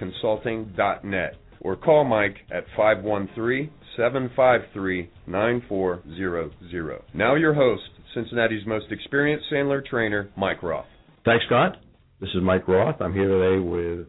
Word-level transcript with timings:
rothconsulting.net 0.00 1.34
or 1.60 1.76
call 1.76 2.04
Mike 2.04 2.36
at 2.50 2.64
513 2.76 3.70
753 3.96 5.10
9400. 5.26 7.02
Now, 7.14 7.34
your 7.34 7.54
host, 7.54 7.82
Cincinnati's 8.14 8.66
most 8.66 8.86
experienced 8.90 9.46
Sandler 9.52 9.84
trainer, 9.84 10.30
Mike 10.36 10.62
Roth. 10.62 10.86
Thanks, 11.24 11.44
Scott. 11.46 11.78
This 12.20 12.30
is 12.30 12.42
Mike 12.42 12.68
Roth. 12.68 13.00
I'm 13.00 13.12
here 13.12 13.28
today 13.28 13.60
with 13.60 14.06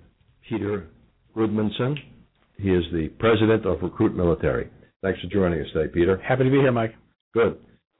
Peter 0.48 0.88
Gudmundsson. 1.36 1.95
He 2.58 2.70
is 2.70 2.84
the 2.92 3.10
president 3.20 3.66
of 3.66 3.82
Recruit 3.82 4.16
Military. 4.16 4.70
Thanks 5.02 5.20
for 5.22 5.28
joining 5.28 5.60
us 5.62 5.67
today, 5.73 5.92
Peter. 5.94 6.22
Happy 6.28 6.44
to 6.44 6.50
be 6.50 6.58
here, 6.58 6.72
Mike. 6.72 6.94
Good. 7.34 7.58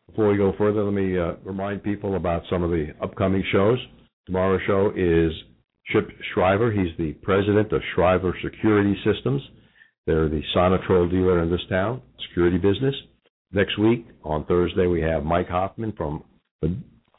Before 0.08 0.30
we 0.30 0.38
go 0.38 0.54
further, 0.58 0.84
let 0.84 0.94
me 0.94 1.18
uh, 1.18 1.34
remind 1.44 1.84
people 1.84 2.16
about 2.16 2.44
some 2.50 2.64
of 2.64 2.72
the 2.72 2.88
upcoming 3.02 3.44
shows. 3.52 3.78
Tomorrow's 4.26 4.62
show 4.68 4.92
is 4.96 5.32
Chip 5.92 6.10
Shriver. 6.34 6.72
He's 6.72 6.96
the 6.98 7.14
president 7.22 7.72
of 7.72 7.82
Shriver 7.94 8.38
Security 8.44 8.96
Systems. 9.04 9.42
They're 10.06 10.30
the 10.30 10.42
Sonitrol 10.56 11.10
dealer 11.10 11.44
in 11.44 11.50
this 11.50 11.62
town, 11.70 12.02
security 12.28 12.58
business. 12.58 12.96
Next 13.52 13.78
week, 13.80 14.08
on 14.24 14.46
Thursday, 14.46 14.88
we 14.88 15.02
have 15.02 15.24
Mike 15.24 15.50
Hoffman 15.50 15.94
from 15.98 16.24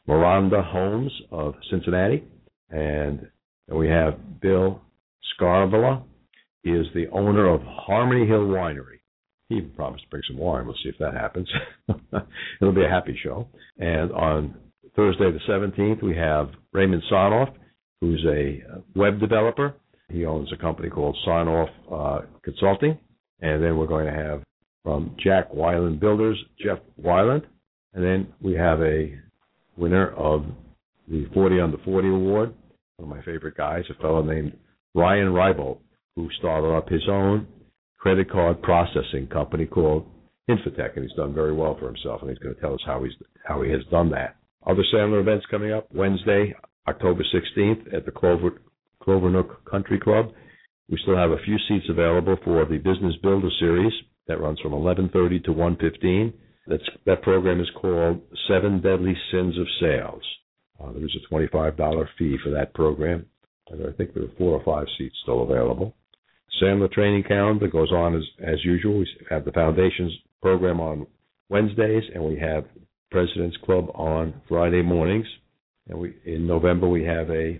Miranda 0.06 0.62
Homes 0.62 1.12
of 1.30 1.54
Cincinnati. 1.70 2.24
And 2.70 3.28
we 3.68 3.88
have 3.88 4.40
Bill 4.40 4.80
Scarvilla. 5.40 6.02
He 6.62 6.70
is 6.70 6.86
the 6.94 7.08
owner 7.12 7.48
of 7.48 7.62
Harmony 7.64 8.26
Hill 8.26 8.46
Winery. 8.46 9.00
He 9.48 9.56
even 9.56 9.70
promised 9.70 10.04
to 10.04 10.10
bring 10.10 10.22
some 10.28 10.36
wine. 10.36 10.66
We'll 10.66 10.76
see 10.82 10.90
if 10.90 10.98
that 10.98 11.14
happens. 11.14 11.48
It'll 12.60 12.74
be 12.74 12.84
a 12.84 12.88
happy 12.88 13.18
show. 13.22 13.48
And 13.78 14.12
on 14.12 14.54
Thursday 14.94 15.30
the 15.32 15.40
17th, 15.48 16.02
we 16.02 16.16
have 16.16 16.50
Raymond 16.72 17.02
Sonoff, 17.10 17.52
who's 18.00 18.24
a 18.28 18.62
web 18.94 19.20
developer. 19.20 19.74
He 20.08 20.24
owns 20.24 20.52
a 20.52 20.56
company 20.56 20.90
called 20.90 21.16
Sonoff 21.26 21.70
uh, 21.92 22.26
Consulting. 22.42 22.98
And 23.40 23.62
then 23.62 23.76
we're 23.76 23.86
going 23.86 24.06
to 24.06 24.12
have 24.12 24.42
from 24.82 25.16
Jack 25.22 25.52
Weiland 25.52 26.00
Builders, 26.00 26.38
Jeff 26.62 26.78
Weiland. 27.02 27.44
And 27.94 28.04
then 28.04 28.32
we 28.40 28.54
have 28.54 28.80
a 28.80 29.18
winner 29.76 30.10
of 30.12 30.44
the 31.08 31.26
40 31.34 31.60
under 31.60 31.78
40 31.78 32.08
award, 32.08 32.54
one 32.96 33.10
of 33.10 33.16
my 33.16 33.22
favorite 33.24 33.56
guys, 33.56 33.84
a 33.90 34.00
fellow 34.00 34.22
named 34.22 34.56
Ryan 34.94 35.28
Reibold, 35.28 35.78
who 36.16 36.28
started 36.38 36.76
up 36.76 36.88
his 36.88 37.02
own 37.08 37.46
credit 37.98 38.30
card 38.30 38.62
processing 38.62 39.26
company 39.30 39.66
called 39.66 40.06
Infotech, 40.48 40.96
and 40.96 41.04
he's 41.04 41.16
done 41.16 41.34
very 41.34 41.52
well 41.52 41.76
for 41.78 41.86
himself, 41.86 42.22
and 42.22 42.30
he's 42.30 42.38
going 42.38 42.54
to 42.54 42.60
tell 42.60 42.74
us 42.74 42.80
how 42.84 43.02
he's 43.02 43.12
how 43.44 43.62
he 43.62 43.70
has 43.70 43.80
done 43.90 44.10
that. 44.10 44.36
Other 44.66 44.84
Sandler 44.94 45.20
events 45.20 45.46
coming 45.50 45.72
up 45.72 45.88
Wednesday, 45.92 46.54
October 46.88 47.24
16th 47.34 47.94
at 47.94 48.04
the 48.04 48.10
Clover 48.10 48.60
Clovernook 49.02 49.64
Country 49.70 49.98
Club. 49.98 50.32
We 50.88 50.98
still 51.02 51.16
have 51.16 51.30
a 51.30 51.42
few 51.44 51.56
seats 51.68 51.86
available 51.88 52.36
for 52.44 52.64
the 52.64 52.78
Business 52.78 53.14
Builder 53.22 53.50
Series 53.58 53.92
that 54.26 54.40
runs 54.40 54.60
from 54.60 54.72
11:30 54.72 55.44
to 55.44 55.52
1:15. 55.52 56.32
That's, 56.66 56.88
that 57.06 57.22
program 57.22 57.60
is 57.60 57.70
called 57.80 58.20
Seven 58.46 58.80
Deadly 58.80 59.16
Sins 59.30 59.58
of 59.58 59.66
Sales. 59.80 60.22
Uh, 60.78 60.92
there 60.92 61.04
is 61.04 61.16
a 61.16 61.34
$25 61.34 62.08
fee 62.18 62.36
for 62.42 62.50
that 62.50 62.72
program, 62.74 63.26
and 63.68 63.86
I 63.86 63.92
think 63.92 64.14
there 64.14 64.24
are 64.24 64.36
four 64.38 64.52
or 64.58 64.64
five 64.64 64.86
seats 64.96 65.16
still 65.22 65.42
available. 65.42 65.94
Sandler 66.62 66.90
training 66.90 67.24
calendar 67.24 67.68
goes 67.68 67.92
on 67.92 68.16
as, 68.16 68.24
as 68.42 68.64
usual. 68.64 68.98
We 68.98 69.06
have 69.30 69.44
the 69.44 69.52
Foundations 69.52 70.12
program 70.42 70.80
on 70.80 71.06
Wednesdays, 71.48 72.04
and 72.14 72.24
we 72.24 72.38
have 72.38 72.64
President's 73.10 73.56
Club 73.58 73.90
on 73.94 74.40
Friday 74.48 74.82
mornings. 74.82 75.26
And 75.90 75.98
we 75.98 76.14
in 76.24 76.46
November 76.46 76.88
we 76.88 77.04
have 77.04 77.28
a 77.30 77.58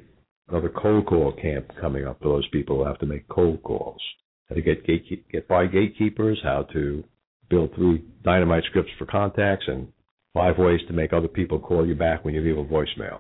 another 0.48 0.68
cold 0.70 1.06
call 1.06 1.32
camp 1.32 1.70
coming 1.80 2.06
up 2.06 2.20
for 2.22 2.28
those 2.28 2.48
people 2.48 2.76
who 2.78 2.84
have 2.84 2.98
to 3.00 3.06
make 3.06 3.28
cold 3.28 3.62
calls. 3.62 4.00
How 4.48 4.54
to 4.54 4.62
get 4.62 4.86
get 4.86 5.48
by 5.48 5.66
gatekeepers, 5.66 6.40
how 6.42 6.62
to 6.72 7.04
build 7.48 7.74
through 7.74 8.02
dynamite 8.24 8.64
scripts 8.64 8.92
for 8.98 9.06
contacts, 9.06 9.64
and 9.66 9.88
five 10.32 10.58
ways 10.58 10.80
to 10.86 10.92
make 10.92 11.12
other 11.12 11.28
people 11.28 11.58
call 11.58 11.86
you 11.86 11.96
back 11.96 12.24
when 12.24 12.34
you 12.34 12.40
leave 12.40 12.58
a 12.58 12.64
voicemail. 12.64 13.19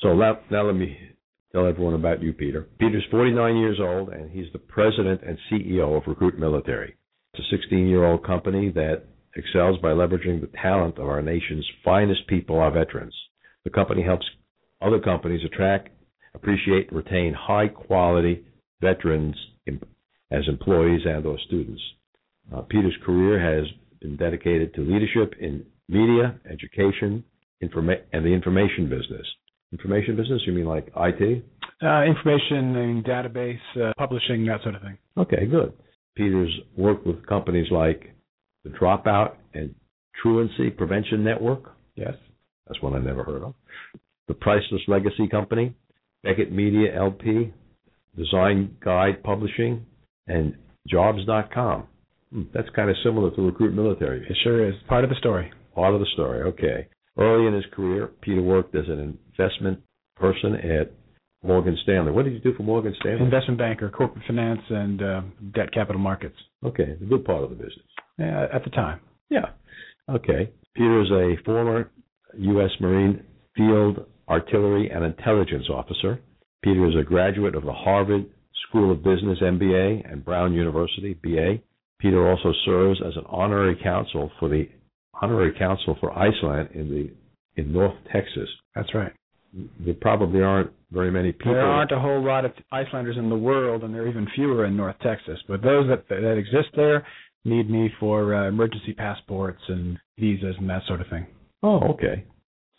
So 0.00 0.14
now, 0.14 0.38
now 0.50 0.66
let 0.66 0.76
me 0.76 0.96
tell 1.50 1.66
everyone 1.66 1.94
about 1.94 2.22
you, 2.22 2.32
Peter. 2.32 2.68
Peter's 2.78 3.04
49 3.10 3.56
years 3.56 3.78
old, 3.80 4.10
and 4.10 4.30
he's 4.30 4.52
the 4.52 4.58
president 4.58 5.22
and 5.26 5.38
CEO 5.50 5.96
of 5.96 6.06
Recruit 6.06 6.38
Military. 6.38 6.96
It's 7.34 7.46
a 7.52 7.56
16 7.56 7.88
year 7.88 8.04
old 8.04 8.24
company 8.24 8.70
that 8.70 9.04
excels 9.34 9.78
by 9.80 9.88
leveraging 9.88 10.40
the 10.40 10.50
talent 10.60 10.98
of 10.98 11.08
our 11.08 11.22
nation's 11.22 11.68
finest 11.84 12.26
people, 12.28 12.58
our 12.58 12.70
veterans. 12.70 13.14
The 13.64 13.70
company 13.70 14.02
helps 14.02 14.26
other 14.82 15.00
companies 15.00 15.40
attract, 15.44 15.88
appreciate, 16.34 16.88
and 16.88 16.96
retain 16.96 17.34
high 17.34 17.68
quality 17.68 18.44
veterans 18.80 19.36
as 20.30 20.42
employees 20.48 21.02
and 21.04 21.26
or 21.26 21.38
students. 21.46 21.80
Uh, 22.54 22.62
Peter's 22.62 22.96
career 23.04 23.38
has 23.38 23.66
been 24.00 24.16
dedicated 24.16 24.74
to 24.74 24.80
leadership 24.80 25.34
in 25.40 25.64
media, 25.88 26.38
education, 26.50 27.22
informa- 27.62 28.02
and 28.12 28.24
the 28.24 28.30
information 28.30 28.88
business. 28.88 29.26
Information 29.72 30.16
business? 30.16 30.42
You 30.46 30.52
mean 30.52 30.66
like 30.66 30.88
IT? 30.96 31.44
Uh, 31.82 32.02
information 32.04 32.76
and 32.76 33.04
database, 33.04 33.58
uh, 33.80 33.92
publishing, 33.96 34.44
that 34.46 34.62
sort 34.62 34.74
of 34.74 34.82
thing. 34.82 34.98
Okay, 35.16 35.46
good. 35.46 35.72
Peter's 36.16 36.52
worked 36.76 37.06
with 37.06 37.24
companies 37.26 37.66
like 37.70 38.14
the 38.64 38.70
Dropout 38.70 39.34
and 39.54 39.74
Truancy 40.22 40.70
Prevention 40.70 41.24
Network. 41.24 41.74
Yes. 41.96 42.14
That's 42.66 42.80
one 42.82 42.94
I 42.94 42.98
never 42.98 43.24
heard 43.24 43.42
of. 43.42 43.54
The 44.28 44.34
Priceless 44.34 44.82
Legacy 44.88 45.28
Company, 45.28 45.74
Beckett 46.22 46.52
Media 46.52 46.96
LP, 46.96 47.52
Design 48.16 48.76
Guide 48.84 49.22
Publishing, 49.22 49.84
and 50.26 50.54
Jobs.com. 50.88 51.86
Hmm, 52.32 52.42
that's 52.54 52.68
kind 52.74 52.90
of 52.90 52.96
similar 53.04 53.30
to 53.34 53.42
Recruit 53.42 53.74
Military. 53.74 54.26
It 54.28 54.36
sure 54.42 54.68
is. 54.68 54.74
Part 54.88 55.04
of 55.04 55.10
the 55.10 55.16
story. 55.16 55.52
Part 55.74 55.94
of 55.94 56.00
the 56.00 56.06
story. 56.14 56.42
Okay. 56.42 56.88
Early 57.18 57.46
in 57.46 57.54
his 57.54 57.64
career, 57.72 58.10
Peter 58.22 58.42
worked 58.42 58.74
as 58.74 58.86
an 58.88 59.18
investment 59.38 59.80
person 60.16 60.54
at 60.54 60.92
Morgan 61.42 61.76
Stanley. 61.82 62.12
What 62.12 62.24
did 62.24 62.34
you 62.34 62.40
do 62.40 62.54
for 62.54 62.62
Morgan 62.62 62.94
Stanley? 63.00 63.24
Investment 63.24 63.58
banker, 63.58 63.90
corporate 63.90 64.24
finance, 64.26 64.60
and 64.70 65.02
uh, 65.02 65.20
debt 65.54 65.72
capital 65.72 66.00
markets. 66.00 66.36
Okay, 66.64 66.96
a 67.00 67.04
good 67.04 67.24
part 67.24 67.42
of 67.42 67.50
the 67.50 67.56
business. 67.56 67.84
Yeah, 68.18 68.46
at 68.52 68.64
the 68.64 68.70
time. 68.70 69.00
Yeah. 69.28 69.46
Okay. 70.08 70.50
Peter 70.74 71.02
is 71.02 71.10
a 71.10 71.42
former 71.44 71.90
U.S. 72.38 72.70
Marine 72.80 73.22
Field 73.56 74.06
Artillery 74.32 74.90
and 74.90 75.04
Intelligence 75.04 75.66
Officer. 75.70 76.18
Peter 76.64 76.88
is 76.88 76.94
a 76.98 77.04
graduate 77.04 77.54
of 77.54 77.64
the 77.64 77.72
Harvard 77.72 78.24
School 78.66 78.90
of 78.90 79.04
Business 79.04 79.38
MBA 79.42 80.10
and 80.10 80.24
Brown 80.24 80.54
University 80.54 81.12
BA. 81.22 81.58
Peter 82.00 82.26
also 82.26 82.52
serves 82.64 82.98
as 83.06 83.14
an 83.16 83.24
honorary 83.28 83.78
counsel 83.82 84.30
for 84.40 84.48
the 84.48 84.66
honorary 85.20 85.52
counsel 85.58 85.96
for 86.00 86.16
Iceland 86.16 86.70
in 86.74 86.88
the 86.88 87.10
in 87.60 87.72
North 87.72 87.94
Texas. 88.10 88.48
That's 88.74 88.94
right. 88.94 89.12
there 89.84 89.94
probably 90.00 90.40
aren't 90.40 90.70
very 90.90 91.10
many 91.10 91.32
people. 91.32 91.52
There 91.52 91.66
aren't 91.66 91.92
a 91.92 92.00
whole 92.00 92.24
lot 92.24 92.46
of 92.46 92.52
Icelanders 92.72 93.18
in 93.18 93.28
the 93.28 93.36
world, 93.36 93.84
and 93.84 93.94
there 93.94 94.02
are 94.02 94.08
even 94.08 94.26
fewer 94.34 94.64
in 94.64 94.74
North 94.74 94.96
Texas. 95.02 95.38
But 95.46 95.60
those 95.60 95.86
that 95.88 96.08
that 96.08 96.38
exist 96.38 96.70
there 96.74 97.06
need 97.44 97.68
me 97.68 97.90
for 98.00 98.34
uh, 98.34 98.48
emergency 98.48 98.94
passports 98.94 99.60
and 99.68 99.98
visas 100.18 100.56
and 100.58 100.70
that 100.70 100.82
sort 100.88 101.02
of 101.02 101.08
thing. 101.08 101.26
Oh, 101.62 101.80
okay. 101.94 102.24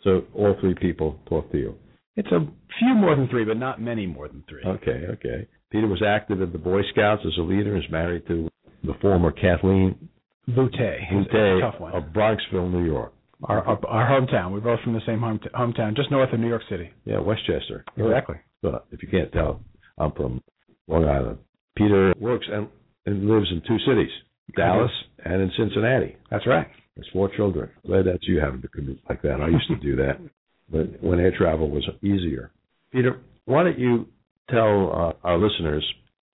So 0.04 0.22
all 0.34 0.54
three 0.60 0.74
people 0.74 1.18
talk 1.28 1.50
to 1.52 1.58
you. 1.58 1.74
It's 2.16 2.30
a 2.30 2.46
few 2.78 2.94
more 2.94 3.16
than 3.16 3.28
three, 3.28 3.44
but 3.44 3.56
not 3.56 3.80
many 3.80 4.06
more 4.06 4.28
than 4.28 4.44
three. 4.48 4.62
Okay, 4.64 5.06
okay. 5.14 5.48
Peter 5.70 5.88
was 5.88 6.02
active 6.06 6.40
in 6.40 6.52
the 6.52 6.58
Boy 6.58 6.82
Scouts 6.92 7.22
as 7.26 7.32
a 7.38 7.42
leader. 7.42 7.76
Is 7.76 7.82
married 7.90 8.26
to 8.28 8.48
the 8.84 8.94
former 9.00 9.32
Kathleen 9.32 10.08
Boutte. 10.48 11.10
Boutte 11.10 11.60
Tough 11.60 11.80
one. 11.80 11.92
of 11.94 12.04
Bronxville, 12.12 12.70
New 12.70 12.84
York. 12.84 13.12
Our, 13.42 13.60
our, 13.62 13.86
our 13.86 14.08
hometown. 14.20 14.52
We're 14.52 14.60
both 14.60 14.80
from 14.84 14.92
the 14.92 15.00
same 15.06 15.20
home 15.20 15.40
hometown, 15.54 15.96
just 15.96 16.10
north 16.10 16.32
of 16.32 16.38
New 16.38 16.48
York 16.48 16.62
City. 16.70 16.90
Yeah, 17.04 17.18
Westchester. 17.18 17.84
Exactly. 17.96 18.36
But 18.62 18.86
if 18.92 19.02
you 19.02 19.08
can't 19.08 19.32
tell, 19.32 19.60
I'm 19.98 20.12
from 20.12 20.42
Long 20.86 21.04
Island. 21.06 21.38
Peter 21.76 22.14
works 22.18 22.46
and, 22.50 22.68
and 23.06 23.28
lives 23.28 23.48
in 23.50 23.60
two 23.66 23.78
cities, 23.86 24.10
Dallas 24.56 24.90
and 25.24 25.42
in 25.42 25.50
Cincinnati. 25.58 26.16
That's 26.30 26.46
right. 26.46 26.68
There's 26.96 27.08
four 27.12 27.28
children. 27.36 27.70
Glad 27.86 28.06
that's 28.06 28.26
you 28.26 28.38
having 28.38 28.62
to 28.62 28.68
commute 28.68 29.00
like 29.08 29.22
that. 29.22 29.40
I 29.40 29.48
used 29.48 29.68
to 29.68 29.76
do 29.76 29.96
that, 29.96 30.20
but 30.70 31.02
when 31.02 31.18
air 31.18 31.32
travel 31.36 31.68
was 31.68 31.88
easier. 32.02 32.52
Peter, 32.92 33.20
why 33.46 33.64
don't 33.64 33.78
you 33.78 34.06
tell 34.48 34.92
uh, 34.92 35.26
our 35.26 35.38
listeners 35.38 35.84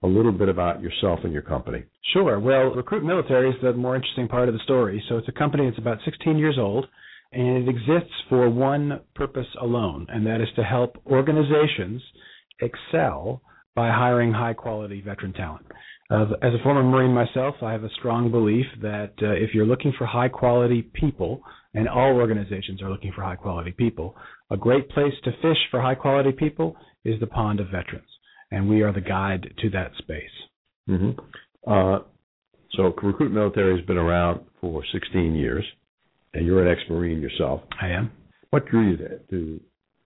a 0.02 0.06
little 0.06 0.32
bit 0.32 0.48
about 0.48 0.82
yourself 0.82 1.20
and 1.24 1.32
your 1.32 1.42
company? 1.42 1.84
Sure. 2.12 2.38
Well, 2.38 2.74
Recruit 2.74 3.04
Military 3.04 3.50
is 3.50 3.56
the 3.62 3.72
more 3.72 3.96
interesting 3.96 4.28
part 4.28 4.48
of 4.48 4.54
the 4.54 4.60
story. 4.64 5.02
So 5.08 5.16
it's 5.16 5.28
a 5.28 5.32
company 5.32 5.66
that's 5.66 5.78
about 5.78 5.98
16 6.04 6.38
years 6.38 6.56
old, 6.58 6.86
and 7.32 7.68
it 7.68 7.68
exists 7.68 8.14
for 8.28 8.48
one 8.50 9.00
purpose 9.14 9.46
alone, 9.60 10.06
and 10.10 10.26
that 10.26 10.40
is 10.40 10.48
to 10.56 10.62
help 10.62 10.96
organizations 11.06 12.02
excel 12.60 13.42
by 13.74 13.88
hiring 13.88 14.32
high 14.32 14.54
quality 14.54 15.00
veteran 15.00 15.32
talent. 15.32 15.66
Uh, 16.10 16.24
as 16.42 16.52
a 16.52 16.62
former 16.64 16.82
Marine 16.82 17.14
myself, 17.14 17.54
I 17.62 17.70
have 17.70 17.84
a 17.84 17.90
strong 17.98 18.30
belief 18.32 18.66
that 18.82 19.12
uh, 19.22 19.30
if 19.30 19.54
you're 19.54 19.66
looking 19.66 19.92
for 19.96 20.06
high 20.06 20.28
quality 20.28 20.82
people, 20.82 21.40
and 21.74 21.88
all 21.88 22.16
organizations 22.16 22.82
are 22.82 22.90
looking 22.90 23.12
for 23.14 23.22
high 23.22 23.36
quality 23.36 23.70
people, 23.70 24.16
a 24.50 24.56
great 24.56 24.88
place 24.90 25.12
to 25.24 25.30
fish 25.40 25.58
for 25.70 25.80
high 25.80 25.94
quality 25.94 26.32
people 26.32 26.76
is 27.04 27.18
the 27.20 27.26
pond 27.26 27.60
of 27.60 27.66
veterans. 27.66 28.08
And 28.50 28.68
we 28.68 28.82
are 28.82 28.92
the 28.92 29.00
guide 29.00 29.54
to 29.58 29.70
that 29.70 29.92
space. 29.98 30.24
Mm-hmm. 30.88 31.70
Uh, 31.70 32.00
so, 32.72 32.92
Recruit 33.02 33.32
Military 33.32 33.76
has 33.76 33.86
been 33.86 33.96
around 33.96 34.40
for 34.60 34.82
16 34.92 35.34
years, 35.34 35.64
and 36.34 36.44
you're 36.44 36.66
an 36.66 36.70
ex 36.70 36.80
Marine 36.90 37.20
yourself. 37.20 37.60
I 37.80 37.88
am. 37.88 38.10
What 38.50 38.66
drew 38.66 38.90
you 38.90 38.96
to, 38.96 39.18
to 39.30 39.60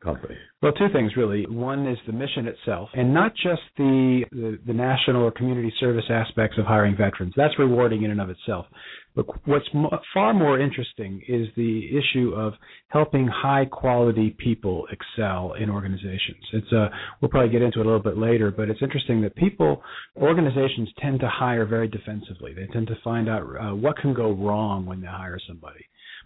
company? 0.04 0.36
Well, 0.62 0.72
two 0.72 0.88
things 0.92 1.12
really. 1.16 1.46
One 1.46 1.86
is 1.88 1.98
the 2.06 2.12
mission 2.12 2.46
itself, 2.46 2.90
and 2.94 3.12
not 3.12 3.32
just 3.34 3.62
the, 3.76 4.24
the, 4.30 4.58
the 4.66 4.72
national 4.72 5.22
or 5.22 5.30
community 5.30 5.72
service 5.80 6.04
aspects 6.10 6.58
of 6.58 6.66
hiring 6.66 6.96
veterans. 6.96 7.32
That's 7.36 7.58
rewarding 7.58 8.02
in 8.02 8.10
and 8.10 8.20
of 8.20 8.30
itself. 8.30 8.66
But 9.16 9.26
what's 9.46 9.66
mo- 9.72 9.96
far 10.12 10.34
more 10.34 10.58
interesting 10.58 11.22
is 11.28 11.46
the 11.56 11.88
issue 11.96 12.32
of 12.34 12.54
helping 12.88 13.28
high 13.28 13.64
quality 13.64 14.36
people 14.38 14.86
excel 14.90 15.54
in 15.54 15.70
organizations. 15.70 16.44
It's 16.52 16.72
a 16.72 16.90
we'll 17.20 17.30
probably 17.30 17.50
get 17.50 17.62
into 17.62 17.80
it 17.80 17.86
a 17.86 17.88
little 17.88 18.02
bit 18.02 18.18
later, 18.18 18.50
but 18.50 18.68
it's 18.68 18.82
interesting 18.82 19.20
that 19.22 19.36
people 19.36 19.82
organizations 20.16 20.88
tend 21.00 21.20
to 21.20 21.28
hire 21.28 21.64
very 21.64 21.88
defensively. 21.88 22.54
They 22.54 22.66
tend 22.72 22.88
to 22.88 22.96
find 23.04 23.28
out 23.28 23.42
uh, 23.42 23.74
what 23.74 23.96
can 23.98 24.14
go 24.14 24.32
wrong 24.32 24.86
when 24.86 25.00
they 25.00 25.06
hire 25.06 25.38
somebody. 25.46 25.84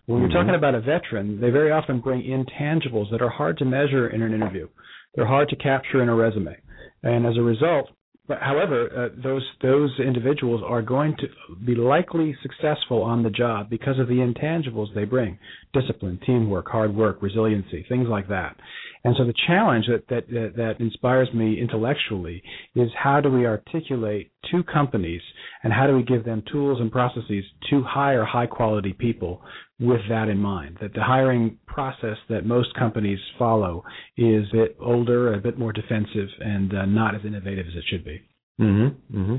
When 0.08 0.22
Mm-hmm. 0.22 0.31
you're 0.31 0.43
talking 0.43 0.55
about 0.55 0.75
a 0.75 0.81
veteran, 0.81 1.38
they 1.38 1.50
very 1.50 1.70
often 1.70 2.00
bring 2.00 2.22
intangibles 2.22 3.10
that 3.10 3.20
are 3.20 3.28
hard 3.28 3.58
to 3.58 3.66
measure 3.66 4.08
in 4.08 4.22
an 4.22 4.32
interview. 4.32 4.66
They're 5.14 5.26
hard 5.26 5.50
to 5.50 5.56
capture 5.56 6.02
in 6.02 6.08
a 6.08 6.14
resume, 6.14 6.56
and 7.02 7.26
as 7.26 7.37
a 7.37 7.43
result, 7.43 7.90
but 8.26 8.38
however, 8.40 8.88
uh, 8.94 9.22
those 9.22 9.44
those 9.60 9.90
individuals 10.00 10.62
are 10.64 10.81
going 10.81 11.14
to 11.16 11.28
be 11.64 11.75
likely 11.75 12.34
successful 12.43 13.02
on 13.02 13.22
the 13.22 13.31
job 13.31 13.69
because 13.69 13.99
of 13.99 14.08
the 14.08 14.14
intangibles 14.14 14.94
they 14.94 15.05
bring: 15.05 15.38
discipline, 15.75 16.19
teamwork, 16.25 16.69
hard 16.69 16.94
work, 16.96 17.20
resiliency, 17.20 17.84
things 17.88 18.08
like 18.08 18.28
that. 18.28 18.56
And 19.05 19.14
so 19.16 19.25
the 19.26 19.34
challenge 19.46 19.87
that 19.88 20.08
that 20.08 20.28
that, 20.28 20.52
that 20.56 20.81
inspires 20.81 21.28
me 21.34 21.60
intellectually 21.60 22.43
is 22.75 22.90
how 22.96 23.20
do 23.20 23.31
we 23.31 23.46
articulate 23.46 24.31
to 24.50 24.62
companies 24.64 25.20
and 25.62 25.73
how 25.73 25.87
do 25.87 25.96
we 25.96 26.02
give 26.02 26.25
them 26.25 26.43
tools 26.50 26.81
and 26.81 26.90
processes 26.90 27.44
to 27.70 27.82
hire 27.82 28.25
high 28.25 28.46
quality 28.46 28.93
people 28.93 29.43
with 29.81 30.00
that 30.08 30.29
in 30.29 30.38
mind 30.38 30.76
that 30.81 30.94
the 30.94 31.02
hiring 31.02 31.56
process 31.67 32.17
that 32.29 32.44
most 32.44 32.75
companies 32.75 33.19
follow 33.38 33.85
is 34.17 34.46
a 34.52 34.56
bit 34.56 34.76
older, 34.81 35.35
a 35.35 35.40
bit 35.40 35.58
more 35.58 35.73
defensive, 35.73 36.29
and 36.40 36.75
uh, 36.75 36.85
not 36.85 37.14
as 37.14 37.20
innovative 37.25 37.67
as 37.67 37.75
it 37.75 37.85
should 37.88 38.05
be. 38.05 38.20
Mm-hmm. 38.61 39.19
Mm-hmm. 39.19 39.37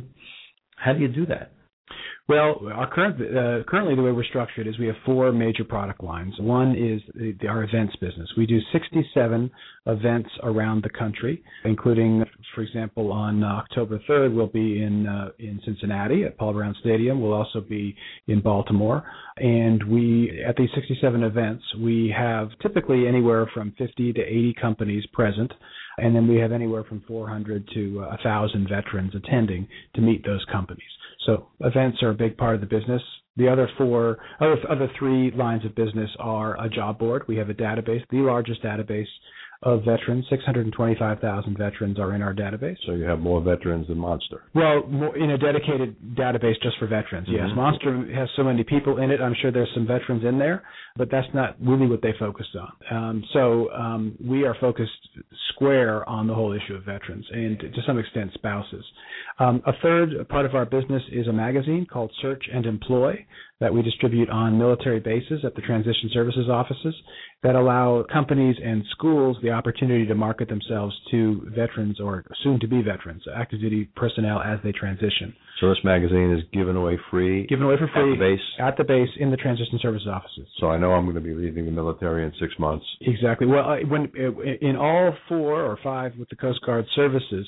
How 0.77 0.93
do 0.93 0.99
you 0.99 1.09
do 1.09 1.25
that? 1.25 1.53
Well, 2.29 2.61
our 2.75 2.87
current 2.87 3.15
uh, 3.19 3.63
currently 3.67 3.95
the 3.95 4.03
way 4.03 4.11
we're 4.11 4.23
structured 4.23 4.67
is 4.67 4.77
we 4.77 4.85
have 4.85 4.95
four 5.03 5.31
major 5.31 5.63
product 5.63 6.03
lines. 6.03 6.35
One 6.39 6.75
is 6.75 7.01
the, 7.15 7.35
the, 7.41 7.47
our 7.47 7.63
events 7.63 7.95
business. 7.95 8.29
We 8.37 8.45
do 8.45 8.59
67 8.71 9.49
events 9.87 10.29
around 10.43 10.83
the 10.83 10.91
country, 10.91 11.43
including, 11.65 12.23
for 12.53 12.61
example, 12.61 13.11
on 13.11 13.43
October 13.43 13.99
3rd 14.07 14.35
we'll 14.35 14.45
be 14.45 14.83
in 14.83 15.07
uh, 15.07 15.29
in 15.39 15.59
Cincinnati 15.65 16.23
at 16.23 16.37
Paul 16.37 16.53
Brown 16.53 16.75
Stadium. 16.81 17.19
We'll 17.19 17.33
also 17.33 17.61
be 17.61 17.95
in 18.27 18.41
Baltimore, 18.41 19.03
and 19.37 19.81
we 19.89 20.43
at 20.47 20.55
these 20.55 20.69
67 20.75 21.23
events 21.23 21.63
we 21.81 22.13
have 22.15 22.49
typically 22.61 23.07
anywhere 23.07 23.49
from 23.55 23.73
50 23.79 24.13
to 24.13 24.21
80 24.21 24.55
companies 24.61 25.03
present. 25.13 25.51
And 26.01 26.15
then 26.15 26.27
we 26.27 26.37
have 26.37 26.51
anywhere 26.51 26.83
from 26.83 27.03
400 27.07 27.69
to 27.73 28.01
uh, 28.01 28.07
1,000 28.09 28.67
veterans 28.69 29.13
attending 29.15 29.67
to 29.95 30.01
meet 30.01 30.25
those 30.25 30.45
companies. 30.51 30.83
So 31.25 31.47
events 31.61 32.01
are 32.01 32.09
a 32.09 32.15
big 32.15 32.37
part 32.37 32.55
of 32.55 32.61
the 32.61 32.67
business. 32.67 33.01
The 33.37 33.47
other 33.47 33.69
four, 33.77 34.17
other 34.41 34.57
other 34.69 34.91
three 34.97 35.31
lines 35.31 35.63
of 35.63 35.75
business 35.75 36.09
are 36.19 36.61
a 36.61 36.69
job 36.69 36.99
board. 36.99 37.23
We 37.27 37.37
have 37.37 37.49
a 37.49 37.53
database, 37.53 38.03
the 38.09 38.17
largest 38.17 38.63
database 38.63 39.07
of 39.63 39.83
veterans. 39.83 40.25
625,000 40.29 41.57
veterans 41.57 41.99
are 41.99 42.15
in 42.15 42.21
our 42.21 42.33
database. 42.33 42.77
So 42.85 42.93
you 42.93 43.03
have 43.03 43.19
more 43.19 43.41
veterans 43.41 43.87
than 43.87 43.97
Monster. 43.97 44.43
Well, 44.55 44.87
more 44.87 45.15
in 45.17 45.31
a 45.31 45.37
dedicated 45.37 45.97
database 46.15 46.61
just 46.61 46.77
for 46.79 46.87
veterans. 46.87 47.27
Yes, 47.29 47.49
Mhm. 47.49 47.55
Monster 47.55 48.05
has 48.13 48.29
so 48.31 48.43
many 48.43 48.63
people 48.63 48.99
in 48.99 49.11
it. 49.11 49.19
I'm 49.19 49.33
sure 49.33 49.51
there's 49.51 49.71
some 49.73 49.85
veterans 49.85 50.23
in 50.23 50.37
there, 50.37 50.63
but 50.95 51.09
that's 51.09 51.31
not 51.33 51.57
really 51.59 51.87
what 51.87 52.01
they 52.01 52.13
focused 52.13 52.55
on. 52.55 52.71
Um, 52.89 53.23
so 53.33 53.69
um, 53.73 54.15
we 54.23 54.45
are 54.45 54.53
focused 54.55 55.09
square 55.49 56.07
on 56.07 56.25
the 56.27 56.33
whole 56.33 56.53
issue 56.53 56.75
of 56.75 56.83
veterans 56.83 57.25
and 57.31 57.59
to 57.59 57.81
some 57.85 57.97
extent 57.99 58.31
spouses. 58.33 58.85
Um, 59.39 59.61
a 59.65 59.73
third 59.81 60.27
part 60.29 60.45
of 60.45 60.55
our 60.55 60.65
business 60.65 61.03
is 61.11 61.27
a 61.27 61.33
magazine 61.33 61.85
called 61.85 62.11
Search 62.21 62.47
and 62.47 62.65
Employ 62.65 63.25
that 63.59 63.73
we 63.73 63.81
distribute 63.81 64.29
on 64.29 64.57
military 64.57 65.01
bases 65.01 65.43
at 65.43 65.53
the 65.55 65.61
transition 65.61 66.09
services 66.13 66.47
offices 66.49 66.95
that 67.43 67.55
allow 67.55 68.03
companies 68.11 68.55
and 68.63 68.83
schools 68.91 69.37
the 69.41 69.49
opportunity 69.49 70.05
to 70.05 70.15
market 70.15 70.49
themselves 70.49 70.93
to 71.11 71.47
veterans 71.55 71.99
or 71.99 72.25
soon 72.43 72.59
to 72.59 72.67
be 72.67 72.81
veterans, 72.81 73.23
active 73.35 73.61
duty 73.61 73.89
personnel 73.95 74.41
as 74.41 74.59
they 74.63 74.71
transition. 74.71 75.33
So 75.61 75.67
this 75.69 75.77
magazine 75.83 76.31
is 76.31 76.43
given 76.53 76.77
away 76.77 76.97
free. 77.11 77.45
Given 77.47 77.65
away 77.65 77.75
for 77.77 77.89
free 77.93 78.13
At 78.13 78.19
the 78.19 78.35
base. 78.35 78.45
at 78.59 78.77
the 78.77 78.83
base 78.85 79.09
in 79.19 79.29
the 79.29 79.35
transition 79.37 79.77
services 79.81 80.07
offices. 80.07 80.47
So 80.59 80.67
I 80.67 80.77
know 80.77 80.91
I'm 80.93 81.03
going 81.03 81.15
to 81.15 81.21
be 81.21 81.33
leaving 81.33 81.65
the 81.65 81.71
military 81.71 82.23
in 82.25 82.31
six 82.39 82.53
months. 82.59 82.85
Exactly. 83.01 83.45
Well, 83.45 83.77
when 83.87 84.05
in 84.61 84.75
all 84.77 85.13
four 85.27 85.61
or 85.63 85.77
five 85.83 86.13
with 86.17 86.29
the 86.29 86.37
Coast 86.37 86.61
Guard 86.65 86.85
services, 86.95 87.45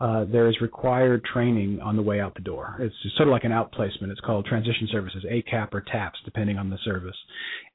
uh, 0.00 0.24
there 0.24 0.48
is 0.48 0.56
required 0.60 1.24
training 1.24 1.80
on 1.80 1.96
the 1.96 2.02
way 2.02 2.20
out 2.20 2.34
the 2.34 2.42
door. 2.42 2.76
It's 2.80 2.94
sort 3.16 3.28
of 3.28 3.32
like 3.32 3.44
an 3.44 3.52
outplacement. 3.52 4.10
It's 4.10 4.20
called 4.20 4.44
transition 4.44 4.88
services, 4.92 5.24
ACAP 5.24 5.68
or 5.72 5.80
TAPS, 5.80 6.18
depending 6.24 6.58
on 6.58 6.68
the 6.68 6.78
service. 6.84 7.16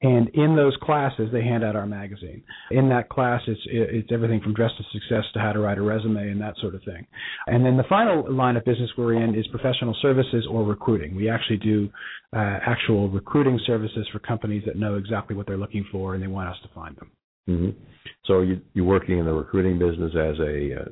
And 0.02 0.28
in 0.34 0.54
those 0.54 0.76
classes, 0.82 1.30
they 1.32 1.42
hand 1.42 1.59
out 1.64 1.76
our 1.76 1.86
magazine. 1.86 2.42
In 2.70 2.88
that 2.90 3.08
class, 3.08 3.40
it's 3.46 3.60
it's 3.66 4.10
everything 4.12 4.40
from 4.40 4.54
dress 4.54 4.70
to 4.78 4.84
success 4.92 5.24
to 5.34 5.40
how 5.40 5.52
to 5.52 5.60
write 5.60 5.78
a 5.78 5.82
resume 5.82 6.30
and 6.30 6.40
that 6.40 6.54
sort 6.60 6.74
of 6.74 6.82
thing. 6.84 7.06
And 7.46 7.64
then 7.64 7.76
the 7.76 7.84
final 7.88 8.32
line 8.32 8.56
of 8.56 8.64
business 8.64 8.90
we're 8.96 9.14
in 9.14 9.34
is 9.34 9.46
professional 9.48 9.96
services 10.00 10.46
or 10.50 10.64
recruiting. 10.64 11.14
We 11.14 11.28
actually 11.28 11.58
do 11.58 11.88
uh, 12.32 12.58
actual 12.66 13.08
recruiting 13.08 13.58
services 13.66 14.08
for 14.12 14.18
companies 14.20 14.62
that 14.66 14.76
know 14.76 14.96
exactly 14.96 15.36
what 15.36 15.46
they're 15.46 15.58
looking 15.58 15.86
for 15.90 16.14
and 16.14 16.22
they 16.22 16.28
want 16.28 16.48
us 16.48 16.56
to 16.62 16.68
find 16.74 16.96
them. 16.96 17.10
hmm 17.46 17.70
So 18.26 18.42
you, 18.42 18.60
you're 18.74 18.84
working 18.84 19.18
in 19.18 19.26
the 19.26 19.32
recruiting 19.32 19.78
business 19.78 20.12
as 20.14 20.38
a 20.38 20.82
uh, 20.82 20.84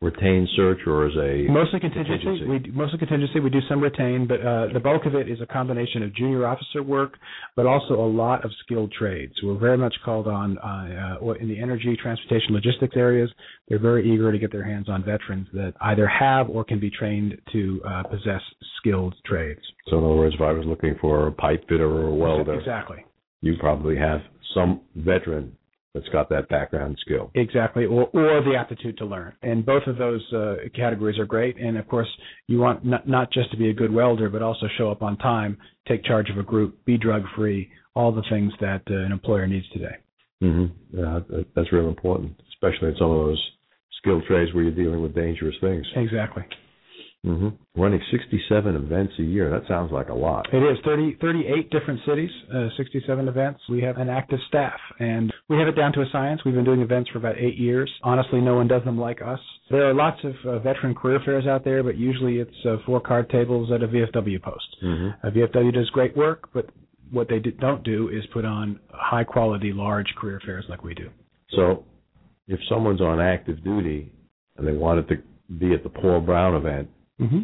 retained 0.00 0.48
search 0.56 0.78
or 0.86 1.06
as 1.06 1.12
a 1.16 1.46
Mostly 1.50 1.78
contingency. 1.78 2.24
contingency? 2.24 2.46
We 2.48 2.58
do- 2.58 2.72
mostly 2.72 2.98
contingency. 2.98 3.38
We 3.40 3.50
do 3.50 3.60
some 3.68 3.80
retain, 3.80 4.26
but 4.26 4.40
uh, 4.40 4.68
the 4.72 4.80
bulk 4.80 5.04
of 5.04 5.14
it 5.14 5.28
is 5.28 5.40
a 5.42 5.46
combination 5.46 6.02
of 6.02 6.14
junior 6.14 6.46
officer 6.46 6.82
work, 6.82 7.18
but 7.54 7.66
also 7.66 7.94
a 7.94 8.08
lot 8.08 8.42
of 8.44 8.50
skilled 8.64 8.92
trades. 8.92 9.34
We're 9.42 9.58
very 9.58 9.76
much 9.76 9.94
called 10.02 10.26
on 10.26 10.56
uh, 10.58 11.18
uh, 11.22 11.32
in 11.32 11.48
the 11.48 11.60
energy, 11.60 11.98
transportation, 12.02 12.54
logistics 12.54 12.96
areas. 12.96 13.30
They're 13.68 13.78
very 13.78 14.10
eager 14.10 14.32
to 14.32 14.38
get 14.38 14.50
their 14.50 14.64
hands 14.64 14.88
on 14.88 15.04
veterans 15.04 15.48
that 15.52 15.74
either 15.82 16.06
have 16.08 16.48
or 16.48 16.64
can 16.64 16.80
be 16.80 16.90
trained 16.90 17.36
to 17.52 17.80
uh, 17.86 18.02
possess 18.04 18.40
skilled 18.78 19.14
trades. 19.26 19.60
So 19.88 19.98
in 19.98 20.04
other 20.04 20.14
words, 20.14 20.34
if 20.34 20.40
I 20.40 20.52
was 20.52 20.64
looking 20.66 20.94
for 20.98 21.26
a 21.26 21.32
pipe 21.32 21.64
fitter 21.68 21.86
or 21.86 22.06
a 22.06 22.14
welder, 22.14 22.54
Exactly. 22.58 23.04
you 23.42 23.54
probably 23.60 23.98
have 23.98 24.20
some 24.54 24.80
veteran 24.96 25.54
that's 25.94 26.08
got 26.08 26.28
that 26.30 26.48
background 26.48 26.96
skill. 27.00 27.30
Exactly, 27.34 27.84
or 27.84 28.04
or 28.12 28.42
the 28.42 28.54
aptitude 28.58 28.96
to 28.98 29.04
learn. 29.04 29.32
And 29.42 29.66
both 29.66 29.82
of 29.86 29.96
those 29.96 30.22
uh, 30.32 30.56
categories 30.74 31.18
are 31.18 31.26
great. 31.26 31.56
And 31.58 31.76
of 31.76 31.88
course, 31.88 32.08
you 32.46 32.58
want 32.58 32.84
not, 32.84 33.08
not 33.08 33.32
just 33.32 33.50
to 33.50 33.56
be 33.56 33.70
a 33.70 33.74
good 33.74 33.92
welder, 33.92 34.28
but 34.28 34.42
also 34.42 34.66
show 34.78 34.90
up 34.90 35.02
on 35.02 35.16
time, 35.18 35.58
take 35.88 36.04
charge 36.04 36.30
of 36.30 36.38
a 36.38 36.42
group, 36.42 36.84
be 36.84 36.96
drug 36.96 37.22
free, 37.36 37.70
all 37.94 38.12
the 38.12 38.24
things 38.30 38.52
that 38.60 38.82
uh, 38.90 38.94
an 38.94 39.12
employer 39.12 39.46
needs 39.46 39.68
today. 39.70 39.96
Mm-hmm. 40.42 40.98
Yeah, 40.98 41.20
that's 41.54 41.72
real 41.72 41.88
important, 41.88 42.40
especially 42.54 42.88
in 42.88 42.96
some 42.98 43.10
of 43.10 43.26
those 43.26 43.50
skilled 43.98 44.24
trades 44.26 44.54
where 44.54 44.64
you're 44.64 44.72
dealing 44.72 45.02
with 45.02 45.14
dangerous 45.14 45.56
things. 45.60 45.86
Exactly. 45.96 46.44
Mm-hmm. 47.26 47.80
Running 47.80 48.00
67 48.10 48.76
events 48.76 49.12
a 49.18 49.22
year, 49.22 49.50
that 49.50 49.68
sounds 49.68 49.92
like 49.92 50.08
a 50.08 50.14
lot. 50.14 50.46
It 50.54 50.58
is 50.58 50.78
30, 50.84 51.18
38 51.20 51.70
different 51.70 52.00
cities, 52.06 52.30
uh, 52.54 52.68
67 52.78 53.28
events. 53.28 53.60
We 53.68 53.82
have 53.82 53.98
an 53.98 54.08
active 54.08 54.38
staff, 54.48 54.80
and 54.98 55.30
we 55.48 55.58
have 55.58 55.68
it 55.68 55.76
down 55.76 55.92
to 55.92 56.00
a 56.00 56.06
science. 56.10 56.40
We've 56.46 56.54
been 56.54 56.64
doing 56.64 56.80
events 56.80 57.10
for 57.10 57.18
about 57.18 57.36
eight 57.36 57.56
years. 57.56 57.92
Honestly, 58.02 58.40
no 58.40 58.54
one 58.54 58.68
does 58.68 58.82
them 58.84 58.98
like 58.98 59.20
us. 59.20 59.38
There 59.70 59.88
are 59.88 59.94
lots 59.94 60.18
of 60.24 60.32
uh, 60.46 60.58
veteran 60.60 60.94
career 60.94 61.20
fairs 61.22 61.46
out 61.46 61.62
there, 61.62 61.82
but 61.82 61.98
usually 61.98 62.38
it's 62.38 62.50
uh, 62.66 62.76
four 62.86 63.00
card 63.00 63.28
tables 63.28 63.70
at 63.70 63.82
a 63.82 63.88
VFW 63.88 64.42
post. 64.42 64.76
Mm-hmm. 64.82 65.28
VFW 65.28 65.74
does 65.74 65.90
great 65.90 66.16
work, 66.16 66.48
but 66.54 66.70
what 67.10 67.28
they 67.28 67.38
do, 67.38 67.50
don't 67.50 67.84
do 67.84 68.08
is 68.08 68.24
put 68.32 68.46
on 68.46 68.80
high 68.88 69.24
quality, 69.24 69.72
large 69.74 70.08
career 70.18 70.40
fairs 70.44 70.64
like 70.68 70.82
we 70.82 70.94
do. 70.94 71.10
So, 71.50 71.84
if 72.48 72.60
someone's 72.68 73.00
on 73.00 73.20
active 73.20 73.62
duty 73.62 74.10
and 74.56 74.66
they 74.66 74.72
wanted 74.72 75.08
to 75.08 75.16
be 75.58 75.74
at 75.74 75.82
the 75.82 75.88
Paul 75.88 76.20
Brown 76.20 76.54
event, 76.54 76.88
Mm-hmm. 77.20 77.40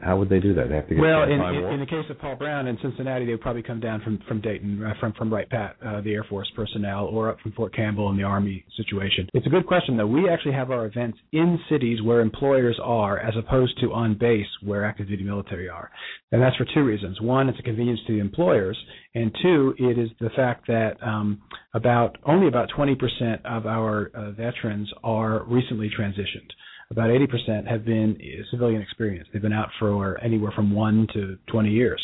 How 0.00 0.16
would 0.16 0.28
they 0.28 0.38
do 0.38 0.54
that? 0.54 0.68
They 0.68 0.76
have 0.76 0.88
to 0.88 0.94
get 0.94 1.00
well, 1.00 1.24
in, 1.24 1.40
in, 1.40 1.64
in 1.74 1.80
the 1.80 1.86
case 1.86 2.04
of 2.08 2.18
Paul 2.18 2.36
Brown 2.36 2.68
in 2.68 2.78
Cincinnati, 2.80 3.26
they 3.26 3.32
would 3.32 3.40
probably 3.40 3.62
come 3.62 3.80
down 3.80 4.00
from 4.00 4.20
from 4.28 4.40
Dayton, 4.40 4.82
uh, 4.82 4.94
from 5.00 5.12
from 5.14 5.32
Wright 5.32 5.48
Pat, 5.50 5.76
uh, 5.84 6.00
the 6.00 6.12
Air 6.12 6.24
Force 6.28 6.50
personnel, 6.54 7.06
or 7.06 7.28
up 7.28 7.40
from 7.40 7.52
Fort 7.52 7.74
Campbell 7.74 8.10
in 8.10 8.16
the 8.16 8.22
Army 8.22 8.64
situation. 8.76 9.28
It's 9.34 9.46
a 9.46 9.50
good 9.50 9.66
question 9.66 9.96
though. 9.96 10.06
We 10.06 10.28
actually 10.28 10.54
have 10.54 10.70
our 10.70 10.86
events 10.86 11.18
in 11.32 11.58
cities 11.68 12.00
where 12.00 12.20
employers 12.20 12.78
are, 12.82 13.18
as 13.18 13.34
opposed 13.36 13.78
to 13.80 13.92
on 13.92 14.16
base 14.18 14.46
where 14.62 14.84
active 14.84 15.08
duty 15.08 15.24
military 15.24 15.68
are, 15.68 15.90
and 16.30 16.40
that's 16.40 16.56
for 16.56 16.66
two 16.74 16.84
reasons. 16.84 17.20
One, 17.20 17.48
it's 17.48 17.58
a 17.58 17.62
convenience 17.62 18.00
to 18.06 18.12
the 18.12 18.20
employers, 18.20 18.78
and 19.14 19.34
two, 19.42 19.74
it 19.78 19.98
is 19.98 20.10
the 20.20 20.30
fact 20.30 20.68
that 20.68 20.96
um, 21.02 21.42
about 21.74 22.18
only 22.24 22.46
about 22.46 22.70
20% 22.76 22.96
of 23.44 23.66
our 23.66 24.10
uh, 24.14 24.30
veterans 24.30 24.90
are 25.02 25.44
recently 25.44 25.90
transitioned 25.90 26.50
about 26.92 27.08
80% 27.08 27.66
have 27.66 27.84
been 27.84 28.18
civilian 28.50 28.82
experience. 28.82 29.26
They've 29.32 29.42
been 29.42 29.52
out 29.52 29.70
for 29.78 30.22
anywhere 30.22 30.52
from 30.54 30.74
one 30.74 31.08
to 31.14 31.38
20 31.50 31.70
years. 31.70 32.00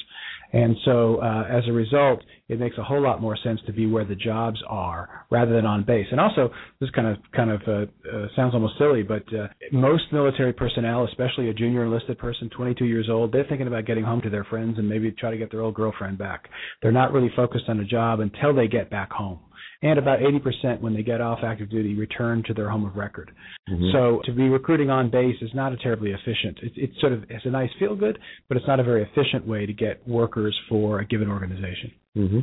And 0.50 0.76
so, 0.87 1.21
uh, 1.21 1.45
as 1.50 1.64
a 1.68 1.73
result, 1.73 2.23
it 2.49 2.59
makes 2.59 2.78
a 2.78 2.83
whole 2.83 3.02
lot 3.02 3.21
more 3.21 3.37
sense 3.45 3.61
to 3.66 3.73
be 3.73 3.85
where 3.85 4.07
the 4.07 4.14
jobs 4.14 4.59
are 4.66 5.26
rather 5.30 5.52
than 5.52 5.66
on 5.66 5.85
base. 5.85 6.07
And 6.11 6.18
also, 6.18 6.50
this 6.80 6.88
kind 6.90 7.07
of 7.07 7.18
kind 7.37 7.50
of 7.50 7.61
uh, 7.68 7.73
uh, 8.11 8.28
sounds 8.35 8.54
almost 8.54 8.78
silly, 8.78 9.02
but 9.02 9.25
uh, 9.35 9.49
most 9.73 10.04
military 10.11 10.54
personnel, 10.54 11.04
especially 11.04 11.50
a 11.50 11.52
junior 11.54 11.85
enlisted 11.85 12.18
person, 12.18 12.49
22 12.57 12.87
years 12.87 13.09
old, 13.11 13.30
they're 13.30 13.45
thinking 13.47 13.66
about 13.66 13.85
getting 13.85 14.04
home 14.04 14.23
to 14.23 14.30
their 14.30 14.45
friends 14.45 14.78
and 14.78 14.88
maybe 14.88 15.12
try 15.12 15.30
to 15.30 15.37
get 15.37 15.50
their 15.50 15.61
old 15.61 15.75
girlfriend 15.75 16.16
back. 16.16 16.49
They're 16.80 16.92
not 16.92 17.12
really 17.12 17.30
focused 17.37 17.68
on 17.68 17.80
a 17.80 17.85
job 17.85 18.21
until 18.21 18.54
they 18.54 18.68
get 18.68 18.88
back 18.88 19.12
home 19.12 19.40
and 19.82 19.99
about 19.99 20.18
80% 20.18 20.80
when 20.80 20.94
they 20.94 21.02
get 21.02 21.20
off 21.20 21.40
active 21.44 21.70
duty 21.70 21.94
return 21.94 22.42
to 22.47 22.54
their 22.54 22.68
home 22.68 22.85
of 22.85 22.97
record. 22.97 23.30
Mm-hmm. 23.70 23.90
So 23.92 24.20
to 24.25 24.32
be 24.32 24.49
recruiting 24.49 24.90
on 24.90 25.11
base 25.11 25.37
is 25.40 25.50
not 25.54 25.73
a 25.73 25.76
terribly 25.76 26.11
efficient. 26.11 26.58
It's, 26.62 26.75
it's 26.76 27.00
sort 27.00 27.12
of 27.12 27.25
it's 27.28 27.44
a 27.44 27.50
nice 27.50 27.70
feel 27.78 27.94
good, 27.94 28.18
but 28.49 28.56
it's 28.56 28.66
not 28.66 28.80
a 28.80 28.85
very 28.85 29.02
efficient 29.02 29.47
way 29.47 29.66
to 29.66 29.73
get 29.73 30.06
workers 30.08 30.58
for 30.68 31.00
a 31.00 31.06
given 31.06 31.28
organization. 31.28 31.92
Mm-hmm. 32.16 32.40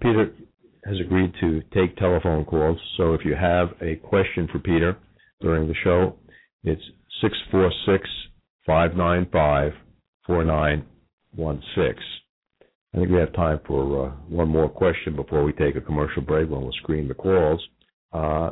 Peter 0.00 0.32
has 0.84 0.96
agreed 1.00 1.32
to 1.40 1.62
take 1.72 1.96
telephone 1.96 2.44
calls. 2.44 2.78
So 2.96 3.14
if 3.14 3.20
you 3.24 3.34
have 3.34 3.68
a 3.80 3.96
question 3.96 4.48
for 4.52 4.58
Peter 4.58 4.96
during 5.40 5.68
the 5.68 5.74
show, 5.82 6.16
it's 6.64 6.82
646 7.22 8.08
595 8.66 9.72
4916. 10.26 12.23
I 12.94 12.98
think 12.98 13.10
we 13.10 13.18
have 13.18 13.32
time 13.32 13.60
for 13.66 14.06
uh, 14.06 14.10
one 14.28 14.48
more 14.48 14.68
question 14.68 15.16
before 15.16 15.42
we 15.42 15.52
take 15.52 15.74
a 15.74 15.80
commercial 15.80 16.22
break 16.22 16.48
when 16.48 16.62
we'll 16.62 16.72
screen 16.72 17.08
the 17.08 17.14
calls. 17.14 17.60
Uh, 18.12 18.50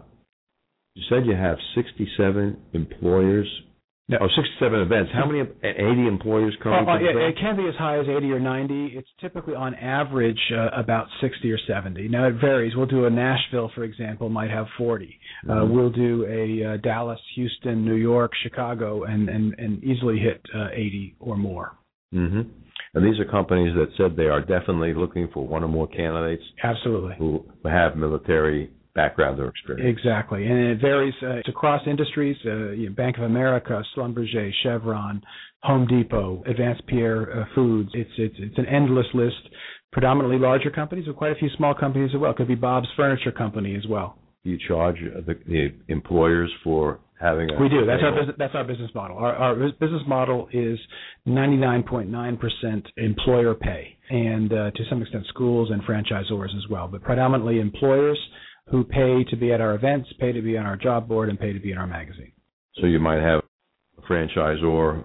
you 0.95 1.03
said 1.09 1.25
you 1.27 1.37
have 1.37 1.57
67 1.77 2.57
employers. 2.73 3.49
No. 4.09 4.19
Oh, 4.21 4.27
67 4.27 4.81
events. 4.81 5.11
How 5.15 5.25
many? 5.27 5.49
80 5.63 6.07
employers 6.09 6.55
coming 6.63 6.81
Oh, 6.87 6.93
to 6.93 6.99
the 6.99 7.05
yeah, 7.21 7.29
it 7.29 7.37
can 7.41 7.57
be 7.57 7.67
as 7.69 7.75
high 7.77 7.99
as 8.01 8.07
80 8.09 8.33
or 8.33 8.41
90. 8.41 8.87
It's 8.97 9.09
typically 9.21 9.55
on 9.55 9.77
average 9.77 10.41
uh, 10.53 10.69
about 10.77 11.07
60 11.21 11.51
or 11.51 11.59
70. 11.69 12.09
Now 12.09 12.27
it 12.27 12.35
varies. 12.41 12.75
We'll 12.77 12.87
do 12.87 13.07
a 13.07 13.11
Nashville, 13.11 13.71
for 13.77 13.85
example, 13.85 14.29
might 14.29 14.51
have 14.51 14.67
40. 14.77 15.19
Uh, 15.49 15.53
Mhm. 15.53 15.71
we'll 15.71 15.91
do 15.91 16.27
a 16.27 16.75
uh, 16.75 16.77
Dallas, 16.79 17.21
Houston, 17.37 17.85
New 17.85 17.95
York, 17.95 18.33
Chicago, 18.43 19.05
and 19.05 19.29
and 19.29 19.55
and 19.57 19.83
easily 19.85 20.19
hit 20.19 20.43
uh, 20.53 20.69
80 20.73 21.15
or 21.21 21.37
more. 21.37 21.73
hmm 22.13 22.43
And 22.95 23.05
these 23.05 23.19
are 23.19 23.25
companies 23.25 23.75
that 23.75 23.89
said 23.97 24.17
they 24.17 24.29
are 24.29 24.41
definitely 24.41 24.93
looking 24.93 25.29
for 25.33 25.47
one 25.47 25.65
or 25.65 25.69
more 25.69 25.87
candidates 25.87 26.43
Absolutely. 26.63 27.15
who 27.19 27.45
have 27.65 27.97
military 27.97 28.71
background 28.95 29.41
or 29.41 29.49
experience. 29.49 29.97
Exactly, 29.99 30.45
and 30.45 30.59
it 30.59 30.81
varies. 30.81 31.15
Uh, 31.23 31.37
it's 31.37 31.49
across 31.49 31.81
industries. 31.87 32.37
Uh, 32.45 32.71
you 32.73 32.89
know, 32.89 32.95
Bank 32.95 33.17
of 33.17 33.25
America, 33.25 33.83
Schlumberger, 33.97 34.51
Chevron, 34.63 35.23
Home 35.63 35.87
Depot, 35.87 36.43
Advanced 36.47 36.87
Pierre 36.87 37.41
uh, 37.41 37.45
Foods. 37.55 37.91
It's 37.95 38.11
it's 38.19 38.35
it's 38.39 38.59
an 38.59 38.67
endless 38.67 39.07
list. 39.15 39.37
Predominantly 39.93 40.39
larger 40.39 40.71
companies, 40.71 41.05
but 41.07 41.17
quite 41.17 41.33
a 41.33 41.35
few 41.35 41.51
small 41.57 41.75
companies 41.75 42.11
as 42.15 42.21
well. 42.21 42.31
It 42.31 42.39
Could 42.39 42.49
be 42.49 42.55
Bob's 42.55 42.89
Furniture 42.97 43.33
Company 43.33 43.77
as 43.77 43.87
well. 43.87 44.17
Do 44.43 44.51
you 44.51 44.59
charge 44.67 44.97
the, 45.01 45.35
the 45.47 45.69
employers 45.89 46.51
for 46.65 46.99
having 47.23 47.51
a 47.51 47.61
We 47.61 47.69
do. 47.69 47.87
That's 47.87 48.03
our 48.03 48.13
business. 48.13 48.37
That's 48.39 48.55
our 48.55 48.65
business 48.65 48.91
model. 48.95 49.17
Our, 49.17 49.35
our 49.35 49.55
business 49.55 50.03
model 50.07 50.49
is 50.53 50.79
99.9% 51.27 52.87
employer 52.97 53.55
pay, 53.55 53.97
and 54.11 54.53
uh, 54.53 54.71
to 54.73 54.85
some 54.91 55.03
extent 55.03 55.25
schools 55.29 55.71
and 55.71 55.83
franchisors 55.83 56.57
as 56.57 56.69
well. 56.69 56.89
But 56.89 57.03
predominantly 57.03 57.61
employers 57.61 58.19
who 58.71 58.85
pay 58.85 59.25
to 59.31 59.37
be 59.37 59.53
at 59.53 59.61
our 59.61 59.75
events, 59.75 60.09
pay 60.19 60.33
to 60.33 60.43
be 60.43 60.59
on 60.59 60.67
our 60.67 60.77
job 60.77 61.09
board, 61.09 61.29
and 61.29 61.39
pay 61.39 61.53
to 61.53 61.61
be 61.61 61.73
in 61.73 61.79
our 61.79 61.87
magazine. 61.87 62.33
So 62.81 62.87
you 62.87 62.99
might 62.99 63.21
have 63.21 63.43
a 63.99 64.03
franchisor 64.03 65.05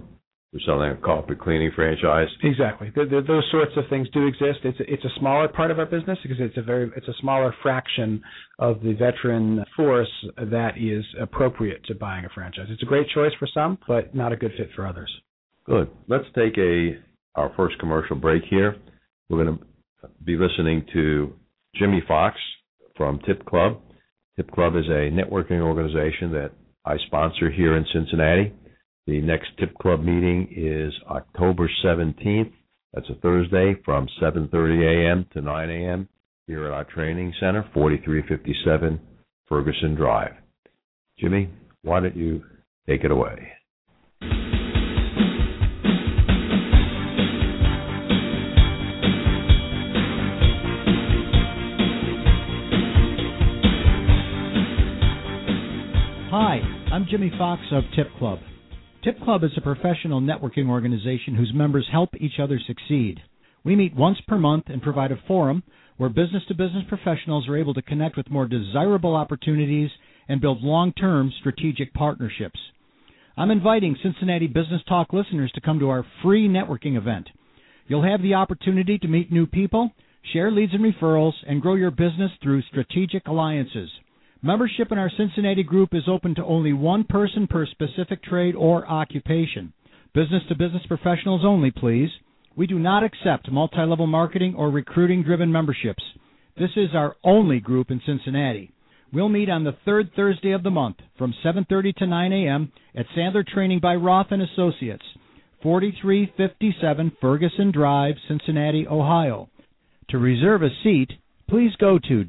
who's 0.52 0.64
selling 0.66 0.92
a 0.92 0.96
carpet 0.96 1.40
cleaning 1.40 1.72
franchise. 1.76 2.28
Exactly. 2.44 2.92
Th 2.92 3.10
th 3.10 3.26
those 3.28 3.48
sorts 3.52 3.74
of 3.76 3.84
things 3.90 4.08
do 4.14 4.28
exist. 4.28 4.60
It's 4.64 4.80
a, 4.80 4.94
it's 4.94 5.06
a 5.06 5.20
smaller 5.20 5.48
part 5.48 5.72
of 5.72 5.80
our 5.80 5.86
business 5.86 6.18
because 6.24 6.38
it's 6.40 6.58
a 6.58 6.62
very 6.62 6.90
it's 6.96 7.08
a 7.08 7.18
smaller 7.22 7.54
fraction 7.62 8.22
of 8.60 8.82
the 8.82 8.94
veteran 8.94 9.64
force 9.76 10.14
that 10.38 10.78
is 10.78 11.06
appropriate 11.20 11.84
to 11.86 11.96
buying 11.96 12.26
a 12.26 12.30
franchise. 12.30 12.68
It's 12.70 12.84
a 12.84 12.86
great 12.86 13.08
choice 13.14 13.34
for 13.40 13.48
some, 13.54 13.78
but 13.88 14.16
not 14.16 14.32
a 14.32 14.38
good 14.38 14.52
fit 14.58 14.70
for 14.76 14.88
others. 14.88 15.12
Good. 15.66 15.90
Let's 16.08 16.26
take 16.34 16.58
a 16.58 16.98
our 17.36 17.52
first 17.56 17.78
commercial 17.80 18.16
break 18.16 18.44
here. 18.50 18.76
We're 19.30 19.44
going 19.44 19.58
to 19.58 19.64
be 20.24 20.38
listening 20.38 20.86
to 20.94 21.34
Jimmy 21.76 22.02
Fox 22.08 22.38
from 22.96 23.20
Tip 23.28 23.46
Club. 23.46 23.80
Tip 24.38 24.50
Club 24.52 24.76
is 24.76 24.86
a 24.88 25.12
networking 25.12 25.62
organization 25.62 26.32
that 26.32 26.52
I 26.86 26.96
sponsor 27.08 27.52
here 27.52 27.76
in 27.76 27.86
Cincinnati. 27.94 28.54
The 29.08 29.22
next 29.22 29.52
Tip 29.58 29.74
Club 29.76 30.02
meeting 30.02 30.50
is 30.54 30.94
October 31.10 31.70
17th. 31.82 32.52
That's 32.94 33.10
a 33.10 33.16
Thursday 33.22 33.76
from 33.86 34.06
7:30 34.22 34.84
a.m. 34.84 35.26
to 35.32 35.40
9 35.40 35.70
a.m. 35.70 36.10
here 36.46 36.66
at 36.66 36.74
our 36.74 36.84
training 36.84 37.34
center, 37.40 37.64
4357 37.74 39.00
Ferguson 39.48 39.96
Drive. 39.96 40.34
Jimmy, 41.18 41.50
why 41.84 42.02
don't 42.02 42.18
you 42.18 42.44
take 42.86 43.06
it 43.06 43.12
away? 43.12 43.54
Hi, 56.30 56.60
I'm 56.92 57.06
Jimmy 57.10 57.32
Fox 57.38 57.62
of 57.72 57.86
Tip 57.96 58.08
Club. 58.20 58.40
Tip 59.08 59.22
Club 59.22 59.46
is 59.46 59.52
a 59.56 59.62
professional 59.62 60.20
networking 60.20 60.68
organization 60.68 61.34
whose 61.34 61.54
members 61.56 61.88
help 61.90 62.10
each 62.20 62.42
other 62.44 62.60
succeed. 62.68 63.22
We 63.64 63.74
meet 63.74 63.96
once 63.96 64.18
per 64.28 64.38
month 64.38 64.66
and 64.68 64.82
provide 64.82 65.14
a 65.14 65.20
forum 65.30 65.64
where 65.96 66.10
business 66.10 66.44
to 66.50 66.54
business 66.54 66.84
professionals 66.90 67.48
are 67.48 67.56
able 67.56 67.74
to 67.76 67.82
connect 67.82 68.18
with 68.18 68.30
more 68.30 68.50
desirable 68.50 69.16
opportunities 69.16 69.90
and 70.28 70.42
build 70.42 70.62
long 70.62 70.92
term 70.92 71.32
strategic 71.40 71.94
partnerships. 71.94 72.60
I'm 73.38 73.50
inviting 73.50 73.96
Cincinnati 74.04 74.48
Business 74.48 74.82
Talk 74.90 75.14
listeners 75.14 75.54
to 75.54 75.62
come 75.62 75.80
to 75.80 75.88
our 75.88 76.06
free 76.22 76.50
networking 76.50 76.98
event. 76.98 77.30
You'll 77.88 78.04
have 78.04 78.22
the 78.22 78.34
opportunity 78.34 78.98
to 78.98 79.08
meet 79.08 79.32
new 79.32 79.48
people, 79.48 79.90
share 80.34 80.52
leads 80.52 80.74
and 80.74 80.84
referrals, 80.84 81.32
and 81.48 81.62
grow 81.62 81.76
your 81.76 81.92
business 81.92 82.32
through 82.44 82.62
strategic 82.64 83.26
alliances. 83.28 83.90
Membership 84.44 84.92
in 84.92 85.00
our 85.00 85.10
Cincinnati 85.18 85.64
group 85.64 85.96
is 85.96 86.04
open 86.08 86.36
to 86.36 86.46
only 86.46 86.72
one 86.72 87.04
person 87.04 87.48
per 87.48 87.66
specific 87.66 88.22
trade 88.24 88.56
or 88.56 88.88
occupation. 88.88 89.74
Business 90.14 90.44
to 90.48 90.56
business 90.56 90.84
professionals 90.88 91.42
only, 91.44 91.72
please. 91.72 92.10
We 92.56 92.68
do 92.68 92.78
not 92.78 93.04
accept 93.04 93.52
multi 93.52 93.82
level 93.84 94.06
marketing 94.06 94.54
or 94.56 94.70
recruiting 94.70 95.24
driven 95.24 95.52
memberships. 95.52 96.04
This 96.58 96.70
is 96.76 96.90
our 96.94 97.16
only 97.24 97.60
group 97.60 97.90
in 97.90 98.00
Cincinnati. 98.06 98.72
We'll 99.12 99.30
meet 99.30 99.50
on 99.50 99.64
the 99.64 99.76
third 99.86 100.12
Thursday 100.16 100.52
of 100.52 100.62
the 100.62 100.70
month 100.70 100.98
from 101.18 101.34
7:30 101.44 101.96
to 101.96 102.06
9 102.06 102.32
a.m. 102.32 102.72
at 102.96 103.08
Sandler 103.16 103.46
Training 103.46 103.80
by 103.80 103.96
Roth 103.96 104.32
and 104.32 104.44
Associates, 104.44 105.06
4357 105.64 107.12
Ferguson 107.20 107.72
Drive, 107.72 108.16
Cincinnati, 108.28 108.88
Ohio. 108.88 109.50
To 110.10 110.20
reserve 110.20 110.62
a 110.62 110.70
seat, 110.84 111.12
please 111.50 111.76
go 111.80 111.98
to 111.98 112.24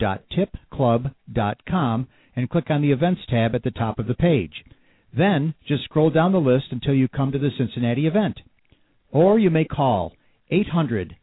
www.tipclub.com 0.00 2.08
and 2.34 2.50
click 2.50 2.70
on 2.70 2.80
the 2.82 2.92
Events 2.92 3.20
tab 3.28 3.54
at 3.54 3.62
the 3.62 3.70
top 3.70 3.98
of 3.98 4.06
the 4.06 4.14
page. 4.14 4.64
Then 5.16 5.54
just 5.66 5.84
scroll 5.84 6.10
down 6.10 6.32
the 6.32 6.38
list 6.38 6.66
until 6.70 6.94
you 6.94 7.08
come 7.08 7.32
to 7.32 7.38
the 7.38 7.50
Cincinnati 7.56 8.06
event. 8.06 8.40
Or 9.10 9.38
you 9.38 9.50
may 9.50 9.66
call 9.66 10.12
800 10.50 11.16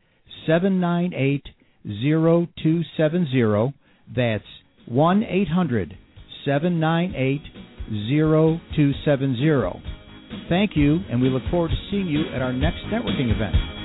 798 0.45 1.47
0270. 1.83 3.73
That's 4.15 4.43
1 4.85 5.23
800 5.23 5.97
798 6.45 7.41
0270. 8.07 9.81
Thank 10.47 10.75
you, 10.75 10.99
and 11.09 11.19
we 11.21 11.29
look 11.29 11.43
forward 11.49 11.71
to 11.71 11.77
seeing 11.89 12.07
you 12.07 12.25
at 12.33 12.41
our 12.41 12.53
next 12.53 12.81
networking 12.91 13.33
event. 13.33 13.78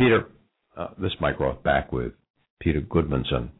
Peter, 0.00 0.28
uh, 0.78 0.88
this 0.96 1.12
is 1.12 1.20
Mike 1.20 1.38
Roth 1.38 1.62
back 1.62 1.92
with 1.92 2.12
Peter 2.58 2.80
Gudmundsson 2.80 3.50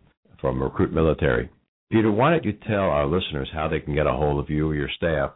from 0.41 0.63
Recruit 0.63 0.91
Military. 0.91 1.51
Peter, 1.93 2.11
why 2.11 2.31
don't 2.31 2.47
you 2.47 2.55
tell 2.67 2.85
our 2.85 3.07
listeners 3.07 3.51
how 3.53 3.69
they 3.69 3.79
can 3.79 3.95
get 3.95 4.07
a 4.07 4.13
hold 4.13 4.43
of 4.43 4.49
you 4.49 4.71
or 4.71 4.75
your 4.75 4.89
staff 4.97 5.33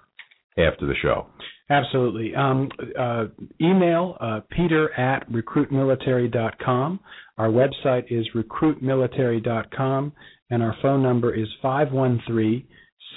after 0.56 0.87
the 0.87 0.94
show? 1.02 1.26
Absolutely. 1.68 2.34
Um, 2.34 2.70
uh, 2.99 3.26
email 3.61 4.16
uh, 4.18 4.40
peter 4.50 4.99
at 4.99 5.30
recruitmilitary.com. 5.30 7.00
Our 7.37 7.49
website 7.49 8.04
is 8.11 8.26
recruitmilitary.com, 8.34 10.12
and 10.49 10.62
our 10.62 10.75
phone 10.80 11.02
number 11.02 11.34
is 11.34 11.49
513 11.61 12.66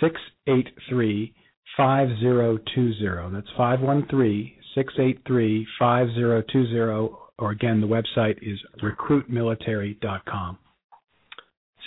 683 0.02 1.34
5020. 1.78 3.34
That's 3.34 3.48
513 3.56 4.52
683 4.76 5.68
5020 5.80 7.27
or 7.40 7.52
again, 7.52 7.82
the 7.82 7.88
website 7.88 8.38
is 8.42 8.60
recruitmilitary.com. 8.82 10.58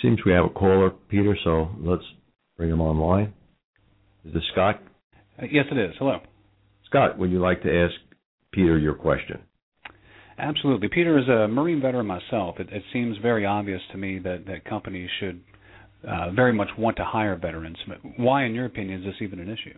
Seems 0.01 0.19
we 0.25 0.31
have 0.31 0.45
a 0.45 0.49
caller, 0.49 0.91
Peter, 1.09 1.37
so 1.43 1.69
let's 1.79 2.03
bring 2.57 2.69
him 2.69 2.81
online. 2.81 3.33
Is 4.25 4.33
this 4.33 4.43
Scott? 4.51 4.81
Uh, 5.41 5.45
yes, 5.51 5.65
it 5.71 5.77
is. 5.77 5.93
Hello. 5.99 6.19
Scott, 6.85 7.17
would 7.17 7.31
you 7.31 7.39
like 7.39 7.61
to 7.63 7.85
ask 7.85 7.93
Peter 8.51 8.77
your 8.77 8.93
question? 8.93 9.39
Absolutely. 10.37 10.87
Peter, 10.87 11.19
as 11.19 11.27
a 11.27 11.47
Marine 11.47 11.81
veteran 11.81 12.07
myself, 12.07 12.59
it, 12.59 12.69
it 12.71 12.83
seems 12.91 13.17
very 13.21 13.45
obvious 13.45 13.81
to 13.91 13.97
me 13.97 14.19
that, 14.19 14.45
that 14.47 14.65
companies 14.65 15.09
should 15.19 15.41
uh, 16.07 16.31
very 16.31 16.53
much 16.53 16.69
want 16.77 16.97
to 16.97 17.05
hire 17.05 17.35
veterans. 17.35 17.77
Why, 18.17 18.45
in 18.45 18.55
your 18.55 18.65
opinion, 18.65 19.01
is 19.01 19.05
this 19.05 19.15
even 19.21 19.39
an 19.39 19.49
issue? 19.49 19.77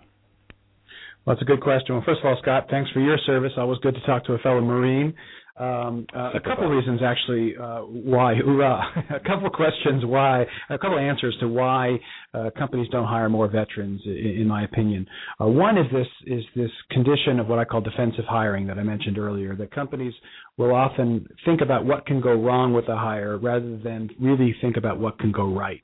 Well, 1.25 1.35
that's 1.35 1.41
a 1.41 1.45
good 1.45 1.61
question. 1.61 1.95
Well, 1.95 2.03
first 2.05 2.19
of 2.19 2.25
all, 2.25 2.37
Scott, 2.41 2.67
thanks 2.69 2.89
for 2.91 2.99
your 2.99 3.17
service. 3.25 3.51
Always 3.57 3.79
good 3.79 3.95
to 3.95 4.05
talk 4.05 4.25
to 4.25 4.33
a 4.33 4.37
fellow 4.39 4.61
Marine. 4.61 5.13
Um, 5.55 6.07
uh, 6.15 6.31
a 6.33 6.39
couple 6.39 6.65
of 6.65 6.71
reasons, 6.71 7.01
actually, 7.05 7.55
uh, 7.55 7.81
why. 7.81 8.33
Hoorah! 8.43 9.05
a 9.15 9.19
couple 9.19 9.45
of 9.45 9.53
questions 9.53 10.03
why. 10.03 10.45
A 10.69 10.77
couple 10.79 10.97
of 10.97 11.03
answers 11.03 11.35
to 11.41 11.47
why 11.47 11.99
uh, 12.33 12.49
companies 12.57 12.87
don't 12.91 13.07
hire 13.07 13.29
more 13.29 13.47
veterans, 13.47 14.01
in, 14.05 14.37
in 14.41 14.47
my 14.47 14.63
opinion. 14.63 15.05
Uh, 15.39 15.45
one 15.45 15.77
is 15.77 15.85
this 15.91 16.07
is 16.25 16.43
this 16.55 16.71
condition 16.89 17.39
of 17.39 17.47
what 17.47 17.59
I 17.59 17.65
call 17.65 17.81
defensive 17.81 18.25
hiring 18.27 18.65
that 18.67 18.79
I 18.79 18.83
mentioned 18.83 19.19
earlier. 19.19 19.55
That 19.55 19.71
companies 19.71 20.13
will 20.57 20.73
often 20.73 21.27
think 21.45 21.61
about 21.61 21.85
what 21.85 22.05
can 22.05 22.21
go 22.21 22.33
wrong 22.33 22.73
with 22.73 22.87
a 22.87 22.95
hire 22.95 23.37
rather 23.37 23.77
than 23.77 24.09
really 24.19 24.55
think 24.61 24.77
about 24.77 24.99
what 24.99 25.17
can 25.19 25.31
go 25.31 25.45
right. 25.51 25.81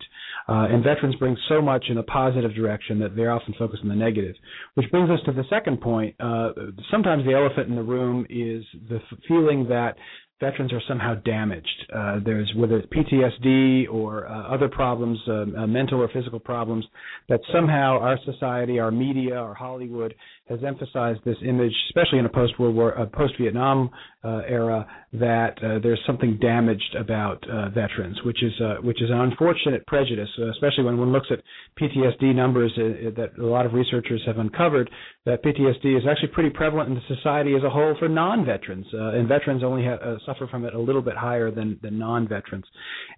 Uh, 0.47 0.67
and 0.69 0.83
veterans 0.83 1.15
bring 1.15 1.35
so 1.47 1.61
much 1.61 1.85
in 1.89 1.97
a 1.97 2.03
positive 2.03 2.53
direction 2.53 2.99
that 2.99 3.15
they're 3.15 3.31
often 3.31 3.53
focused 3.57 3.83
on 3.83 3.89
the 3.89 3.95
negative. 3.95 4.35
Which 4.75 4.89
brings 4.91 5.09
us 5.09 5.19
to 5.25 5.31
the 5.31 5.43
second 5.49 5.81
point. 5.81 6.15
Uh, 6.19 6.49
sometimes 6.91 7.25
the 7.25 7.33
elephant 7.33 7.69
in 7.69 7.75
the 7.75 7.83
room 7.83 8.25
is 8.29 8.63
the 8.89 8.97
f- 8.97 9.17
feeling 9.27 9.67
that 9.69 9.95
veterans 10.39 10.71
are 10.71 10.81
somehow 10.87 11.15
damaged. 11.15 11.85
Uh, 11.93 12.19
there's 12.23 12.51
whether 12.55 12.77
it's 12.77 12.87
PTSD 12.93 13.91
or 13.91 14.27
uh, 14.27 14.53
other 14.53 14.69
problems, 14.69 15.19
uh, 15.27 15.33
uh, 15.33 15.67
mental 15.67 16.01
or 16.01 16.09
physical 16.13 16.39
problems, 16.39 16.85
that 17.27 17.41
somehow 17.53 17.99
our 17.99 18.17
society, 18.25 18.79
our 18.79 18.91
media, 18.91 19.35
our 19.35 19.53
Hollywood 19.53 20.13
has 20.49 20.59
emphasized 20.65 21.19
this 21.25 21.37
image, 21.47 21.73
especially 21.89 22.17
in 22.17 22.25
a 22.25 22.29
post-World 22.29 22.75
War, 22.75 22.97
uh, 22.97 23.05
post-Vietnam 23.05 23.89
uh, 24.23 24.41
era, 24.47 24.85
that 25.13 25.57
uh, 25.63 25.79
there's 25.81 26.01
something 26.07 26.37
damaged 26.41 26.95
about 26.99 27.43
uh, 27.49 27.69
veterans, 27.69 28.19
which 28.25 28.43
is 28.43 28.51
uh, 28.61 28.75
which 28.81 29.01
is 29.01 29.09
an 29.09 29.19
unfortunate 29.19 29.85
prejudice, 29.87 30.29
uh, 30.39 30.49
especially 30.49 30.83
when 30.83 30.97
one 30.97 31.11
looks 31.11 31.27
at 31.31 31.39
PTSD 31.79 32.35
numbers 32.35 32.71
that 32.75 33.29
a 33.39 33.45
lot 33.45 33.65
of 33.65 33.73
researchers 33.73 34.21
have 34.25 34.37
uncovered. 34.39 34.89
That 35.25 35.43
PTSD 35.43 35.97
is 35.97 36.03
actually 36.09 36.29
pretty 36.29 36.49
prevalent 36.49 36.89
in 36.89 36.95
the 36.95 37.15
society 37.15 37.55
as 37.55 37.63
a 37.63 37.69
whole 37.69 37.95
for 37.99 38.09
non-veterans, 38.09 38.87
and 38.91 39.27
veterans 39.27 39.63
only 39.63 39.85
suffer 40.25 40.47
from 40.47 40.65
it 40.65 40.73
a 40.73 40.79
little 40.79 41.01
bit 41.01 41.15
higher 41.15 41.51
than, 41.51 41.79
than 41.83 41.99
non-veterans. 41.99 42.65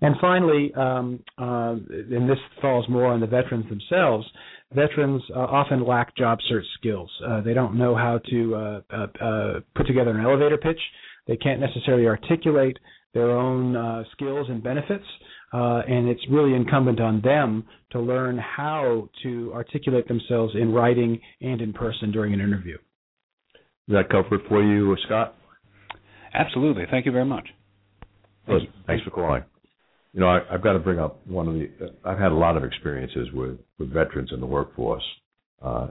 And 0.02 0.15
finally, 0.20 0.74
um, 0.76 1.24
and 1.38 2.30
this 2.30 2.39
falls 2.62 2.88
more 2.89 3.06
on 3.06 3.22
the 3.22 3.28
veterans 3.28 3.65
themselves 3.70 4.26
veterans 4.73 5.21
uh, 5.36 5.39
often 5.39 5.86
lack 5.86 6.15
job 6.15 6.39
search 6.49 6.65
skills. 6.79 7.10
Uh, 7.27 7.41
they 7.41 7.53
don't 7.53 7.77
know 7.77 7.95
how 7.95 8.19
to 8.29 8.55
uh, 8.55 8.81
uh, 8.91 9.07
uh, 9.23 9.60
put 9.75 9.88
together 9.88 10.12
an 10.12 10.25
elevator 10.25 10.57
pitch. 10.57 10.79
They 11.27 11.38
can't 11.38 11.60
necessarily 11.60 12.07
articulate 12.07 12.77
their 13.13 13.31
own 13.31 13.75
uh, 13.75 14.03
skills 14.13 14.47
and 14.49 14.63
benefits, 14.63 15.05
and 15.51 16.07
it's 16.07 16.21
really 16.29 16.55
incumbent 16.55 16.99
on 16.99 17.21
them 17.21 17.65
to 17.91 17.99
learn 17.99 18.38
how 18.38 19.10
to 19.23 19.51
articulate 19.53 20.07
themselves 20.07 20.53
in 20.55 20.71
writing 20.71 21.19
and 21.41 21.62
in 21.62 21.73
person 21.73 22.12
during 22.12 22.34
an 22.34 22.39
interview. 22.39 22.77
Is 23.88 23.95
that 23.95 24.10
comfort 24.10 24.41
for 24.47 24.63
you, 24.63 24.95
Scott? 25.05 25.36
Absolutely. 26.34 26.86
Thank 26.89 27.05
you 27.05 27.12
very 27.12 27.25
much. 27.25 27.47
Good. 28.47 28.62
Thanks 28.88 29.03
for 29.03 29.12
calling. 29.12 29.43
You 30.13 30.19
know, 30.19 30.28
I, 30.28 30.41
have 30.52 30.63
got 30.63 30.74
to 30.74 30.80
bring 30.80 31.00
up 31.00 31.26
one 31.26 31.47
of 31.47 31.54
the. 31.54 31.69
I've 32.04 32.19
had 32.19 32.32
a 32.32 32.36
lot 32.36 32.58
of 32.58 32.63
experiences 32.63 33.30
with 33.34 33.58
with 33.80 33.93
veterans 33.93 34.32
in 34.34 34.39
the 34.41 34.45
workforce. 34.45 35.04
Uh, 35.62 35.88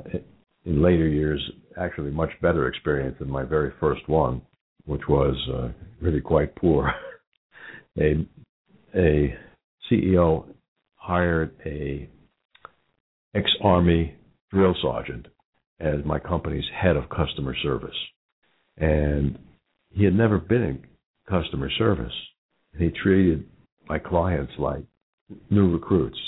in 0.67 0.83
later 0.83 1.09
years, 1.09 1.41
actually, 1.81 2.11
much 2.11 2.31
better 2.43 2.69
experience 2.69 3.17
than 3.19 3.31
my 3.31 3.45
very 3.45 3.73
first 3.81 4.07
one, 4.09 4.43
which 4.85 5.03
was 5.09 5.37
uh, 5.55 5.69
really 6.03 6.21
quite 6.21 6.55
poor. 6.55 6.93
a 7.99 8.27
a 8.95 9.35
CEO 9.91 10.47
hired 10.97 11.55
a 11.65 12.09
ex-army 13.35 14.15
drill 14.51 14.75
sergeant 14.83 15.27
as 15.79 16.05
my 16.05 16.19
company's 16.19 16.65
head 16.79 16.97
of 16.97 17.09
customer 17.09 17.55
service, 17.63 17.97
and 18.77 19.39
he 19.91 20.05
had 20.05 20.15
never 20.15 20.39
been 20.39 20.63
in 20.63 20.85
customer 21.27 21.71
service. 21.79 22.13
And 22.75 22.83
he 22.83 22.91
treated 22.91 23.47
my 23.91 23.99
clients 23.99 24.53
like 24.57 24.85
new 25.51 25.73
recruits. 25.73 26.19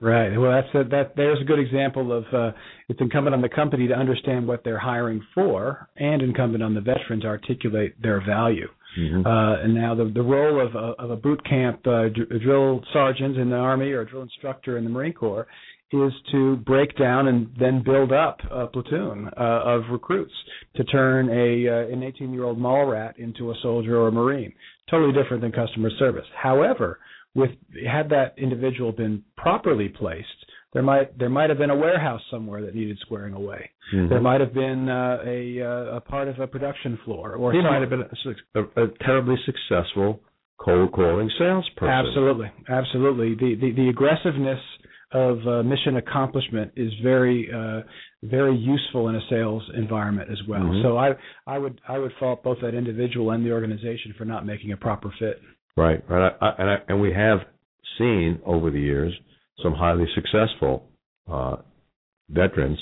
Right. 0.00 0.36
Well, 0.36 0.52
that's 0.52 0.74
a, 0.74 0.88
that. 0.90 1.16
There's 1.16 1.40
a 1.40 1.44
good 1.44 1.58
example 1.58 2.12
of 2.16 2.24
uh, 2.32 2.52
it's 2.88 3.00
incumbent 3.00 3.34
on 3.34 3.40
the 3.40 3.48
company 3.48 3.88
to 3.88 3.94
understand 3.94 4.46
what 4.46 4.62
they're 4.62 4.78
hiring 4.78 5.22
for, 5.34 5.88
and 5.96 6.22
incumbent 6.22 6.62
on 6.62 6.74
the 6.74 6.80
veterans 6.80 7.22
to 7.22 7.28
articulate 7.28 8.00
their 8.00 8.24
value. 8.24 8.68
Mm-hmm. 8.98 9.26
Uh, 9.26 9.64
and 9.64 9.74
now 9.74 9.94
the 9.94 10.12
the 10.14 10.22
role 10.22 10.64
of 10.64 10.74
a, 10.74 11.02
of 11.02 11.10
a 11.10 11.16
boot 11.16 11.42
camp 11.48 11.80
uh, 11.86 12.04
drill 12.44 12.82
sergeant 12.92 13.36
in 13.36 13.50
the 13.50 13.56
army 13.56 13.90
or 13.90 14.02
a 14.02 14.08
drill 14.08 14.22
instructor 14.22 14.76
in 14.78 14.84
the 14.84 14.90
Marine 14.90 15.14
Corps 15.14 15.46
is 15.92 16.12
to 16.32 16.56
break 16.56 16.96
down 16.98 17.28
and 17.28 17.48
then 17.58 17.82
build 17.82 18.12
up 18.12 18.38
a 18.50 18.66
platoon 18.66 19.30
uh, 19.36 19.60
of 19.64 19.82
recruits 19.90 20.32
to 20.74 20.84
turn 20.84 21.28
a 21.30 21.68
uh, 21.68 21.92
an 21.92 22.02
18 22.02 22.32
year 22.34 22.44
old 22.44 22.58
mall 22.58 22.84
rat 22.84 23.18
into 23.18 23.50
a 23.50 23.54
soldier 23.62 23.96
or 23.98 24.08
a 24.08 24.12
marine. 24.12 24.52
Totally 24.90 25.12
different 25.12 25.42
than 25.42 25.52
customer 25.52 25.90
service. 25.98 26.26
However, 26.34 26.98
with 27.34 27.50
had 27.86 28.08
that 28.10 28.34
individual 28.38 28.92
been 28.92 29.22
properly 29.36 29.88
placed, 29.88 30.26
there 30.72 30.82
might 30.82 31.18
there 31.18 31.28
might 31.28 31.50
have 31.50 31.58
been 31.58 31.70
a 31.70 31.76
warehouse 31.76 32.20
somewhere 32.30 32.62
that 32.64 32.74
needed 32.74 32.98
squaring 33.00 33.34
away. 33.34 33.70
Mm-hmm. 33.94 34.08
There 34.08 34.20
might 34.20 34.40
have 34.40 34.54
been 34.54 34.88
uh, 34.88 35.18
a 35.24 35.60
uh, 35.62 35.96
a 35.96 36.00
part 36.00 36.28
of 36.28 36.38
a 36.38 36.46
production 36.46 36.98
floor, 37.04 37.34
or 37.34 37.52
he 37.52 37.62
might 37.62 37.80
have 37.80 37.90
been 37.90 38.02
a, 38.02 38.60
a, 38.60 38.84
a 38.84 38.88
terribly 39.00 39.36
successful 39.44 40.20
cold 40.58 40.92
calling 40.92 41.30
salesperson. 41.38 41.88
Absolutely, 41.88 42.52
absolutely. 42.68 43.34
The 43.34 43.54
the, 43.60 43.72
the 43.72 43.88
aggressiveness 43.88 44.60
of 45.12 45.38
uh, 45.46 45.62
mission 45.62 45.96
accomplishment 45.96 46.72
is 46.76 46.92
very 47.02 47.48
uh, 47.52 47.82
very 48.24 48.56
useful 48.56 49.08
in 49.08 49.16
a 49.16 49.20
sales 49.30 49.62
environment 49.76 50.30
as 50.30 50.38
well. 50.48 50.60
Mm-hmm. 50.60 50.82
So 50.82 50.96
I 50.96 51.10
I 51.46 51.58
would 51.58 51.80
I 51.88 51.98
would 51.98 52.12
fault 52.18 52.42
both 52.42 52.58
that 52.62 52.74
individual 52.74 53.30
and 53.30 53.44
the 53.44 53.52
organization 53.52 54.14
for 54.18 54.24
not 54.24 54.44
making 54.44 54.72
a 54.72 54.76
proper 54.76 55.12
fit. 55.18 55.40
Right, 55.76 56.02
right, 56.08 56.32
I, 56.40 56.50
and 56.58 56.70
I, 56.70 56.76
and 56.88 57.00
we 57.00 57.12
have 57.12 57.40
seen 57.98 58.40
over 58.44 58.70
the 58.70 58.80
years 58.80 59.12
some 59.62 59.74
highly 59.74 60.06
successful 60.14 60.88
uh, 61.30 61.56
veterans 62.30 62.78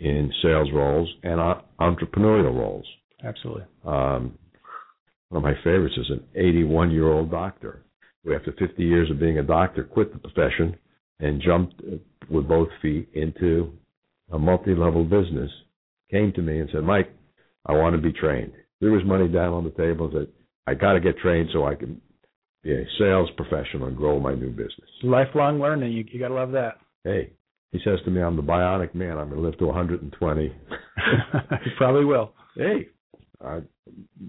in 0.00 0.32
sales 0.42 0.68
roles 0.72 1.08
and 1.22 1.40
uh, 1.40 1.56
entrepreneurial 1.80 2.54
roles. 2.54 2.86
Absolutely. 3.22 3.64
Um, 3.84 4.38
one 5.28 5.38
of 5.38 5.42
my 5.42 5.54
favorites 5.62 5.96
is 5.98 6.10
an 6.10 6.24
81 6.34 6.90
year 6.90 7.08
old 7.08 7.30
doctor 7.30 7.84
who, 8.24 8.34
after 8.34 8.52
50 8.52 8.82
years 8.82 9.10
of 9.10 9.20
being 9.20 9.38
a 9.38 9.42
doctor, 9.42 9.84
quit 9.84 10.12
the 10.12 10.18
profession 10.18 10.76
and 11.20 11.42
jumped 11.42 11.80
with 12.30 12.48
both 12.48 12.68
feet 12.82 13.08
into 13.14 13.72
a 14.32 14.38
multi 14.38 14.74
level 14.74 15.04
business. 15.04 15.50
Came 16.10 16.32
to 16.32 16.42
me 16.42 16.60
and 16.60 16.68
said, 16.72 16.84
Mike, 16.84 17.10
I 17.66 17.72
want 17.72 17.94
to 17.96 18.02
be 18.02 18.12
trained. 18.12 18.52
There 18.80 18.90
was 18.90 19.04
money 19.04 19.28
down 19.28 19.52
on 19.52 19.64
the 19.64 19.70
table 19.70 20.10
said, 20.12 20.28
I 20.66 20.74
got 20.74 20.92
to 20.92 21.00
get 21.00 21.18
trained 21.18 21.50
so 21.52 21.66
I 21.66 21.74
can 21.74 22.00
be 22.62 22.72
a 22.72 22.84
sales 22.98 23.28
professional 23.36 23.88
and 23.88 23.96
grow 23.96 24.20
my 24.20 24.34
new 24.34 24.50
business. 24.50 24.88
Lifelong 25.02 25.60
learning. 25.60 25.92
You, 25.92 26.04
you 26.10 26.18
got 26.20 26.28
to 26.28 26.34
love 26.34 26.52
that. 26.52 26.78
Hey, 27.04 27.32
he 27.72 27.78
says 27.84 27.98
to 28.04 28.10
me, 28.10 28.22
I'm 28.22 28.36
the 28.36 28.42
bionic 28.42 28.94
man. 28.94 29.18
I'm 29.18 29.28
going 29.28 29.40
to 29.40 29.46
live 29.46 29.58
to 29.58 29.66
120. 29.66 30.42
he 31.64 31.70
probably 31.76 32.04
will. 32.04 32.32
Hey, 32.54 32.88
I 33.44 33.60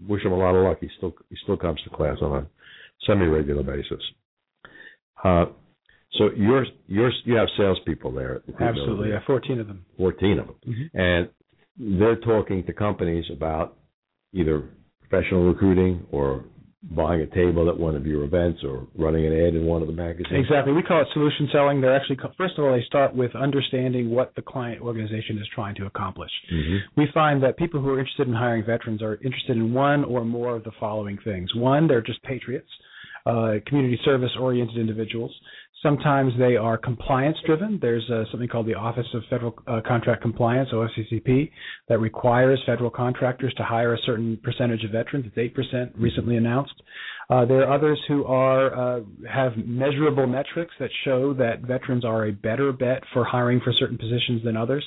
wish 0.08 0.24
him 0.24 0.32
a 0.32 0.38
lot 0.38 0.56
of 0.56 0.64
luck. 0.64 0.78
He 0.82 0.90
still 0.98 1.14
he 1.30 1.36
still 1.44 1.58
comes 1.58 1.82
to 1.84 1.90
class 1.90 2.18
on 2.22 2.44
a 2.44 2.48
semi-regular 3.08 3.64
basis. 3.64 4.02
Uh, 5.24 5.46
so 6.14 6.30
you're 6.36 6.66
you're 6.88 7.12
you 7.26 7.36
have 7.36 7.48
salespeople 7.58 8.12
there. 8.14 8.42
Absolutely, 8.60 9.10
yeah, 9.10 9.20
14 9.26 9.60
of 9.60 9.68
them. 9.68 9.86
14 9.98 10.40
of 10.40 10.48
them, 10.48 10.56
mm-hmm. 10.68 10.98
and 10.98 12.00
they're 12.00 12.18
talking 12.18 12.66
to 12.66 12.74
companies 12.74 13.26
about 13.32 13.78
either 14.34 14.70
professional 15.02 15.48
recruiting 15.48 16.06
or 16.12 16.46
buying 16.82 17.20
a 17.22 17.28
table 17.28 17.70
at 17.70 17.78
one 17.78 17.96
of 17.96 18.06
your 18.06 18.24
events 18.24 18.62
or 18.64 18.88
running 18.98 19.26
an 19.26 19.34
ad 19.34 19.54
in 19.54 19.66
one 19.66 19.82
of 19.82 19.88
the 19.88 19.94
magazines? 19.94 20.46
Exactly. 20.46 20.72
We 20.72 20.82
call 20.82 21.02
it 21.02 21.08
solution 21.14 21.50
selling. 21.52 21.82
They're 21.82 21.96
actually 21.96 22.18
first 22.38 22.58
of 22.58 22.64
all 22.64 22.72
they 22.72 22.84
start 22.86 23.14
with 23.14 23.36
understanding 23.36 24.10
what 24.10 24.34
the 24.36 24.42
client 24.42 24.82
organization 24.82 25.38
is 25.38 25.48
trying 25.54 25.76
to 25.76 25.86
accomplish. 25.86 26.32
Mm-hmm. 26.52 27.02
We 27.02 27.08
find 27.14 27.44
that 27.44 27.58
people 27.58 27.82
who 27.82 27.90
are 27.90 28.00
interested 28.00 28.28
in 28.28 28.34
hiring 28.34 28.66
veterans 28.66 29.02
are 29.02 29.16
interested 29.16 29.58
in 29.58 29.74
one 29.74 30.06
or 30.06 30.24
more 30.24 30.56
of 30.56 30.64
the 30.64 30.72
following 30.80 31.18
things. 31.24 31.54
One, 31.54 31.88
they're 31.88 32.02
just 32.02 32.24
patriots. 32.24 32.70
Uh, 33.26 33.56
community 33.68 34.00
service 34.06 34.32
oriented 34.40 34.78
individuals. 34.78 35.36
Sometimes 35.82 36.34
they 36.38 36.58
are 36.58 36.78
compliance 36.78 37.38
driven. 37.46 37.80
There's 37.82 38.04
uh, 38.10 38.26
something 38.32 38.50
called 38.50 38.68
the 38.68 38.76
Office 38.76 39.08
of 39.14 39.24
Federal 39.30 39.56
uh, 39.66 39.80
Contract 39.88 40.22
Compliance, 40.22 40.70
OFCCP, 40.74 41.50
that 41.88 42.00
requires 42.00 42.62
federal 42.66 42.90
contractors 42.90 43.54
to 43.54 43.64
hire 43.64 43.94
a 43.94 43.98
certain 44.06 44.38
percentage 44.44 44.84
of 44.84 44.92
veterans. 44.92 45.26
It's 45.34 45.56
8% 45.56 45.92
recently 45.96 46.36
announced. 46.36 46.74
Uh, 47.30 47.46
there 47.46 47.64
are 47.66 47.74
others 47.74 47.98
who 48.10 48.26
are 48.26 48.98
uh, 48.98 49.02
have 49.32 49.56
measurable 49.56 50.28
metrics 50.28 50.74
that 50.80 50.90
show 51.06 51.34
that 51.36 51.62
veterans 51.62 52.04
are 52.04 52.26
a 52.26 52.32
better 52.34 52.74
bet 52.74 53.04
for 53.14 53.24
hiring 53.24 53.62
for 53.62 53.72
certain 53.72 53.98
positions 53.98 54.44
than 54.44 54.58
others. 54.58 54.84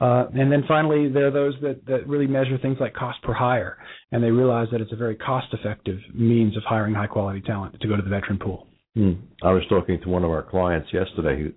Uh, 0.00 0.28
and 0.34 0.50
then 0.50 0.64
finally, 0.66 1.10
there 1.10 1.26
are 1.26 1.30
those 1.30 1.54
that, 1.60 1.84
that 1.86 2.08
really 2.08 2.26
measure 2.26 2.56
things 2.56 2.78
like 2.80 2.94
cost 2.94 3.20
per 3.22 3.34
hire, 3.34 3.76
and 4.12 4.24
they 4.24 4.30
realize 4.30 4.68
that 4.72 4.80
it's 4.80 4.92
a 4.92 4.96
very 4.96 5.14
cost-effective 5.14 5.98
means 6.14 6.56
of 6.56 6.62
hiring 6.64 6.94
high-quality 6.94 7.42
talent 7.42 7.78
to 7.80 7.86
go 7.86 7.96
to 7.96 8.02
the 8.02 8.08
veteran 8.08 8.38
pool. 8.38 8.66
Hmm. 8.94 9.12
I 9.42 9.52
was 9.52 9.62
talking 9.68 10.00
to 10.02 10.08
one 10.08 10.24
of 10.24 10.30
our 10.30 10.42
clients 10.42 10.88
yesterday 10.92 11.40
who 11.42 11.52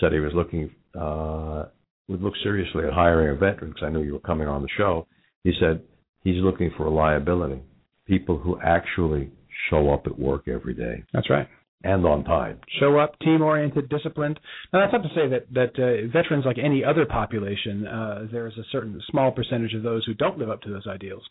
said 0.00 0.12
he 0.12 0.20
was 0.20 0.32
looking 0.34 0.70
uh, 0.98 1.66
would 2.08 2.22
look 2.22 2.34
seriously 2.42 2.84
at 2.86 2.92
hiring 2.92 3.30
a 3.30 3.38
veteran 3.38 3.70
because 3.70 3.84
I 3.84 3.90
knew 3.90 4.02
you 4.02 4.14
were 4.14 4.20
coming 4.20 4.48
on 4.48 4.62
the 4.62 4.68
show. 4.76 5.06
He 5.44 5.52
said 5.60 5.82
he's 6.24 6.42
looking 6.42 6.70
for 6.76 6.84
reliability, 6.84 7.60
people 8.06 8.38
who 8.38 8.58
actually 8.64 9.30
show 9.68 9.92
up 9.92 10.06
at 10.06 10.18
work 10.18 10.48
every 10.48 10.74
day. 10.74 11.04
That's 11.12 11.28
right. 11.28 11.48
And 11.84 12.04
on 12.04 12.24
time. 12.24 12.58
Show 12.80 12.98
up, 12.98 13.16
team 13.20 13.40
oriented, 13.40 13.88
disciplined. 13.88 14.40
Now 14.72 14.80
that's 14.80 14.92
not 14.92 15.02
to 15.04 15.14
say 15.14 15.28
that 15.28 15.46
that 15.54 15.80
uh, 15.80 16.10
veterans, 16.12 16.44
like 16.44 16.58
any 16.58 16.84
other 16.84 17.06
population, 17.06 17.86
uh, 17.86 18.26
there 18.32 18.48
is 18.48 18.58
a 18.58 18.64
certain 18.72 19.00
small 19.10 19.30
percentage 19.30 19.74
of 19.74 19.84
those 19.84 20.04
who 20.04 20.14
don't 20.14 20.38
live 20.38 20.50
up 20.50 20.60
to 20.62 20.70
those 20.70 20.88
ideals. 20.88 21.22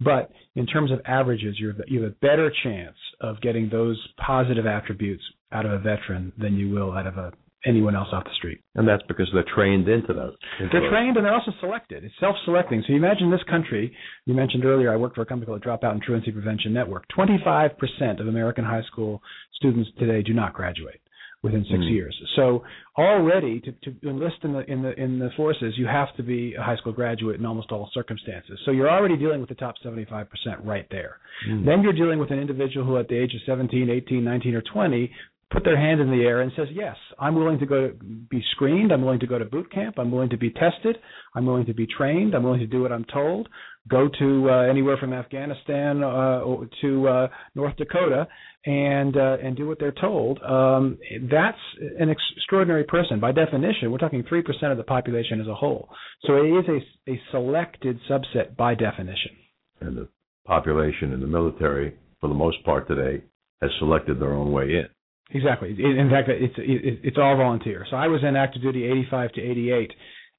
But 0.00 0.30
in 0.54 0.64
terms 0.64 0.92
of 0.92 1.00
averages, 1.06 1.56
you 1.58 1.74
you 1.88 2.02
have 2.02 2.12
a 2.12 2.14
better 2.14 2.52
chance 2.62 2.96
of 3.20 3.40
getting 3.40 3.68
those 3.68 4.00
positive 4.24 4.64
attributes 4.64 5.24
out 5.50 5.66
of 5.66 5.72
a 5.72 5.78
veteran 5.78 6.32
than 6.38 6.54
you 6.54 6.70
will 6.70 6.92
out 6.92 7.08
of 7.08 7.16
a 7.18 7.32
anyone 7.66 7.96
else 7.96 8.08
off 8.12 8.24
the 8.24 8.34
street. 8.36 8.60
And 8.74 8.86
that's 8.86 9.02
because 9.08 9.28
they're 9.32 9.44
trained 9.54 9.88
into 9.88 10.12
those. 10.12 10.34
Into 10.60 10.70
they're 10.72 10.80
those. 10.82 10.90
trained 10.90 11.16
and 11.16 11.26
they're 11.26 11.34
also 11.34 11.52
selected. 11.60 12.04
It's 12.04 12.14
self-selecting. 12.20 12.84
So 12.86 12.92
you 12.92 12.98
imagine 12.98 13.30
this 13.30 13.42
country. 13.50 13.94
You 14.24 14.34
mentioned 14.34 14.64
earlier 14.64 14.92
I 14.92 14.96
worked 14.96 15.16
for 15.16 15.22
a 15.22 15.26
company 15.26 15.46
called 15.46 15.64
Dropout 15.64 15.92
and 15.92 16.02
Truancy 16.02 16.30
Prevention 16.30 16.72
Network. 16.72 17.04
25% 17.16 18.20
of 18.20 18.28
American 18.28 18.64
high 18.64 18.82
school 18.90 19.20
students 19.54 19.90
today 19.98 20.22
do 20.22 20.32
not 20.32 20.54
graduate 20.54 21.00
within 21.42 21.64
six 21.64 21.78
mm. 21.78 21.92
years. 21.92 22.16
So 22.34 22.64
already 22.96 23.60
to, 23.60 23.72
to 23.72 24.08
enlist 24.08 24.36
in 24.42 24.52
the 24.52 24.70
in 24.70 24.82
the 24.82 24.92
in 25.00 25.18
the 25.18 25.30
forces, 25.36 25.74
you 25.76 25.86
have 25.86 26.14
to 26.16 26.22
be 26.22 26.54
a 26.54 26.62
high 26.62 26.76
school 26.76 26.92
graduate 26.92 27.38
in 27.38 27.46
almost 27.46 27.70
all 27.70 27.90
circumstances. 27.92 28.58
So 28.64 28.70
you're 28.70 28.90
already 28.90 29.16
dealing 29.16 29.40
with 29.40 29.48
the 29.48 29.54
top 29.54 29.74
75% 29.84 30.26
right 30.64 30.86
there. 30.90 31.18
Mm. 31.48 31.64
Then 31.64 31.82
you're 31.82 31.92
dealing 31.92 32.18
with 32.18 32.30
an 32.30 32.38
individual 32.38 32.86
who 32.86 32.98
at 32.98 33.08
the 33.08 33.16
age 33.16 33.34
of 33.34 33.40
17, 33.46 33.90
18, 33.90 34.24
19 34.24 34.54
or 34.54 34.62
20 34.62 35.12
put 35.50 35.64
their 35.64 35.76
hand 35.76 36.00
in 36.00 36.10
the 36.10 36.24
air 36.24 36.40
and 36.40 36.50
says, 36.56 36.68
"Yes, 36.72 36.96
I'm 37.18 37.34
willing 37.36 37.58
to 37.60 37.66
go 37.66 37.88
to 37.88 37.94
be 37.94 38.42
screened. 38.52 38.92
I'm 38.92 39.02
willing 39.02 39.20
to 39.20 39.26
go 39.26 39.38
to 39.38 39.44
boot 39.44 39.70
camp. 39.70 39.98
I'm 39.98 40.10
willing 40.10 40.30
to 40.30 40.36
be 40.36 40.50
tested. 40.50 40.98
I'm 41.34 41.46
willing 41.46 41.66
to 41.66 41.74
be 41.74 41.86
trained. 41.86 42.34
I'm 42.34 42.42
willing 42.42 42.60
to 42.60 42.66
do 42.66 42.82
what 42.82 42.92
I'm 42.92 43.04
told. 43.04 43.48
Go 43.88 44.08
to 44.18 44.50
uh, 44.50 44.62
anywhere 44.62 44.96
from 44.96 45.12
Afghanistan 45.12 46.02
uh, 46.02 46.40
to 46.80 47.08
uh, 47.08 47.28
North 47.54 47.76
Dakota 47.76 48.26
and 48.64 49.16
uh, 49.16 49.36
and 49.42 49.56
do 49.56 49.68
what 49.68 49.78
they're 49.78 49.92
told." 49.92 50.42
Um, 50.42 50.98
that's 51.30 51.58
an 51.98 52.10
extraordinary 52.10 52.84
person. 52.84 53.20
By 53.20 53.30
definition, 53.30 53.92
we're 53.92 53.98
talking 53.98 54.24
three 54.28 54.42
percent 54.42 54.72
of 54.72 54.78
the 54.78 54.84
population 54.84 55.40
as 55.40 55.46
a 55.46 55.54
whole. 55.54 55.88
So 56.22 56.34
it 56.36 56.48
is 56.48 56.64
a 56.68 57.12
a 57.12 57.20
selected 57.30 58.00
subset 58.10 58.56
by 58.56 58.74
definition. 58.74 59.32
And 59.80 59.96
the 59.96 60.08
population 60.44 61.12
in 61.12 61.20
the 61.20 61.26
military, 61.26 61.94
for 62.20 62.28
the 62.28 62.34
most 62.34 62.64
part 62.64 62.88
today, 62.88 63.22
has 63.62 63.70
selected 63.78 64.20
their 64.20 64.32
own 64.32 64.50
way 64.50 64.64
in. 64.64 64.86
Exactly. 65.30 65.70
In 65.70 66.08
fact, 66.10 66.28
it's 66.28 66.54
it's 66.56 67.16
all 67.18 67.36
volunteer. 67.36 67.84
So 67.90 67.96
I 67.96 68.06
was 68.06 68.20
in 68.22 68.36
active 68.36 68.62
duty 68.62 68.84
85 68.84 69.32
to 69.32 69.40
88, 69.40 69.92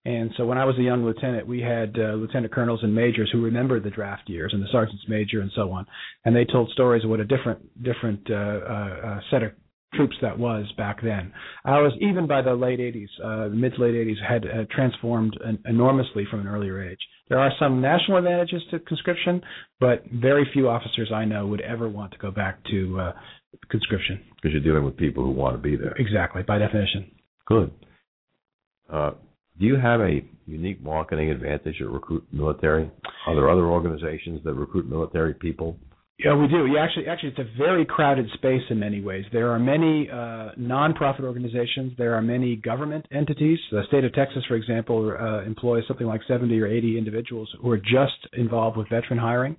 and 0.06 0.32
so 0.38 0.46
when 0.46 0.58
I 0.58 0.64
was 0.64 0.78
a 0.80 0.82
young 0.82 1.04
lieutenant, 1.04 1.46
we 1.46 1.60
had 1.60 1.94
uh, 2.00 2.14
lieutenant 2.14 2.54
colonels 2.54 2.80
and 2.84 2.96
majors 2.96 3.30
who 3.34 3.42
remembered 3.42 3.84
the 3.84 3.90
draft 3.90 4.30
years 4.30 4.52
and 4.54 4.64
the 4.64 4.68
sergeant's 4.72 5.04
major 5.10 5.42
and 5.42 5.52
so 5.56 5.72
on, 5.74 5.86
and 6.24 6.34
they 6.34 6.46
told 6.46 6.70
stories 6.72 7.04
of 7.04 7.10
what 7.10 7.20
a 7.20 7.26
different 7.26 7.84
different 7.84 8.22
uh, 8.30 8.34
uh, 8.34 9.08
uh 9.08 9.20
set 9.30 9.44
of 9.44 9.52
troops 9.94 10.16
that 10.22 10.38
was 10.38 10.66
back 10.78 11.02
then. 11.02 11.32
Ours, 11.66 11.94
even 12.02 12.28
by 12.28 12.42
the 12.42 12.54
late 12.54 12.80
80s, 12.80 13.08
uh, 13.24 13.50
mid 13.50 13.76
to 13.76 13.82
late 13.82 13.94
80s, 13.94 14.22
had 14.28 14.46
uh, 14.46 14.66
transformed 14.72 15.38
an, 15.44 15.60
enormously 15.66 16.26
from 16.30 16.42
an 16.42 16.48
earlier 16.48 16.82
age. 16.84 17.00
There 17.30 17.40
are 17.40 17.52
some 17.60 17.82
national 17.82 18.18
advantages 18.18 18.62
to 18.72 18.80
conscription, 18.80 19.42
but 19.80 20.04
very 20.14 20.48
few 20.54 20.70
officers 20.70 21.12
I 21.14 21.26
know 21.26 21.48
would 21.48 21.62
ever 21.62 21.90
want 21.90 22.12
to 22.14 22.18
go 22.18 22.32
back 22.32 22.64
to 22.72 23.00
uh, 23.00 23.14
conscription. 23.70 24.22
Because 24.36 24.52
you're 24.54 24.64
dealing 24.64 24.86
with 24.86 24.98
people 24.98 25.24
who 25.24 25.32
want 25.32 25.56
to 25.56 25.62
be 25.62 25.76
there. 25.76 25.94
Exactly, 25.98 26.44
by 26.44 26.58
definition. 26.58 27.12
Good. 27.46 27.72
Uh, 28.92 29.12
do 29.60 29.66
you 29.66 29.76
have 29.76 30.02
a 30.02 30.22
unique 30.46 30.82
marketing 30.82 31.32
advantage 31.32 31.82
at 31.82 31.90
Recruit 31.90 32.26
Military? 32.32 32.90
Are 33.26 33.36
there 33.36 33.50
other 33.50 33.66
organizations 33.66 34.42
that 34.44 34.54
recruit 34.54 34.88
military 34.88 35.34
people? 35.34 35.78
Yeah, 36.20 36.36
we 36.36 36.48
do. 36.48 36.66
Yeah, 36.66 36.84
actually, 36.84 37.08
actually, 37.08 37.30
it's 37.30 37.40
a 37.40 37.58
very 37.58 37.86
crowded 37.86 38.28
space 38.34 38.64
in 38.72 38.80
many 38.80 39.02
ways. 39.02 39.26
There 39.32 39.52
are 39.52 39.60
many 39.60 40.10
uh, 40.10 40.50
nonprofit 40.60 41.22
organizations. 41.22 41.94
There 41.96 42.16
are 42.16 42.24
many 42.24 42.56
government 42.56 43.06
entities. 43.12 43.60
The 43.72 43.84
state 43.88 44.04
of 44.04 44.14
Texas, 44.14 44.44
for 44.48 44.56
example, 44.56 45.16
uh, 45.20 45.44
employs 45.44 45.84
something 45.88 46.08
like 46.08 46.22
70 46.28 46.60
or 46.60 46.66
80 46.66 46.98
individuals 46.98 47.48
who 47.62 47.70
are 47.70 47.78
just 47.78 48.18
involved 48.34 48.78
with 48.78 48.90
veteran 48.90 49.20
hiring. 49.20 49.58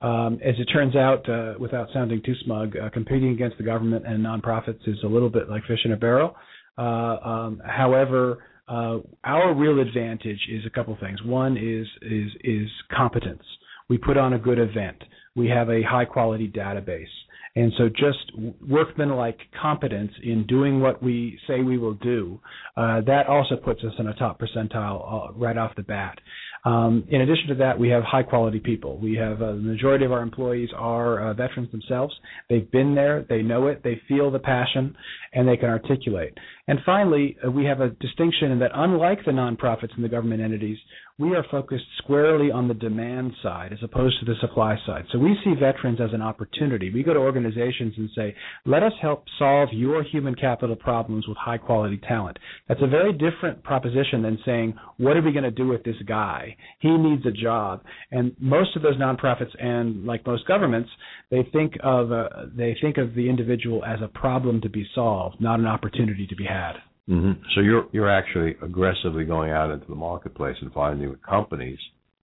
Um, 0.00 0.40
as 0.44 0.56
it 0.58 0.64
turns 0.64 0.96
out, 0.96 1.28
uh, 1.28 1.54
without 1.60 1.86
sounding 1.94 2.20
too 2.26 2.34
smug, 2.44 2.76
uh, 2.76 2.90
competing 2.90 3.30
against 3.30 3.56
the 3.56 3.62
government 3.62 4.04
and 4.04 4.24
nonprofits 4.24 4.80
is 4.88 4.98
a 5.04 5.06
little 5.08 5.30
bit 5.30 5.48
like 5.48 5.62
fish 5.66 5.78
in 5.84 5.92
a 5.92 5.96
barrel. 5.96 6.34
Uh, 6.76 6.82
um, 6.82 7.62
however, 7.64 8.42
uh, 8.66 8.98
our 9.22 9.54
real 9.54 9.78
advantage 9.78 10.40
is 10.50 10.66
a 10.66 10.70
couple 10.70 10.96
things. 11.00 11.22
One 11.22 11.56
is 11.56 11.86
is 12.02 12.32
is 12.42 12.68
competence. 12.92 13.42
We 13.88 13.98
put 13.98 14.16
on 14.16 14.32
a 14.32 14.38
good 14.38 14.58
event. 14.58 14.96
We 15.34 15.48
have 15.48 15.70
a 15.70 15.82
high 15.82 16.04
quality 16.04 16.48
database. 16.48 17.06
And 17.54 17.72
so 17.76 17.88
just 17.88 18.32
workmanlike 18.66 19.38
competence 19.60 20.12
in 20.22 20.46
doing 20.46 20.80
what 20.80 21.02
we 21.02 21.38
say 21.46 21.60
we 21.60 21.76
will 21.76 21.94
do, 21.94 22.40
uh, 22.76 23.02
that 23.02 23.26
also 23.26 23.56
puts 23.56 23.84
us 23.84 23.92
in 23.98 24.06
a 24.06 24.14
top 24.14 24.40
percentile 24.40 25.30
uh, 25.30 25.32
right 25.34 25.58
off 25.58 25.76
the 25.76 25.82
bat. 25.82 26.18
Um, 26.64 27.04
in 27.08 27.20
addition 27.22 27.48
to 27.48 27.54
that, 27.56 27.78
we 27.78 27.88
have 27.88 28.04
high 28.04 28.22
quality 28.22 28.60
people. 28.60 28.96
We 28.98 29.16
have 29.16 29.42
uh, 29.42 29.52
the 29.52 29.58
majority 29.58 30.04
of 30.04 30.12
our 30.12 30.22
employees 30.22 30.70
are 30.76 31.30
uh, 31.30 31.34
veterans 31.34 31.72
themselves. 31.72 32.14
They've 32.48 32.70
been 32.70 32.94
there, 32.94 33.26
they 33.28 33.42
know 33.42 33.66
it, 33.66 33.82
they 33.82 34.00
feel 34.06 34.30
the 34.30 34.38
passion, 34.38 34.94
and 35.32 35.46
they 35.46 35.56
can 35.56 35.68
articulate. 35.68 36.38
And 36.68 36.78
finally, 36.86 37.36
uh, 37.44 37.50
we 37.50 37.64
have 37.64 37.80
a 37.80 37.90
distinction 37.90 38.52
in 38.52 38.60
that 38.60 38.70
unlike 38.74 39.24
the 39.26 39.32
nonprofits 39.32 39.94
and 39.96 40.04
the 40.04 40.08
government 40.08 40.40
entities, 40.40 40.78
we 41.18 41.36
are 41.36 41.44
focused 41.50 41.84
squarely 41.98 42.50
on 42.50 42.68
the 42.68 42.74
demand 42.74 43.32
side 43.42 43.72
as 43.72 43.78
opposed 43.82 44.18
to 44.20 44.24
the 44.24 44.38
supply 44.40 44.76
side. 44.86 45.04
So 45.12 45.18
we 45.18 45.36
see 45.44 45.54
veterans 45.58 46.00
as 46.00 46.12
an 46.12 46.22
opportunity. 46.22 46.90
We 46.92 47.02
go 47.02 47.12
to 47.12 47.20
organizations 47.20 47.94
and 47.96 48.08
say, 48.16 48.34
let 48.64 48.82
us 48.82 48.92
help 49.00 49.24
solve 49.38 49.68
your 49.72 50.02
human 50.02 50.34
capital 50.34 50.74
problems 50.74 51.28
with 51.28 51.36
high 51.36 51.58
quality 51.58 52.00
talent. 52.08 52.38
That's 52.68 52.82
a 52.82 52.86
very 52.86 53.12
different 53.12 53.62
proposition 53.62 54.22
than 54.22 54.38
saying, 54.44 54.74
what 54.96 55.16
are 55.16 55.22
we 55.22 55.32
going 55.32 55.44
to 55.44 55.50
do 55.50 55.68
with 55.68 55.84
this 55.84 56.00
guy? 56.06 56.56
He 56.80 56.90
needs 56.90 57.26
a 57.26 57.30
job. 57.30 57.82
And 58.10 58.34
most 58.40 58.74
of 58.74 58.82
those 58.82 58.96
nonprofits 58.96 59.54
and 59.62 60.04
like 60.04 60.26
most 60.26 60.46
governments, 60.46 60.90
they 61.30 61.48
think 61.52 61.74
of 61.82 62.12
uh, 62.12 62.28
they 62.54 62.76
think 62.80 62.98
of 62.98 63.14
the 63.14 63.28
individual 63.28 63.84
as 63.84 64.00
a 64.02 64.08
problem 64.08 64.60
to 64.62 64.68
be 64.68 64.86
solved, 64.94 65.40
not 65.40 65.60
an 65.60 65.66
opportunity 65.66 66.26
to 66.26 66.36
be 66.36 66.44
had. 66.44 66.74
Mm-hmm. 67.08 67.42
So 67.54 67.60
you're 67.60 67.86
you're 67.92 68.10
actually 68.10 68.56
aggressively 68.62 69.24
going 69.24 69.50
out 69.50 69.70
into 69.70 69.86
the 69.86 69.94
marketplace 69.94 70.56
and 70.60 70.72
finding 70.72 71.14
companies 71.28 71.78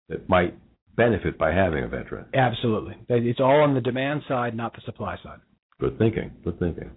that 0.09 0.29
might 0.29 0.57
benefit 0.97 1.37
by 1.37 1.53
having 1.53 1.85
a 1.85 1.89
veteran. 1.89 2.27
Absolutely, 2.35 2.97
it's 3.09 3.41
all 3.41 3.63
on 3.63 3.75
the 3.75 3.81
demand 3.81 4.23
side, 4.29 4.57
not 4.57 4.75
the 4.75 4.83
supply 4.85 5.17
side. 5.23 5.41
Good 5.81 5.99
thinking. 5.99 6.31
Good 6.45 6.59
thinking. 6.59 6.91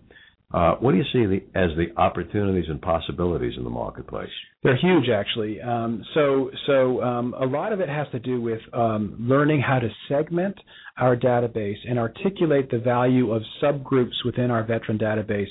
Uh, 0.53 0.75
what 0.75 0.91
do 0.91 0.97
you 0.97 1.03
see 1.13 1.25
the, 1.25 1.41
as 1.57 1.69
the 1.77 1.97
opportunities 1.99 2.65
and 2.67 2.81
possibilities 2.81 3.53
in 3.57 3.63
the 3.63 3.69
marketplace? 3.69 4.29
They're 4.63 4.75
huge, 4.75 5.07
actually. 5.09 5.61
Um, 5.61 6.03
so, 6.13 6.51
so 6.67 7.01
um, 7.01 7.33
a 7.39 7.45
lot 7.45 7.71
of 7.71 7.79
it 7.79 7.87
has 7.87 8.07
to 8.11 8.19
do 8.19 8.41
with 8.41 8.59
um, 8.73 9.15
learning 9.17 9.61
how 9.61 9.79
to 9.79 9.87
segment 10.09 10.57
our 10.97 11.15
database 11.15 11.77
and 11.87 11.97
articulate 11.97 12.69
the 12.69 12.79
value 12.79 13.31
of 13.31 13.43
subgroups 13.63 14.25
within 14.25 14.51
our 14.51 14.63
veteran 14.63 14.97
database 14.97 15.47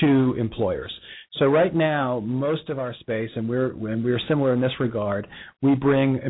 to 0.00 0.34
employers. 0.38 0.92
So 1.38 1.46
right 1.46 1.74
now, 1.74 2.20
most 2.20 2.68
of 2.70 2.78
our 2.78 2.94
space, 3.00 3.30
and 3.36 3.48
we're 3.48 3.72
and 3.72 4.04
we're 4.04 4.20
similar 4.28 4.54
in 4.54 4.60
this 4.60 4.72
regard, 4.80 5.26
we 5.62 5.74
bring 5.74 6.20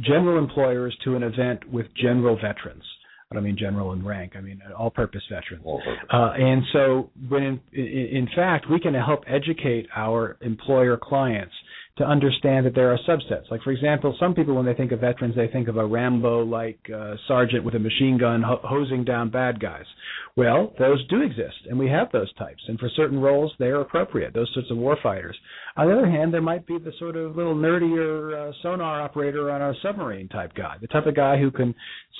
general 0.00 0.38
employers 0.38 0.96
to 1.04 1.14
an 1.14 1.22
event 1.22 1.68
with 1.70 1.86
general 2.00 2.36
veterans. 2.36 2.82
I 3.30 3.34
don't 3.34 3.44
mean 3.44 3.56
general 3.58 3.92
in 3.92 4.04
rank. 4.04 4.34
I 4.36 4.40
mean 4.40 4.62
all-purpose 4.78 5.22
veterans. 5.30 5.64
All-purpose. 5.64 6.08
Uh, 6.12 6.32
and 6.36 6.62
so, 6.72 7.10
when 7.28 7.42
in, 7.42 7.60
in 7.72 8.28
fact, 8.34 8.66
we 8.70 8.78
can 8.78 8.94
help 8.94 9.24
educate 9.26 9.88
our 9.94 10.36
employer 10.40 10.96
clients 11.00 11.54
to 11.98 12.04
understand 12.04 12.66
that 12.66 12.74
there 12.74 12.92
are 12.92 12.98
subsets. 13.08 13.50
Like, 13.50 13.62
for 13.62 13.72
example, 13.72 14.14
some 14.20 14.34
people, 14.34 14.54
when 14.54 14.66
they 14.66 14.74
think 14.74 14.92
of 14.92 15.00
veterans, 15.00 15.34
they 15.34 15.48
think 15.48 15.66
of 15.66 15.78
a 15.78 15.86
Rambo 15.86 16.44
like 16.44 16.78
uh, 16.94 17.14
sergeant 17.26 17.64
with 17.64 17.74
a 17.74 17.78
machine 17.78 18.18
gun 18.18 18.42
ho- 18.42 18.60
hosing 18.62 19.02
down 19.02 19.30
bad 19.30 19.58
guys. 19.60 19.86
Well, 20.36 20.74
those 20.78 21.06
do 21.08 21.22
exist, 21.22 21.56
and 21.70 21.78
we 21.78 21.88
have 21.88 22.12
those 22.12 22.32
types. 22.34 22.62
And 22.68 22.78
for 22.78 22.90
certain 22.90 23.18
roles, 23.18 23.50
they 23.58 23.68
are 23.68 23.80
appropriate, 23.80 24.34
those 24.34 24.50
sorts 24.52 24.70
of 24.70 24.76
warfighters. 24.76 25.32
On 25.78 25.88
the 25.88 25.94
other 25.96 26.10
hand, 26.10 26.34
there 26.34 26.42
might 26.42 26.66
be 26.66 26.78
the 26.78 26.92
sort 26.98 27.16
of 27.16 27.34
little 27.34 27.54
nerdier 27.54 28.50
uh, 28.50 28.52
sonar 28.62 29.00
operator 29.00 29.50
on 29.50 29.62
a 29.62 29.72
submarine 29.82 30.28
type 30.28 30.54
guy, 30.54 30.76
the 30.78 30.88
type 30.88 31.06
of 31.06 31.16
guy 31.16 31.38
who 31.38 31.50
can 31.50 31.74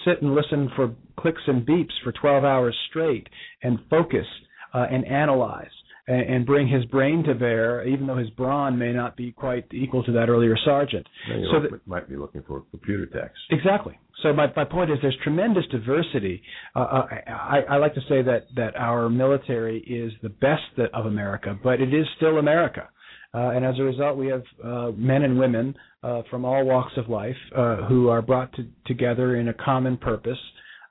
sit 0.07 0.23
and 0.23 0.35
listen 0.35 0.71
for 0.75 0.95
clicks 1.19 1.43
and 1.47 1.67
beeps 1.67 1.93
for 2.03 2.13
12 2.13 2.45
hours 2.45 2.77
straight 2.89 3.29
and 3.63 3.79
focus 3.91 4.27
uh, 4.73 4.87
and 4.91 5.05
analyze 5.07 5.69
and, 6.09 6.47
bring 6.47 6.69
his 6.69 6.85
brain 6.87 7.25
to 7.25 7.35
bear, 7.35 7.87
even 7.87 8.07
though 8.07 8.17
his 8.17 8.31
brawn 8.31 8.79
may 8.79 8.93
not 8.93 9.17
be 9.17 9.33
quite 9.33 9.65
equal 9.73 10.05
to 10.05 10.13
that 10.13 10.29
earlier 10.29 10.57
sergeant. 10.65 11.07
so 11.51 11.61
that, 11.61 11.87
might 11.87 12.09
be 12.09 12.17
looking 12.17 12.43
for 12.47 12.63
computer 12.71 13.07
text. 13.07 13.39
Exactly. 13.51 13.99
So 14.23 14.33
my, 14.33 14.47
my 14.55 14.65
point 14.65 14.91
is 14.91 14.99
there's 15.03 15.17
tremendous 15.23 15.65
diversity. 15.71 16.43
Uh, 16.75 16.81
uh, 16.81 17.07
I, 17.29 17.61
I 17.71 17.77
like 17.77 17.95
to 17.95 18.01
say 18.09 18.23
that, 18.23 18.47
that 18.55 18.77
our 18.77 19.09
military 19.09 19.81
is 19.81 20.13
the 20.23 20.29
best 20.29 20.91
of 20.95 21.07
America, 21.07 21.59
but 21.63 21.81
it 21.81 21.93
is 21.93 22.07
still 22.17 22.39
America. 22.39 22.89
Uh, 23.35 23.51
and 23.51 23.65
as 23.65 23.75
a 23.79 23.83
result, 23.83 24.17
we 24.17 24.29
have 24.29 24.43
uh, 24.65 24.93
men 24.97 25.23
and 25.23 25.39
women 25.39 25.75
uh, 26.03 26.23
from 26.31 26.45
all 26.45 26.65
walks 26.65 26.93
of 26.97 27.09
life 27.09 27.37
uh, 27.57 27.77
who 27.89 28.09
are 28.09 28.23
brought 28.23 28.53
to, 28.55 28.67
together 28.87 29.37
in 29.37 29.49
a 29.49 29.55
common 29.55 29.97
purpose, 29.97 30.39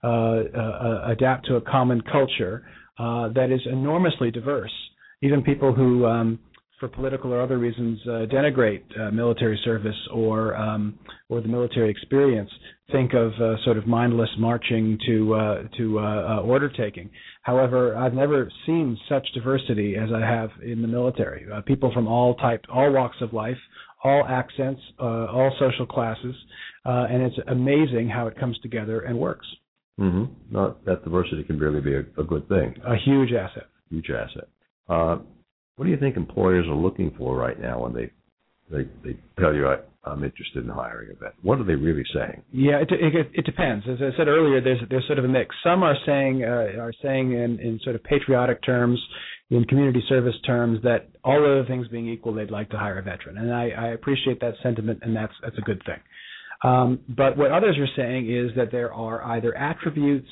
uh, 0.04 0.08
uh, 0.08 1.08
adapt 1.08 1.47
to 1.47 1.56
a 1.56 1.62
common 1.62 2.01
culture 2.12 2.67
that 2.97 3.49
is 3.51 3.62
enormously 3.65 4.30
diverse 4.30 4.71
even 5.25 5.41
people 5.41 5.73
who, 5.73 6.05
um, 6.05 6.39
for 6.79 6.88
political 6.88 7.33
or 7.33 7.41
other 7.41 7.57
reasons, 7.57 7.99
uh, 8.05 8.25
denigrate 8.31 8.83
uh, 8.99 9.11
military 9.11 9.59
service 9.63 9.95
or 10.13 10.55
um, 10.55 10.99
or 11.29 11.41
the 11.41 11.47
military 11.47 11.89
experience, 11.89 12.49
think 12.91 13.13
of 13.13 13.31
uh, 13.41 13.55
sort 13.63 13.77
of 13.77 13.88
mindless 13.88 14.29
marching 14.38 14.99
to 15.07 15.33
uh, 15.33 15.63
to 15.77 15.99
uh, 15.99 16.01
uh, 16.01 16.41
order 16.41 16.69
taking. 16.69 17.09
However, 17.41 17.95
I've 17.95 18.13
never 18.13 18.51
seen 18.65 18.97
such 19.09 19.25
diversity 19.33 19.95
as 19.95 20.09
I 20.13 20.19
have 20.19 20.49
in 20.63 20.81
the 20.81 20.88
military. 20.88 21.45
people 21.65 21.91
from 21.93 22.07
all 22.07 22.35
types, 22.35 22.65
all 22.71 22.91
walks 22.91 23.17
of 23.21 23.33
life, 23.33 23.57
all 24.03 24.23
accents, 24.27 24.81
all 24.99 25.51
social 25.59 25.85
classes, 25.85 26.35
and 26.83 27.23
it's 27.23 27.38
amazing 27.47 28.09
how 28.09 28.27
it 28.27 28.38
comes 28.39 28.59
together 28.59 29.01
and 29.01 29.17
works. 29.17 29.47
Mm-hmm. 29.99 30.25
No, 30.51 30.75
that 30.85 31.03
diversity 31.03 31.43
can 31.43 31.57
really 31.57 31.79
be 31.79 31.95
a, 31.95 32.21
a 32.21 32.23
good 32.23 32.49
thing. 32.49 32.75
A 32.85 32.97
huge 32.97 33.31
asset. 33.31 33.67
Huge 33.89 34.09
asset. 34.09 34.49
Uh, 34.89 35.17
what 35.75 35.85
do 35.85 35.91
you 35.91 35.97
think 35.97 36.15
employers 36.15 36.65
are 36.67 36.75
looking 36.75 37.11
for 37.17 37.35
right 37.35 37.59
now 37.59 37.83
when 37.83 37.93
they 37.93 38.11
they 38.71 38.89
they 39.03 39.17
tell 39.39 39.53
you 39.53 39.67
I, 39.67 39.77
I'm 40.05 40.23
interested 40.23 40.63
in 40.63 40.69
hiring 40.69 41.11
a 41.11 41.15
vet? 41.15 41.33
What 41.41 41.59
are 41.59 41.63
they 41.63 41.75
really 41.75 42.03
saying? 42.13 42.43
Yeah, 42.51 42.77
it, 42.81 42.89
it, 42.91 43.31
it 43.33 43.45
depends. 43.45 43.85
As 43.87 43.97
I 43.99 44.15
said 44.17 44.27
earlier, 44.27 44.61
there's 44.61 44.79
there's 44.89 45.05
sort 45.07 45.19
of 45.19 45.25
a 45.25 45.27
mix. 45.27 45.55
Some 45.63 45.83
are 45.83 45.95
saying 46.05 46.43
uh, 46.43 46.79
are 46.79 46.93
saying 47.01 47.33
in, 47.33 47.59
in 47.59 47.79
sort 47.83 47.95
of 47.95 48.03
patriotic 48.03 48.63
terms, 48.63 48.99
in 49.49 49.63
community 49.65 50.03
service 50.07 50.35
terms, 50.45 50.79
that 50.83 51.09
all 51.23 51.43
other 51.43 51.65
things 51.65 51.87
being 51.89 52.07
equal, 52.07 52.33
they'd 52.33 52.51
like 52.51 52.69
to 52.69 52.77
hire 52.77 52.99
a 52.99 53.03
veteran, 53.03 53.37
and 53.37 53.53
I, 53.53 53.69
I 53.69 53.87
appreciate 53.89 54.39
that 54.41 54.53
sentiment, 54.63 54.99
and 55.01 55.15
that's 55.15 55.33
that's 55.43 55.57
a 55.57 55.61
good 55.61 55.81
thing. 55.85 55.99
Um, 56.63 56.99
but 57.09 57.37
what 57.37 57.51
others 57.51 57.77
are 57.77 57.95
saying 57.95 58.31
is 58.31 58.51
that 58.55 58.71
there 58.71 58.93
are 58.93 59.23
either 59.35 59.55
attributes, 59.55 60.27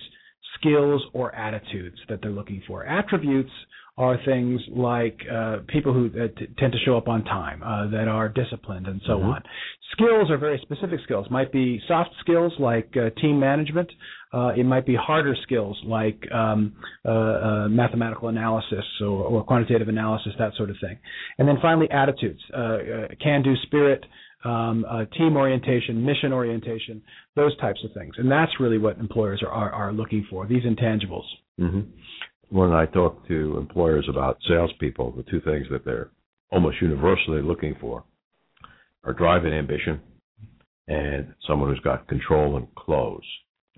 skills, 0.59 1.03
or 1.13 1.35
attitudes 1.35 1.97
that 2.09 2.21
they're 2.21 2.31
looking 2.31 2.63
for. 2.65 2.85
Attributes 2.85 3.51
are 3.97 4.17
things 4.25 4.59
like 4.69 5.19
uh, 5.31 5.57
people 5.67 5.93
who 5.93 6.07
uh, 6.07 6.27
t- 6.39 6.47
tend 6.57 6.73
to 6.73 6.79
show 6.83 6.97
up 6.97 7.07
on 7.07 7.23
time, 7.25 7.61
uh, 7.61 7.87
that 7.91 8.07
are 8.07 8.27
disciplined, 8.27 8.87
and 8.87 9.01
so 9.05 9.13
mm-hmm. 9.13 9.29
on. 9.29 9.43
Skills 9.91 10.31
are 10.31 10.37
very 10.39 10.59
specific 10.63 10.99
skills. 11.03 11.27
Might 11.29 11.51
be 11.51 11.79
soft 11.87 12.09
skills 12.19 12.51
like 12.57 12.91
uh, 12.97 13.11
team 13.21 13.39
management. 13.39 13.91
Uh, 14.33 14.47
it 14.57 14.63
might 14.63 14.87
be 14.87 14.95
harder 14.95 15.35
skills 15.43 15.79
like 15.85 16.23
um, 16.31 16.73
uh, 17.05 17.67
mathematical 17.69 18.29
analysis 18.29 18.83
or, 19.01 19.23
or, 19.25 19.43
quantitative 19.43 19.87
analysis, 19.87 20.33
that 20.39 20.55
sort 20.57 20.71
of 20.71 20.75
thing. 20.81 20.97
And 21.37 21.47
then 21.47 21.57
finally, 21.61 21.87
attitudes, 21.91 22.41
can-do 23.21 23.53
spirit. 23.63 24.03
Um, 24.45 24.83
team 25.17 25.37
orientation, 25.37 26.03
mission 26.05 26.33
orientation, 26.33 27.01
those 27.33 27.55
types 27.59 27.79
of 27.85 27.93
things, 27.93 28.15
and 28.17 28.29
that's 28.29 28.51
really 28.59 28.77
what 28.77 28.97
employers 28.97 29.41
are 29.41 29.49
are, 29.49 29.71
are 29.71 29.93
looking 29.93 30.27
for. 30.29 30.45
These 30.45 30.63
intangibles. 30.63 31.23
Mm-hmm 31.57 31.79
when 32.49 32.71
I 32.71 32.85
talk 32.85 33.27
to 33.27 33.57
employers 33.57 34.07
about 34.09 34.37
salespeople, 34.47 35.11
the 35.11 35.23
two 35.23 35.41
things 35.41 35.67
that 35.71 35.85
they're 35.85 36.11
almost 36.51 36.81
universally 36.81 37.41
looking 37.41 37.75
for 37.81 38.03
are 39.03 39.13
drive 39.13 39.43
and 39.45 39.53
ambition 39.53 39.99
and 40.87 41.33
someone 41.47 41.69
who's 41.69 41.79
got 41.79 42.07
control 42.07 42.57
and 42.57 42.73
close 42.75 43.23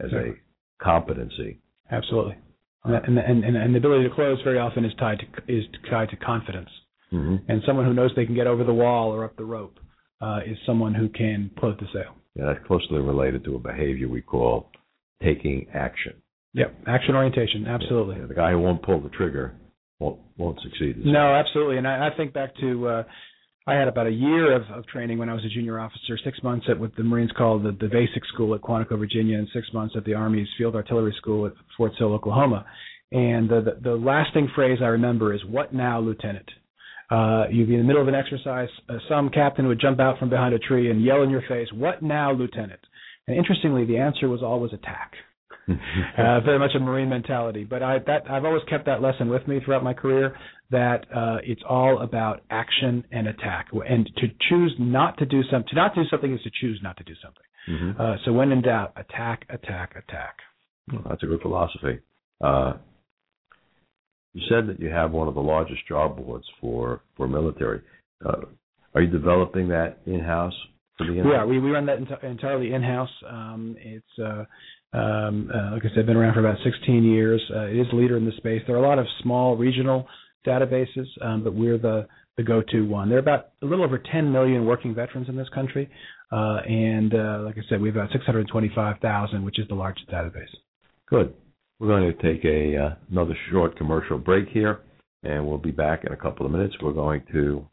as 0.03 0.11
a 0.11 0.33
competency. 0.81 1.59
Absolutely. 1.91 2.37
And, 2.83 3.17
and, 3.17 3.43
and, 3.43 3.57
and 3.57 3.73
the 3.73 3.79
ability 3.79 4.07
to 4.07 4.13
close 4.13 4.39
very 4.43 4.59
often 4.59 4.85
is 4.85 4.91
tied 4.99 5.19
to 5.19 5.53
is 5.53 5.63
tied 5.89 6.09
to 6.09 6.15
confidence. 6.17 6.69
Mm-hmm. 7.11 7.51
And 7.51 7.61
someone 7.65 7.85
who 7.85 7.93
knows 7.93 8.11
they 8.15 8.25
can 8.25 8.35
get 8.35 8.47
over 8.47 8.63
the 8.63 8.73
wall 8.73 9.11
or 9.11 9.23
up 9.23 9.35
the 9.37 9.45
rope 9.45 9.79
uh, 10.21 10.39
is 10.45 10.57
someone 10.65 10.93
who 10.93 11.09
can 11.09 11.51
close 11.57 11.77
the 11.79 11.87
sale. 11.93 12.15
Yeah, 12.35 12.53
that's 12.53 12.65
closely 12.67 12.99
related 12.99 13.43
to 13.45 13.55
a 13.55 13.59
behavior 13.59 14.07
we 14.07 14.21
call 14.21 14.69
taking 15.23 15.67
action. 15.73 16.13
Yep, 16.55 16.73
action 16.87 17.15
orientation, 17.15 17.67
absolutely. 17.67 18.15
Yeah, 18.15 18.27
the 18.27 18.33
guy 18.33 18.51
who 18.51 18.59
won't 18.59 18.81
pull 18.81 19.01
the 19.01 19.09
trigger 19.09 19.53
won't 19.99 20.19
won't 20.37 20.57
succeed. 20.61 21.05
No, 21.05 21.35
absolutely. 21.35 21.77
And 21.77 21.87
I, 21.87 22.07
I 22.07 22.15
think 22.15 22.33
back 22.33 22.55
to 22.61 22.87
uh, 22.87 23.03
I 23.67 23.73
had 23.73 23.89
about 23.89 24.07
a 24.07 24.11
year 24.11 24.55
of, 24.55 24.63
of 24.71 24.87
training 24.87 25.17
when 25.17 25.27
I 25.27 25.33
was 25.33 25.43
a 25.43 25.49
junior 25.49 25.79
officer, 25.79 26.17
six 26.23 26.41
months 26.43 26.65
at 26.69 26.79
what 26.79 26.95
the 26.95 27.03
Marines 27.03 27.31
call 27.37 27.59
the, 27.59 27.71
the 27.71 27.89
basic 27.89 28.23
school 28.33 28.55
at 28.55 28.61
Quantico, 28.61 28.97
Virginia, 28.97 29.37
and 29.37 29.49
six 29.53 29.67
months 29.73 29.95
at 29.97 30.05
the 30.05 30.13
Army's 30.13 30.47
Field 30.57 30.75
Artillery 30.75 31.13
School 31.17 31.45
at 31.45 31.53
Fort 31.75 31.91
Sill, 31.97 32.13
Oklahoma. 32.13 32.65
And 33.11 33.49
the, 33.49 33.61
the, 33.61 33.89
the 33.89 33.95
lasting 33.95 34.49
phrase 34.55 34.79
I 34.81 34.87
remember 34.87 35.33
is, 35.33 35.41
"What 35.45 35.73
now, 35.73 35.99
Lieutenant?" 35.99 36.49
Uh, 37.11 37.45
you'd 37.51 37.67
be 37.67 37.75
in 37.75 37.81
the 37.81 37.85
middle 37.85 38.01
of 38.01 38.07
an 38.07 38.15
exercise. 38.15 38.69
Uh, 38.89 38.97
some 39.09 39.29
captain 39.29 39.67
would 39.67 39.81
jump 39.81 39.99
out 39.99 40.19
from 40.19 40.29
behind 40.29 40.53
a 40.55 40.59
tree 40.59 40.89
and 40.89 41.03
yell 41.03 41.21
in 41.21 41.29
your 41.29 41.43
face, 41.49 41.67
"What 41.73 42.01
now, 42.01 42.31
Lieutenant?" 42.31 42.79
And 43.27 43.35
interestingly, 43.35 43.85
the 43.85 43.97
answer 43.97 44.29
was 44.29 44.41
always 44.41 44.71
attack. 44.71 45.11
uh, 45.69 46.39
very 46.41 46.59
much 46.59 46.71
a 46.75 46.79
marine 46.79 47.09
mentality. 47.09 47.63
But 47.63 47.81
I 47.81 47.99
that 47.99 48.29
I've 48.29 48.45
always 48.45 48.63
kept 48.69 48.85
that 48.85 49.01
lesson 49.01 49.29
with 49.29 49.47
me 49.47 49.59
throughout 49.63 49.83
my 49.83 49.93
career 49.93 50.35
that 50.71 51.05
uh, 51.15 51.37
it's 51.43 51.61
all 51.67 52.01
about 52.01 52.41
action 52.49 53.03
and 53.11 53.27
attack. 53.27 53.67
And 53.87 54.09
to 54.17 54.27
choose 54.49 54.75
not 54.79 55.17
to 55.19 55.25
do 55.25 55.41
something, 55.51 55.69
to 55.69 55.75
not 55.75 55.95
do 55.95 56.01
something 56.09 56.33
is 56.33 56.41
to 56.43 56.51
choose 56.61 56.79
not 56.83 56.97
to 56.97 57.03
do 57.03 57.13
something. 57.23 57.43
Mm-hmm. 57.69 58.01
Uh, 58.01 58.15
so 58.25 58.33
when 58.33 58.51
in 58.51 58.61
doubt, 58.61 58.93
attack, 58.95 59.45
attack, 59.49 59.91
attack. 59.91 60.37
Well, 60.91 61.01
that's 61.09 61.23
a 61.23 61.25
good 61.25 61.41
philosophy. 61.41 61.99
Uh, 62.43 62.73
you 64.33 64.41
said 64.49 64.67
that 64.67 64.79
you 64.79 64.89
have 64.89 65.11
one 65.11 65.27
of 65.27 65.33
the 65.33 65.41
largest 65.41 65.87
job 65.87 66.17
boards 66.17 66.45
for 66.61 67.01
for 67.15 67.27
military. 67.27 67.81
Uh, 68.23 68.41
are 68.93 69.01
you 69.01 69.09
developing 69.09 69.69
that 69.69 69.99
in 70.05 70.19
house? 70.19 70.53
Yeah, 70.99 71.43
we 71.45 71.59
we 71.59 71.71
run 71.71 71.85
that 71.87 71.97
ent- 71.97 72.23
entirely 72.23 72.73
in 72.73 72.81
house. 72.81 73.09
Um, 73.27 73.75
it's 73.79 74.19
uh, 74.19 74.45
um, 74.95 75.51
uh, 75.53 75.73
like 75.73 75.83
I 75.85 75.93
said, 75.93 76.05
been 76.05 76.15
around 76.15 76.33
for 76.33 76.39
about 76.39 76.57
16 76.63 77.03
years. 77.03 77.41
Uh, 77.53 77.65
it 77.65 77.77
is 77.77 77.87
a 77.91 77.95
leader 77.95 78.17
in 78.17 78.25
the 78.25 78.31
space. 78.37 78.61
There 78.65 78.75
are 78.75 78.83
a 78.83 78.87
lot 78.87 78.99
of 78.99 79.05
small 79.21 79.57
regional 79.57 80.07
databases, 80.47 81.05
um, 81.21 81.43
but 81.43 81.53
we're 81.53 81.77
the 81.77 82.07
the 82.37 82.43
go-to 82.43 82.85
one. 82.85 83.07
There 83.07 83.17
are 83.17 83.21
about 83.21 83.51
a 83.61 83.65
little 83.65 83.85
over 83.85 83.97
10 83.97 84.29
million 84.29 84.65
working 84.65 84.93
veterans 84.93 85.29
in 85.29 85.37
this 85.37 85.47
country, 85.49 85.89
uh, 86.31 86.57
and 86.67 87.13
uh, 87.13 87.39
like 87.45 87.57
I 87.57 87.61
said, 87.69 87.79
we 87.79 87.87
have 87.87 87.95
about 87.95 88.11
625,000, 88.11 89.45
which 89.45 89.57
is 89.57 89.67
the 89.69 89.75
largest 89.75 90.09
database. 90.09 90.51
Good. 91.09 91.33
We're 91.79 91.87
going 91.87 92.13
to 92.13 92.21
take 92.21 92.43
a 92.45 92.77
uh, 92.77 92.95
another 93.11 93.37
short 93.51 93.77
commercial 93.77 94.17
break 94.17 94.49
here, 94.49 94.81
and 95.23 95.45
we'll 95.45 95.57
be 95.57 95.71
back 95.71 96.03
in 96.05 96.13
a 96.13 96.17
couple 96.17 96.45
of 96.45 96.51
minutes. 96.51 96.75
We're 96.81 96.93
going 96.93 97.23
to 97.31 97.65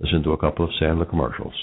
listen 0.00 0.22
to 0.24 0.32
a 0.32 0.38
couple 0.38 0.64
of 0.64 0.70
Sandler 0.80 1.08
commercials. 1.08 1.54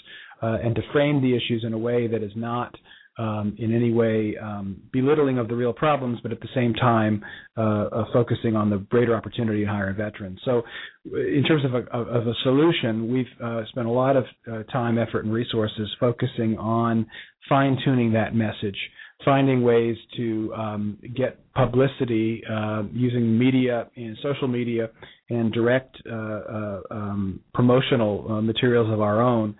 and 0.42 0.74
to 0.74 0.82
frame 0.92 1.20
the 1.20 1.36
issues 1.36 1.64
in 1.66 1.72
a 1.72 1.78
way 1.78 2.06
that 2.06 2.22
is 2.22 2.32
not 2.36 2.74
um, 3.20 3.54
in 3.58 3.74
any 3.74 3.92
way 3.92 4.34
um, 4.40 4.80
belittling 4.92 5.38
of 5.38 5.48
the 5.48 5.54
real 5.54 5.72
problems, 5.72 6.18
but 6.22 6.32
at 6.32 6.40
the 6.40 6.48
same 6.54 6.72
time 6.72 7.22
uh, 7.56 7.60
uh, 7.60 8.04
focusing 8.12 8.56
on 8.56 8.70
the 8.70 8.78
greater 8.78 9.14
opportunity 9.14 9.62
in 9.62 9.68
hiring 9.68 9.96
veterans. 9.96 10.40
So, 10.44 10.62
in 11.04 11.44
terms 11.46 11.64
of 11.64 11.74
a, 11.74 11.86
of 11.96 12.26
a 12.26 12.32
solution, 12.42 13.12
we've 13.12 13.26
uh, 13.42 13.62
spent 13.68 13.86
a 13.86 13.90
lot 13.90 14.16
of 14.16 14.24
uh, 14.50 14.62
time, 14.64 14.96
effort, 14.96 15.24
and 15.24 15.32
resources 15.34 15.88
focusing 15.98 16.56
on 16.58 17.06
fine 17.48 17.76
tuning 17.84 18.12
that 18.12 18.34
message, 18.34 18.76
finding 19.24 19.62
ways 19.62 19.96
to 20.16 20.54
um, 20.54 20.98
get 21.14 21.52
publicity 21.52 22.42
uh, 22.50 22.84
using 22.92 23.38
media 23.38 23.88
and 23.96 24.16
social 24.22 24.48
media 24.48 24.88
and 25.28 25.52
direct 25.52 25.96
uh, 26.10 26.80
um, 26.90 27.40
promotional 27.52 28.40
materials 28.40 28.90
of 28.90 29.00
our 29.00 29.20
own 29.20 29.54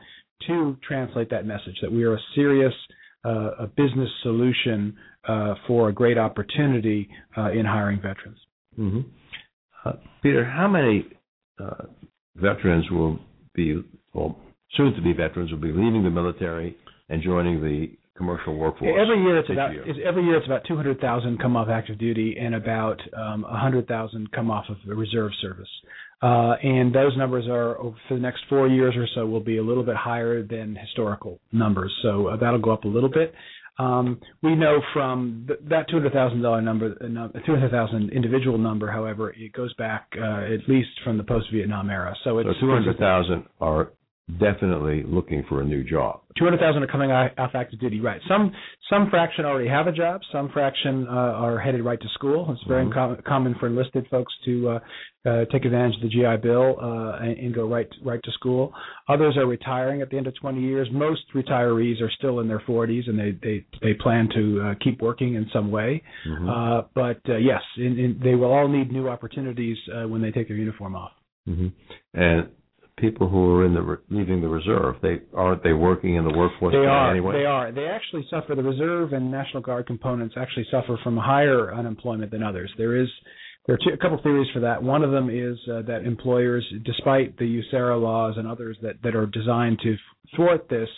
to 0.47 0.77
translate 0.87 1.31
that 1.31 1.47
message 1.47 1.77
that 1.83 1.93
we 1.93 2.05
are 2.05 2.15
a 2.15 2.21
serious 2.35 2.75
uh, 3.25 3.51
a 3.61 3.67
business 3.67 4.09
solution 4.23 4.97
uh, 5.29 5.55
for 5.67 5.89
a 5.89 5.93
great 5.93 6.17
opportunity 6.17 7.09
uh, 7.37 7.51
in 7.51 7.67
hiring 7.67 7.99
veterans. 7.99 8.39
Mm-hmm. 8.79 9.01
Uh, 9.85 9.93
Peter, 10.23 10.45
how 10.45 10.69
many 10.69 11.07
uh, 11.61 11.85
veterans 12.37 12.91
will 12.91 13.19
be, 13.55 13.83
well, 14.15 14.39
soon 14.77 14.95
to 14.95 15.03
be 15.03 15.13
veterans, 15.13 15.51
will 15.51 15.59
be 15.59 15.69
leaving 15.69 16.03
the 16.03 16.11
military 16.11 16.77
and 17.09 17.23
joining 17.23 17.61
the 17.61 17.89
commercial 18.17 18.57
workforce? 18.57 18.97
Every 19.01 19.23
year 19.23 19.39
it's 19.39 19.51
about 19.51 19.73
year? 19.73 19.85
it's, 19.87 19.99
every 20.07 20.25
year 20.25 20.37
it's 20.37 20.47
about 20.47 20.63
200,000 20.67 21.39
come 21.41 21.57
off 21.57 21.69
active 21.69 21.99
duty 21.99 22.37
and 22.41 22.55
about 22.55 23.01
um, 23.17 23.43
100,000 23.43 24.33
come 24.33 24.51
off 24.51 24.65
of 24.69 24.77
the 24.87 24.95
reserve 24.95 25.33
service. 25.41 25.69
Uh, 26.23 26.55
and 26.63 26.95
those 26.95 27.17
numbers 27.17 27.47
are 27.49 27.77
for 28.09 28.15
the 28.15 28.21
next 28.21 28.43
four 28.49 28.69
years 28.69 28.95
or 28.97 29.07
so 29.15 29.25
will 29.27 29.41
be 29.41 29.57
a 29.57 29.63
little 29.63 29.83
bit 29.83 29.97
higher 29.97 30.43
than 30.43 30.77
historical 30.77 31.41
numbers. 31.53 31.93
So 32.03 32.27
uh, 32.29 32.37
that'll 32.37 32.61
go 32.61 32.73
up 32.73 32.85
a 32.85 32.89
little 32.89 33.09
bit. 33.09 33.33
Um, 33.79 34.21
we 34.43 34.55
know 34.55 34.81
from 34.93 35.47
th- 35.49 35.61
that 35.71 35.89
two 35.89 35.97
hundred 35.97 36.13
thousand 36.13 36.43
dollar 36.43 36.61
number, 36.61 36.93
uh, 37.01 37.39
two 37.47 37.53
hundred 37.53 37.71
thousand 37.71 38.11
individual 38.11 38.59
number. 38.59 38.91
However, 38.91 39.31
it 39.31 39.55
goes 39.55 39.73
back 39.75 40.09
uh, 40.21 40.53
at 40.53 40.69
least 40.69 40.91
from 41.03 41.17
the 41.17 41.25
post 41.25 41.47
Vietnam 41.51 41.89
era. 41.89 42.15
So 42.25 42.39
it's 42.39 42.51
So 42.61 42.67
200,000 42.67 43.47
are 43.63 43.93
definitely 44.39 45.03
looking 45.07 45.45
for 45.49 45.61
a 45.61 45.65
new 45.65 45.83
job. 45.83 46.21
Two 46.39 46.45
hundred 46.45 46.61
thousand 46.61 46.83
are 46.83 46.87
coming 46.87 47.11
off 47.11 47.51
active 47.55 47.81
duty, 47.81 48.01
right? 48.01 48.21
Some 48.29 48.53
some 48.89 49.11
fraction 49.11 49.45
already 49.45 49.69
have 49.69 49.87
a 49.87 49.93
job. 49.93 50.21
Some 50.33 50.49
fraction 50.53 51.07
uh, 51.09 51.11
are 51.45 51.59
headed 51.59 51.85
right 51.85 52.01
to 52.01 52.09
school. 52.15 52.51
It's 52.53 52.63
very 52.69 52.85
Mhm. 52.87 52.93
com- 52.95 53.17
common 53.27 53.55
for 53.57 53.67
enlisted 53.67 54.07
folks 54.09 54.33
to 54.45 54.69
uh, 54.69 54.79
uh, 55.27 55.45
take 55.47 55.65
advantage 55.65 55.97
of 55.97 56.03
the 56.03 56.09
GI 56.09 56.37
Bill 56.43 56.77
uh, 56.81 57.19
and, 57.25 57.37
and 57.39 57.55
go 57.55 57.67
right 57.69 57.89
right 58.05 58.21
to 58.23 58.31
school. 58.33 58.73
Others 59.09 59.37
are 59.37 59.47
retiring 59.47 60.03
at 60.03 60.11
the 60.11 60.17
end 60.17 60.27
of 60.27 60.35
twenty 60.41 60.61
years. 60.61 60.89
Most 60.93 61.23
retirees 61.35 62.01
are 62.01 62.11
still 62.19 62.41
in 62.41 62.49
their 62.49 62.61
forties, 62.67 63.05
and 63.09 63.19
they 63.19 63.33
they 63.43 63.65
they 63.83 63.95
plan 63.95 64.29
to 64.35 64.61
uh, 64.63 64.75
keep 64.83 65.03
working 65.03 65.35
in 65.35 65.47
some 65.53 65.71
way. 65.71 66.03
Mhm. 66.27 66.49
Uh, 66.49 66.83
but 66.95 67.21
uh, 67.29 67.37
yes, 67.37 67.63
in, 67.77 67.99
in, 67.99 68.21
they 68.23 68.35
will 68.35 68.53
all 68.53 68.69
need 68.69 68.93
new 68.93 69.09
opportunities 69.09 69.77
uh, 69.95 70.07
when 70.09 70.23
they 70.23 70.31
take 70.31 70.49
their 70.49 70.57
uniform 70.57 70.95
off. 70.95 71.13
hmm 71.47 71.69
And 72.15 72.49
people 73.01 73.29
who 73.29 73.57
are 73.57 73.65
in 73.67 73.75
the 73.75 73.83
re- 73.83 73.97
leaving 74.11 74.41
the 74.41 74.49
reserve, 74.49 74.97
they 75.03 75.21
aren't 75.35 75.63
they 75.63 75.73
working 75.73 76.17
in 76.17 76.25
the 76.25 76.37
workforce 76.37 76.73
They 76.73 76.79
are. 76.79 77.11
anyway? 77.11 77.35
They 77.39 77.45
are. 77.47 77.73
They 77.73 77.87
actually 77.87 78.27
suffer. 78.31 78.55
The 78.55 78.63
reserve 78.63 79.13
and 79.13 79.31
National 79.31 79.63
Guard 79.63 79.87
components 79.87 80.35
actually 80.39 80.67
suffer 80.71 80.99
from 81.03 81.17
higher 81.17 81.75
unemployment 81.75 82.31
than 82.31 82.43
others. 82.43 82.73
There 82.77 82.97
is 82.97 83.09
there 83.67 83.75
are 83.75 83.79
two, 83.79 83.95
a 83.95 83.97
couple 83.99 84.21
theories 84.23 84.49
for 84.53 84.61
that. 84.61 84.83
One 84.83 85.05
of 85.05 85.11
them 85.11 85.29
is 85.29 85.59
uh, 85.71 85.83
that 85.83 86.03
employers, 86.05 86.67
despite 86.85 87.37
the 87.39 87.63
USERRA 87.63 88.01
laws 88.01 88.35
and 88.37 88.49
others 88.49 88.77
that, 88.83 88.95
that 89.03 89.15
are 89.15 89.27
designed 89.27 89.79
to 89.83 89.97
thwart 90.35 90.69
this, 90.69 90.89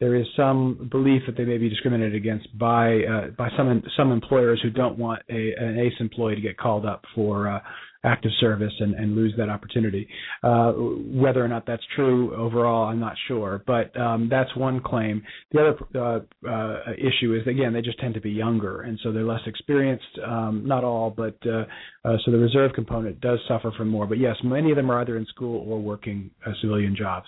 there 0.00 0.14
is 0.14 0.26
some 0.36 0.88
belief 0.90 1.22
that 1.26 1.36
they 1.36 1.44
may 1.44 1.58
be 1.58 1.68
discriminated 1.68 2.14
against 2.14 2.46
by 2.58 3.02
uh, 3.04 3.28
by 3.36 3.48
some 3.56 3.82
some 3.96 4.12
employers 4.12 4.60
who 4.62 4.70
don't 4.70 4.98
want 4.98 5.22
a, 5.28 5.54
an 5.58 5.78
ACE 5.78 5.94
employee 6.00 6.34
to 6.34 6.40
get 6.40 6.56
called 6.56 6.86
up 6.86 7.04
for 7.14 7.48
uh, 7.48 7.60
active 8.04 8.30
service 8.40 8.72
and, 8.80 8.94
and 8.94 9.14
lose 9.14 9.34
that 9.36 9.48
opportunity. 9.48 10.08
Uh, 10.42 10.72
whether 10.72 11.44
or 11.44 11.48
not 11.48 11.66
that's 11.66 11.82
true 11.94 12.34
overall, 12.34 12.88
I'm 12.88 13.00
not 13.00 13.14
sure, 13.28 13.62
but 13.66 13.98
um, 14.00 14.28
that's 14.30 14.54
one 14.56 14.80
claim. 14.80 15.22
The 15.52 15.60
other 15.60 16.24
uh, 16.44 16.48
uh, 16.48 16.92
issue 16.96 17.34
is 17.34 17.46
again 17.46 17.72
they 17.72 17.82
just 17.82 17.98
tend 18.00 18.14
to 18.14 18.20
be 18.20 18.30
younger, 18.30 18.82
and 18.82 18.98
so 19.02 19.12
they're 19.12 19.24
less 19.24 19.42
experienced. 19.46 20.18
Um, 20.26 20.62
not 20.66 20.84
all, 20.84 21.10
but 21.10 21.36
uh, 21.46 21.64
uh, 22.04 22.16
so 22.24 22.30
the 22.30 22.38
reserve 22.38 22.72
component 22.74 23.20
does 23.20 23.38
suffer 23.48 23.72
from 23.76 23.88
more. 23.88 24.06
But 24.06 24.18
yes, 24.18 24.36
many 24.42 24.70
of 24.70 24.76
them 24.76 24.90
are 24.90 25.00
either 25.00 25.16
in 25.16 25.26
school 25.26 25.70
or 25.70 25.78
working 25.80 26.30
uh, 26.46 26.52
civilian 26.60 26.96
jobs. 26.96 27.26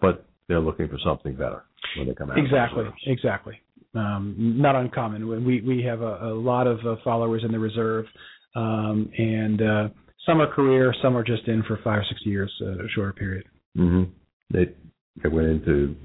But 0.00 0.24
they're 0.48 0.60
looking 0.60 0.88
for 0.88 0.98
something 1.04 1.34
better 1.34 1.64
when 1.96 2.08
they 2.08 2.14
come 2.14 2.30
out. 2.30 2.38
Exactly, 2.38 2.84
exactly. 3.06 3.60
Um, 3.94 4.36
not 4.38 4.76
uncommon. 4.76 5.44
We 5.44 5.60
we 5.62 5.82
have 5.82 6.00
a, 6.00 6.28
a 6.28 6.34
lot 6.34 6.68
of 6.68 6.78
uh, 6.86 6.96
followers 7.02 7.42
in 7.44 7.50
the 7.50 7.58
reserve, 7.58 8.04
um, 8.54 9.10
and 9.16 9.62
uh, 9.62 9.88
some 10.26 10.40
are 10.40 10.52
career, 10.52 10.94
some 11.02 11.16
are 11.16 11.24
just 11.24 11.46
in 11.48 11.62
for 11.62 11.78
five 11.82 12.00
or 12.00 12.04
six 12.08 12.20
years, 12.24 12.52
uh, 12.62 12.84
a 12.84 12.88
shorter 12.94 13.12
period. 13.12 13.44
hmm 13.76 14.04
They 14.52 14.66
they 15.22 15.28
went 15.28 15.48
into 15.48 15.96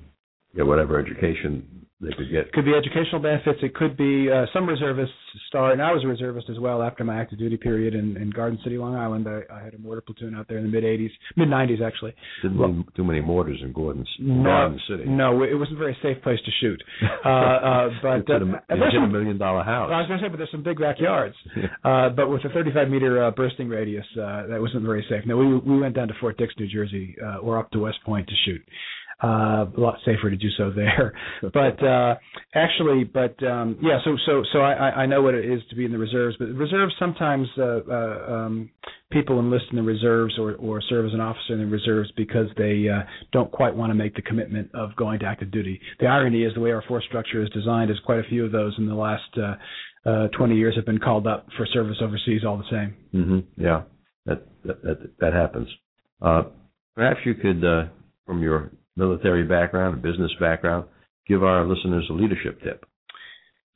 get 0.56 0.66
whatever 0.66 1.00
education 1.00 1.85
they 2.02 2.10
could 2.12 2.30
get. 2.30 2.48
It 2.48 2.52
could 2.54 2.66
be 2.66 2.74
educational 2.74 3.22
benefits. 3.22 3.60
It 3.64 3.74
could 3.74 3.96
be 3.96 4.30
uh, 4.30 4.46
some 4.54 4.68
reservists 4.68 5.16
start, 5.48 5.74
and 5.74 5.82
I 5.82 5.92
was 5.94 6.04
a 6.04 6.08
reservist 6.08 6.50
as 6.50 6.60
well 6.60 6.84
after 6.84 7.04
my 7.06 7.16
active 7.20 7.40
duty 7.40 7.56
period 7.58 7.96
in, 7.96 8.18
in 8.18 8.30
Garden 8.32 8.60
City, 8.64 8.78
Long 8.78 8.96
Island. 8.96 9.28
I, 9.28 9.42
I 9.54 9.64
had 9.64 9.74
a 9.74 9.78
mortar 9.78 10.02
platoon 10.02 10.36
out 10.36 10.48
there 10.50 10.58
in 10.58 10.66
the 10.66 10.70
mid 10.70 10.84
'80s, 10.84 11.10
mid 11.38 11.48
'90s 11.48 11.82
actually. 11.82 12.14
Didn't 12.42 12.58
Well- 12.58 12.84
too 12.96 13.04
many 13.06 13.22
mortars 13.22 13.60
in 13.64 13.72
Gordon's 13.72 14.10
No, 14.20 14.44
Garden 14.44 14.80
City. 14.90 15.06
no, 15.06 15.42
it 15.44 15.54
wasn't 15.58 15.78
a 15.78 15.80
very 15.80 15.98
safe 16.04 16.22
place 16.22 16.40
to 16.46 16.52
shoot. 16.60 16.82
Uh, 17.26 17.30
uh, 17.30 17.90
but 18.04 18.30
a- 18.30 18.36
uh, 18.36 18.60
there's 18.70 18.94
in 18.94 19.04
a 19.04 19.08
million 19.08 19.38
dollar 19.38 19.64
house. 19.64 19.90
I 19.92 19.98
was 20.00 20.08
going 20.08 20.20
to 20.20 20.26
say, 20.26 20.30
but 20.30 20.38
there's 20.38 20.52
some 20.52 20.64
big 20.64 20.80
backyards. 20.80 21.36
Uh, 21.84 22.10
but 22.10 22.30
with 22.30 22.44
a 22.46 22.50
35 22.50 22.90
meter 22.90 23.24
uh, 23.24 23.32
bursting 23.32 23.70
radius, 23.70 24.06
uh, 24.20 24.48
that 24.48 24.60
wasn't 24.60 24.84
very 24.84 25.06
safe. 25.10 25.24
No, 25.26 25.38
we 25.38 25.56
we 25.58 25.80
went 25.80 25.96
down 25.96 26.08
to 26.08 26.14
Fort 26.20 26.38
Dix, 26.38 26.54
New 26.60 26.68
Jersey, 26.68 27.16
uh, 27.24 27.38
or 27.38 27.58
up 27.60 27.70
to 27.72 27.80
West 27.80 28.00
Point 28.06 28.28
to 28.28 28.34
shoot. 28.46 28.62
Uh, 29.24 29.66
a 29.66 29.80
lot 29.80 29.96
safer 30.06 30.30
to 30.30 30.36
do 30.36 30.50
so 30.58 30.72
there. 30.76 31.14
But 31.42 31.82
uh, 31.82 32.16
actually, 32.54 33.06
but 33.06 33.42
um, 33.44 33.78
yeah, 33.82 34.00
so 34.04 34.18
so 34.26 34.44
so 34.52 34.60
I, 34.60 35.04
I 35.04 35.06
know 35.06 35.22
what 35.22 35.36
it 35.36 35.46
is 35.46 35.62
to 35.70 35.76
be 35.76 35.86
in 35.86 35.92
the 35.92 35.98
reserves. 35.98 36.36
But 36.38 36.50
reserves 36.50 36.94
sometimes 37.00 37.48
uh, 37.58 37.80
uh, 37.90 38.34
um, 38.34 38.70
people 39.12 39.40
enlist 39.40 39.66
in 39.72 39.78
the 39.78 39.84
reserves 39.84 40.38
or 40.38 40.56
or 40.56 40.82
serve 40.82 41.06
as 41.06 41.14
an 41.14 41.22
officer 41.22 41.54
in 41.54 41.60
the 41.60 41.66
reserves 41.66 42.12
because 42.18 42.48
they 42.58 42.88
uh, 42.90 43.04
don't 43.32 43.52
quite 43.52 43.74
want 43.74 43.90
to 43.92 43.96
make 43.96 44.16
the 44.16 44.22
commitment 44.22 44.70
of 44.74 44.96
going 44.98 45.20
to 45.20 45.26
active 45.26 45.50
duty. 45.52 45.80
The 46.00 46.08
irony 46.08 46.44
is 46.44 46.54
the 46.54 46.60
way 46.60 46.72
our 46.72 46.84
force 46.88 47.06
structure 47.08 47.42
is 47.42 47.50
designed 47.52 47.92
is 47.92 47.98
quite 48.06 48.20
a 48.20 48.24
few 48.24 48.46
of 48.46 48.52
those 48.52 48.74
in 48.78 48.88
the 48.88 48.96
last. 48.96 49.38
Uh, 49.38 49.56
uh, 50.06 50.28
20 50.38 50.56
years 50.56 50.76
have 50.76 50.86
been 50.86 51.00
called 51.00 51.26
up 51.26 51.48
for 51.58 51.66
service 51.74 51.98
overseas 52.02 52.42
all 52.46 52.58
the 52.58 52.70
same. 52.70 52.96
hmm 53.12 53.40
Yeah, 53.58 53.84
that 54.26 54.46
that 54.66 54.84
that, 54.84 55.20
that 55.20 55.34
happens. 55.34 55.68
Uh, 56.22 56.44
perhaps 56.96 57.20
you 57.26 57.34
could, 57.34 57.64
uh, 57.64 57.86
from 58.26 58.42
your 58.42 58.72
military 58.96 59.44
background 59.44 59.96
and 59.96 60.04
business 60.04 60.32
background, 60.40 60.86
give 61.28 61.44
our 61.44 61.66
listeners 61.66 62.06
a 62.10 62.14
leadership 62.14 62.62
tip. 62.64 62.86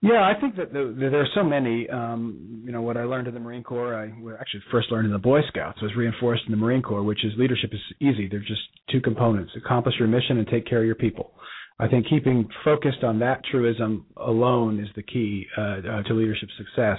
Yeah, 0.01 0.21
I 0.23 0.39
think 0.39 0.55
that 0.55 0.71
the, 0.71 0.95
there 0.97 1.19
are 1.19 1.27
so 1.35 1.43
many. 1.43 1.89
Um, 1.89 2.61
you 2.63 2.71
know, 2.71 2.81
what 2.81 2.95
I 2.95 3.03
learned 3.03 3.27
in 3.27 3.33
the 3.33 3.39
Marine 3.39 3.63
Corps, 3.63 3.95
I 3.95 4.05
actually 4.39 4.63
first 4.71 4.91
learned 4.91 5.07
in 5.07 5.11
the 5.11 5.19
Boy 5.19 5.41
Scouts, 5.49 5.81
was 5.81 5.91
reinforced 5.97 6.43
in 6.45 6.51
the 6.51 6.57
Marine 6.57 6.81
Corps, 6.81 7.03
which 7.03 7.25
is 7.25 7.33
leadership 7.37 7.71
is 7.73 7.81
easy. 7.99 8.29
There's 8.29 8.47
just 8.47 8.61
two 8.89 9.01
components: 9.01 9.51
accomplish 9.57 9.95
your 9.99 10.07
mission 10.07 10.37
and 10.37 10.47
take 10.47 10.65
care 10.65 10.79
of 10.79 10.85
your 10.85 10.95
people. 10.95 11.33
I 11.81 11.87
think 11.87 12.07
keeping 12.09 12.47
focused 12.63 13.03
on 13.03 13.19
that 13.19 13.41
truism 13.51 14.05
alone 14.17 14.79
is 14.79 14.89
the 14.95 15.03
key 15.03 15.45
uh, 15.57 15.61
uh, 15.61 16.03
to 16.03 16.13
leadership 16.13 16.49
success. 16.57 16.97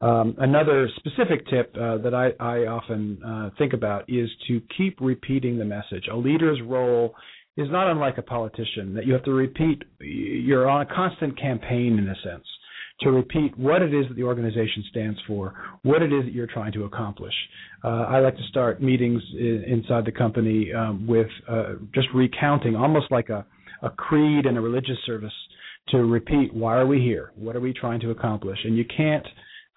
Um, 0.00 0.34
another 0.38 0.88
specific 0.96 1.46
tip 1.48 1.74
uh, 1.74 1.98
that 1.98 2.14
I, 2.14 2.30
I 2.42 2.66
often 2.66 3.22
uh, 3.22 3.50
think 3.58 3.72
about 3.72 4.04
is 4.08 4.28
to 4.46 4.60
keep 4.76 4.98
repeating 5.00 5.58
the 5.58 5.64
message. 5.64 6.08
A 6.12 6.16
leader's 6.16 6.60
role 6.62 7.14
is 7.58 7.68
not 7.70 7.90
unlike 7.90 8.16
a 8.16 8.22
politician 8.22 8.94
that 8.94 9.04
you 9.06 9.12
have 9.12 9.24
to 9.24 9.32
repeat. 9.32 9.82
You're 10.00 10.68
on 10.68 10.80
a 10.80 10.86
constant 10.86 11.38
campaign 11.38 11.98
in 11.98 12.08
a 12.08 12.14
sense 12.24 12.46
to 13.00 13.10
repeat 13.10 13.56
what 13.58 13.82
it 13.82 13.92
is 13.92 14.06
that 14.08 14.14
the 14.14 14.22
organization 14.22 14.84
stands 14.90 15.18
for, 15.26 15.54
what 15.82 16.02
it 16.02 16.12
is 16.12 16.24
that 16.24 16.32
you're 16.32 16.46
trying 16.46 16.72
to 16.72 16.84
accomplish. 16.84 17.34
Uh, 17.84 18.04
I 18.08 18.20
like 18.20 18.36
to 18.36 18.42
start 18.48 18.82
meetings 18.82 19.22
in, 19.38 19.64
inside 19.68 20.04
the 20.04 20.12
company 20.12 20.72
um, 20.72 21.06
with 21.06 21.28
uh, 21.48 21.74
just 21.94 22.08
recounting, 22.14 22.74
almost 22.74 23.10
like 23.10 23.28
a, 23.28 23.44
a 23.82 23.90
creed 23.90 24.46
and 24.46 24.56
a 24.56 24.60
religious 24.60 24.96
service, 25.04 25.32
to 25.90 25.98
repeat 25.98 26.52
why 26.54 26.76
are 26.76 26.86
we 26.86 27.00
here, 27.00 27.32
what 27.36 27.54
are 27.54 27.60
we 27.60 27.72
trying 27.72 28.00
to 28.00 28.10
accomplish, 28.10 28.58
and 28.64 28.76
you 28.76 28.84
can't 28.96 29.26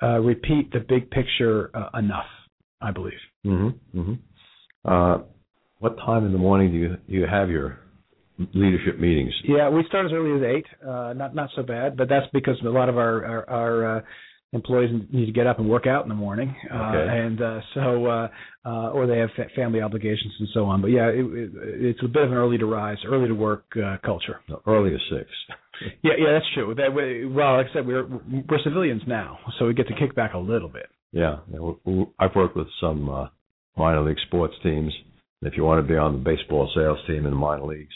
uh, 0.01 0.19
repeat 0.19 0.71
the 0.71 0.79
big 0.79 1.09
picture 1.11 1.69
uh, 1.75 1.97
enough. 1.97 2.25
I 2.81 2.89
believe. 2.89 3.13
Mm-hmm. 3.45 3.99
Mm-hmm. 3.99 4.91
Uh, 5.81 5.87
what 5.89 5.97
time 5.97 6.25
in 6.25 6.31
the 6.31 6.37
morning 6.37 6.71
do 6.71 6.77
you 6.77 6.89
do 6.89 7.13
you 7.13 7.25
have 7.29 7.49
your 7.49 7.79
leadership 8.53 8.99
meetings? 8.99 9.33
Yeah, 9.43 9.69
we 9.69 9.83
start 9.87 10.05
as 10.05 10.11
early 10.13 10.35
as 10.37 10.55
eight. 10.57 10.65
Uh, 10.87 11.13
not 11.13 11.35
not 11.35 11.49
so 11.55 11.63
bad, 11.63 11.97
but 11.97 12.09
that's 12.09 12.27
because 12.33 12.55
a 12.65 12.69
lot 12.69 12.89
of 12.89 12.97
our 12.97 13.25
our, 13.25 13.49
our 13.49 13.97
uh, 13.97 14.01
employees 14.53 14.89
need 15.13 15.25
to 15.27 15.31
get 15.31 15.47
up 15.47 15.59
and 15.59 15.69
work 15.69 15.87
out 15.87 16.03
in 16.03 16.09
the 16.09 16.15
morning, 16.15 16.53
uh, 16.73 16.75
Okay. 16.75 17.17
and 17.19 17.41
uh, 17.41 17.59
so 17.73 18.05
uh, 18.05 18.27
uh, 18.65 18.89
or 18.91 19.07
they 19.07 19.17
have 19.17 19.29
fa- 19.35 19.47
family 19.55 19.81
obligations 19.81 20.33
and 20.39 20.49
so 20.53 20.65
on. 20.65 20.81
But 20.81 20.87
yeah, 20.91 21.07
it, 21.07 21.25
it, 21.25 21.51
it's 21.55 21.99
a 22.03 22.07
bit 22.07 22.23
of 22.23 22.31
an 22.31 22.37
early 22.37 22.57
to 22.57 22.65
rise, 22.65 22.97
early 23.07 23.27
to 23.27 23.33
work 23.35 23.63
uh, 23.77 23.97
culture. 24.05 24.41
No, 24.49 24.61
early 24.67 24.93
as 24.93 25.01
six. 25.09 25.29
Yeah, 26.03 26.11
yeah, 26.19 26.33
that's 26.33 26.45
true. 26.53 26.75
That 26.75 26.93
way, 26.93 27.25
well, 27.25 27.57
like 27.57 27.65
I 27.71 27.73
said, 27.73 27.87
we're 27.87 28.05
we're 28.05 28.59
civilians 28.63 29.01
now, 29.07 29.39
so 29.57 29.65
we 29.65 29.73
get 29.73 29.87
to 29.87 29.95
kick 29.95 30.13
back 30.13 30.35
a 30.35 30.37
little 30.37 30.69
bit. 30.69 30.85
Yeah, 31.11 31.37
yeah, 31.49 31.55
w- 31.55 31.79
w- 31.83 32.09
I've 32.19 32.35
worked 32.35 32.55
with 32.55 32.67
some 32.79 33.09
uh, 33.09 33.25
minor 33.75 34.03
league 34.03 34.19
sports 34.27 34.53
teams. 34.61 34.93
If 35.41 35.57
you 35.57 35.63
want 35.63 35.85
to 35.85 35.91
be 35.91 35.97
on 35.97 36.13
the 36.13 36.19
baseball 36.19 36.71
sales 36.75 36.99
team 37.07 37.25
in 37.25 37.31
the 37.31 37.35
minor 37.35 37.65
leagues, 37.65 37.93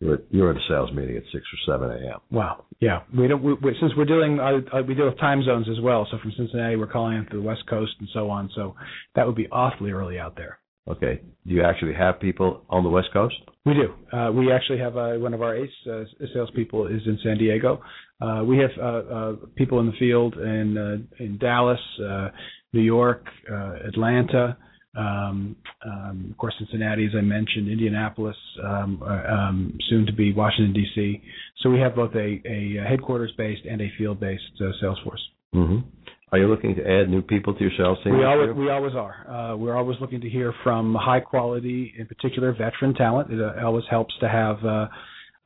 you're 0.00 0.18
you're 0.30 0.50
at 0.50 0.56
a 0.56 0.60
sales 0.68 0.92
meeting 0.92 1.16
at 1.16 1.24
six 1.32 1.44
or 1.44 1.72
seven 1.72 1.90
a.m. 1.90 2.20
Wow. 2.30 2.64
Yeah. 2.78 3.00
We 3.16 3.26
don't. 3.26 3.42
We, 3.42 3.54
we, 3.54 3.76
since 3.80 3.92
we're 3.96 4.04
dealing, 4.04 4.38
uh, 4.38 4.76
uh, 4.76 4.82
we 4.82 4.94
deal 4.94 5.06
with 5.06 5.18
time 5.18 5.42
zones 5.44 5.66
as 5.68 5.80
well. 5.82 6.06
So 6.10 6.18
from 6.18 6.32
Cincinnati, 6.36 6.76
we're 6.76 6.86
calling 6.86 7.16
into 7.16 7.36
the 7.36 7.42
West 7.42 7.66
Coast 7.68 7.92
and 7.98 8.08
so 8.12 8.30
on. 8.30 8.50
So 8.54 8.76
that 9.16 9.26
would 9.26 9.34
be 9.34 9.48
awfully 9.50 9.90
early 9.90 10.18
out 10.18 10.36
there. 10.36 10.58
Okay, 10.88 11.20
do 11.46 11.52
you 11.52 11.62
actually 11.62 11.92
have 11.94 12.18
people 12.18 12.64
on 12.70 12.82
the 12.82 12.88
West 12.88 13.08
Coast? 13.12 13.34
We 13.66 13.74
do. 13.74 14.16
Uh, 14.16 14.32
we 14.32 14.50
actually 14.50 14.78
have 14.78 14.96
uh, 14.96 15.14
one 15.14 15.34
of 15.34 15.42
our 15.42 15.54
ACE 15.54 15.70
uh, 15.90 16.04
salespeople 16.32 16.86
is 16.86 17.02
in 17.04 17.18
San 17.22 17.36
Diego. 17.36 17.82
Uh, 18.22 18.42
we 18.46 18.56
have 18.56 18.70
uh, 18.80 18.84
uh, 18.84 19.32
people 19.54 19.80
in 19.80 19.86
the 19.86 19.92
field 19.98 20.34
in 20.36 20.78
uh, 20.78 21.22
in 21.22 21.36
Dallas, 21.38 21.80
uh, 22.02 22.28
New 22.72 22.80
York, 22.80 23.26
uh, 23.52 23.74
Atlanta, 23.86 24.56
um, 24.96 25.56
um, 25.84 26.28
of 26.30 26.36
course, 26.38 26.54
Cincinnati, 26.58 27.06
as 27.06 27.12
I 27.16 27.20
mentioned, 27.20 27.68
Indianapolis, 27.68 28.36
um, 28.64 29.02
uh, 29.02 29.32
um, 29.32 29.78
soon 29.88 30.06
to 30.06 30.12
be 30.12 30.32
Washington 30.32 30.72
D.C. 30.72 31.22
So 31.62 31.70
we 31.70 31.78
have 31.80 31.94
both 31.94 32.14
a, 32.14 32.40
a 32.46 32.84
headquarters-based 32.88 33.62
and 33.68 33.80
a 33.80 33.88
field-based 33.98 34.42
uh, 34.60 34.70
sales 34.80 34.98
force. 35.04 35.20
Mm-hmm. 35.54 35.88
Are 36.30 36.38
you 36.38 36.46
looking 36.46 36.74
to 36.76 36.82
add 36.82 37.08
new 37.08 37.22
people 37.22 37.54
to 37.54 37.60
your 37.60 37.70
sales 37.78 37.98
team? 38.04 38.18
We 38.18 38.24
always, 38.24 38.54
we 38.54 38.70
always 38.70 38.94
are. 38.94 39.26
Uh, 39.30 39.56
we're 39.56 39.76
always 39.76 39.98
looking 40.00 40.20
to 40.20 40.28
hear 40.28 40.52
from 40.62 40.94
high 40.94 41.20
quality, 41.20 41.94
in 41.98 42.06
particular, 42.06 42.52
veteran 42.52 42.94
talent. 42.94 43.32
It 43.32 43.40
uh, 43.40 43.64
always 43.64 43.84
helps 43.90 44.14
to 44.20 44.28
have 44.28 44.62
uh, 44.64 44.88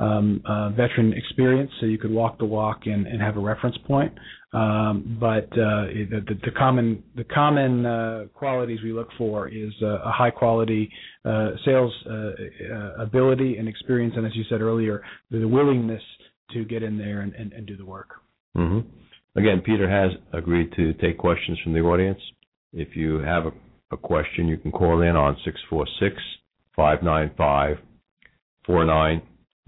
um, 0.03 0.43
uh, 0.45 0.71
veteran 0.71 1.13
experience, 1.13 1.71
so 1.81 1.87
you 1.87 1.99
could 1.99 2.11
walk 2.11 2.39
the 2.39 2.45
walk 2.45 2.81
and, 2.87 3.07
and 3.07 3.23
have 3.23 3.37
a 3.37 3.41
reference 3.41 3.77
point. 3.87 4.13
Um, 4.53 5.17
but 5.19 5.45
uh, 5.53 5.87
the, 6.11 6.37
the, 6.45 6.51
common 6.51 7.03
the 7.17 7.25
common 7.25 7.87
uh, 7.87 8.25
qualities 8.35 8.81
we 8.85 8.93
look 8.93 9.09
for 9.17 9.49
is 9.49 9.73
a 9.83 10.11
high 10.13 10.31
quality 10.31 10.91
uh, 11.25 11.51
sales 11.65 11.93
uh, 12.11 12.13
uh, 12.13 13.03
ability 13.03 13.57
and 13.57 13.69
experience, 13.69 14.15
and 14.17 14.27
as 14.27 14.33
you 14.35 14.45
said 14.51 14.61
earlier, 14.61 15.03
the 15.31 15.45
willingness 15.45 16.03
to 16.53 16.65
get 16.65 16.83
in 16.83 16.99
there 16.99 17.21
and, 17.21 17.33
and, 17.35 17.53
and 17.53 17.67
do 17.67 17.77
the 17.77 17.85
work. 17.85 18.11
Mm-hmm. 18.57 18.81
Again, 19.39 19.63
Peter 19.65 19.89
has 19.89 20.11
agreed 20.35 20.71
to 20.77 20.93
take 20.95 21.17
questions 21.17 21.59
from 21.65 21.73
the 21.73 21.81
audience. 21.81 22.21
If 22.75 22.95
you 22.95 23.21
have 23.21 23.47
a, 23.47 23.53
a 23.93 23.97
question, 23.97 24.49
you 24.49 24.59
can 24.59 24.71
call 24.71 25.01
in 25.01 25.17
on 25.17 25.37
646 25.45 26.17
595 26.77 27.79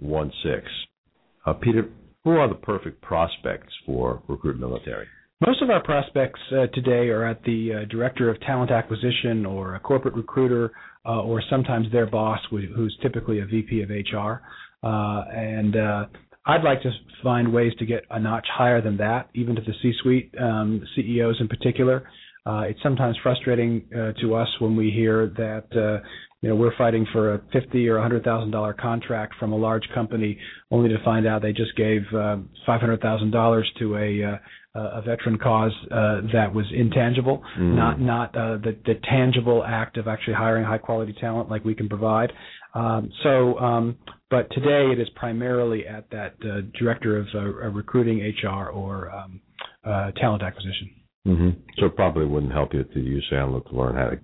4916. 0.00 1.60
Peter, 1.60 1.90
who 2.24 2.30
are 2.32 2.48
the 2.48 2.54
perfect 2.54 3.02
prospects 3.02 3.72
for 3.86 4.22
Recruit 4.28 4.58
Military? 4.58 5.06
Most 5.46 5.60
of 5.60 5.68
our 5.68 5.82
prospects 5.82 6.40
uh, 6.52 6.68
today 6.68 7.08
are 7.08 7.24
at 7.24 7.42
the 7.44 7.82
uh, 7.82 7.84
director 7.90 8.30
of 8.30 8.40
talent 8.42 8.70
acquisition 8.70 9.44
or 9.44 9.74
a 9.74 9.80
corporate 9.80 10.14
recruiter 10.14 10.72
uh, 11.04 11.20
or 11.20 11.42
sometimes 11.50 11.90
their 11.92 12.06
boss, 12.06 12.38
who's 12.50 12.96
typically 13.02 13.40
a 13.40 13.46
VP 13.46 13.82
of 13.82 13.90
HR. 13.90 14.40
Uh, 14.82 15.24
and 15.34 15.76
uh, 15.76 16.06
I'd 16.46 16.62
like 16.62 16.80
to 16.82 16.90
find 17.22 17.52
ways 17.52 17.72
to 17.78 17.84
get 17.84 18.04
a 18.10 18.18
notch 18.18 18.46
higher 18.50 18.80
than 18.80 18.96
that, 18.98 19.28
even 19.34 19.54
to 19.56 19.60
the 19.60 19.72
C-suite, 19.82 20.32
um, 20.40 20.82
CEOs 20.96 21.36
in 21.40 21.48
particular. 21.48 22.08
Uh, 22.46 22.60
it's 22.68 22.82
sometimes 22.82 23.16
frustrating 23.22 23.84
to 24.20 24.34
us 24.34 24.48
when 24.60 24.76
we 24.76 24.90
hear 24.90 25.32
that 25.36 26.02
you 26.44 26.50
know, 26.50 26.56
we're 26.56 26.76
fighting 26.76 27.06
for 27.10 27.36
a 27.36 27.42
fifty 27.54 27.88
or 27.88 27.96
a 27.96 28.02
hundred 28.02 28.22
thousand 28.22 28.50
dollar 28.50 28.74
contract 28.74 29.32
from 29.40 29.54
a 29.54 29.56
large 29.56 29.88
company, 29.94 30.38
only 30.70 30.90
to 30.90 31.02
find 31.02 31.26
out 31.26 31.40
they 31.40 31.54
just 31.54 31.74
gave 31.74 32.02
uh, 32.14 32.36
five 32.66 32.82
hundred 32.82 33.00
thousand 33.00 33.30
dollars 33.30 33.66
to 33.78 33.96
a 33.96 34.22
uh, 34.22 34.36
a 34.74 35.00
veteran 35.00 35.38
cause 35.38 35.72
uh, 35.90 36.20
that 36.34 36.52
was 36.52 36.66
intangible, 36.74 37.42
mm. 37.58 37.74
not 37.74 37.98
not 37.98 38.36
uh, 38.36 38.58
the 38.58 38.76
the 38.84 39.00
tangible 39.08 39.64
act 39.66 39.96
of 39.96 40.06
actually 40.06 40.34
hiring 40.34 40.64
high 40.64 40.76
quality 40.76 41.14
talent 41.18 41.48
like 41.48 41.64
we 41.64 41.74
can 41.74 41.88
provide. 41.88 42.30
Um, 42.74 43.10
so, 43.22 43.58
um, 43.58 43.96
but 44.28 44.50
today 44.50 44.92
it 44.92 45.00
is 45.00 45.08
primarily 45.16 45.86
at 45.86 46.10
that 46.10 46.34
uh, 46.44 46.60
director 46.78 47.16
of 47.16 47.26
uh, 47.34 47.40
recruiting, 47.70 48.20
HR, 48.20 48.66
or 48.66 49.10
um, 49.10 49.40
uh, 49.82 50.10
talent 50.20 50.42
acquisition. 50.42 50.90
Mm-hmm. 51.26 51.60
So 51.78 51.86
it 51.86 51.96
probably 51.96 52.26
wouldn't 52.26 52.52
help 52.52 52.74
you 52.74 52.84
to 52.84 53.00
use 53.00 53.24
Sandler 53.32 53.66
to 53.70 53.74
learn 53.74 53.96
how 53.96 54.10
to 54.10 54.18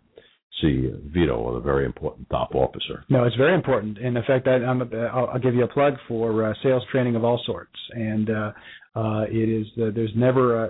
see 0.60 0.90
Vito 1.12 1.56
a 1.56 1.60
very 1.60 1.84
important 1.84 2.28
top 2.30 2.54
officer. 2.54 3.04
No, 3.08 3.24
it's 3.24 3.36
very 3.36 3.54
important. 3.54 3.98
And 3.98 4.16
in 4.16 4.24
fact, 4.24 4.46
I, 4.46 4.56
I'm 4.56 4.82
a, 4.82 4.96
I'll, 5.06 5.26
I'll 5.28 5.38
give 5.38 5.54
you 5.54 5.64
a 5.64 5.68
plug 5.68 5.94
for 6.08 6.50
uh, 6.50 6.54
sales 6.62 6.82
training 6.90 7.16
of 7.16 7.24
all 7.24 7.40
sorts. 7.44 7.72
And 7.92 8.30
uh, 8.30 8.52
uh, 8.94 9.22
it 9.28 9.48
is 9.48 9.66
uh, 9.80 9.90
there's 9.94 10.12
never, 10.16 10.66
uh, 10.66 10.68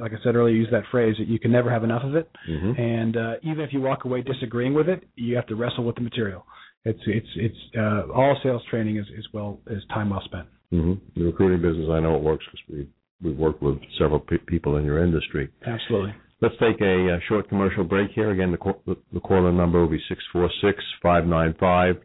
like 0.00 0.12
I 0.12 0.22
said 0.22 0.36
earlier, 0.36 0.54
use 0.54 0.68
that 0.70 0.84
phrase. 0.90 1.16
that 1.18 1.28
You 1.28 1.38
can 1.38 1.50
never 1.50 1.70
have 1.70 1.84
enough 1.84 2.02
of 2.04 2.14
it. 2.14 2.30
Mm-hmm. 2.48 2.80
And 2.80 3.16
uh, 3.16 3.32
even 3.42 3.60
if 3.60 3.72
you 3.72 3.80
walk 3.80 4.04
away 4.04 4.22
disagreeing 4.22 4.74
with 4.74 4.88
it, 4.88 5.02
you 5.16 5.34
have 5.36 5.46
to 5.48 5.56
wrestle 5.56 5.84
with 5.84 5.96
the 5.96 6.02
material. 6.02 6.46
It's 6.84 7.00
it's 7.06 7.26
it's 7.36 7.76
uh, 7.76 8.10
all 8.12 8.38
sales 8.42 8.62
training 8.70 8.96
is, 8.96 9.06
is 9.18 9.26
well 9.34 9.60
is 9.66 9.82
time 9.90 10.10
well 10.10 10.22
spent. 10.24 10.48
Mm-hmm. 10.72 11.20
The 11.20 11.26
recruiting 11.26 11.60
business, 11.60 11.88
I 11.90 12.00
know 12.00 12.16
it 12.16 12.22
works 12.22 12.44
because 12.46 12.60
we 12.70 12.88
we've 13.22 13.36
worked 13.36 13.62
with 13.62 13.78
several 13.98 14.20
pe- 14.20 14.38
people 14.38 14.76
in 14.76 14.84
your 14.84 15.04
industry. 15.04 15.50
Absolutely. 15.66 16.14
Let's 16.42 16.54
take 16.54 16.80
a, 16.80 16.84
a 16.84 17.20
short 17.28 17.50
commercial 17.50 17.84
break 17.84 18.12
here. 18.12 18.30
Again, 18.30 18.50
the, 18.50 18.56
call, 18.56 18.82
the, 18.86 19.20
caller 19.20 19.52
number 19.52 19.78
will 19.78 19.90
be 19.90 20.00
646-595-4916. 21.04 22.00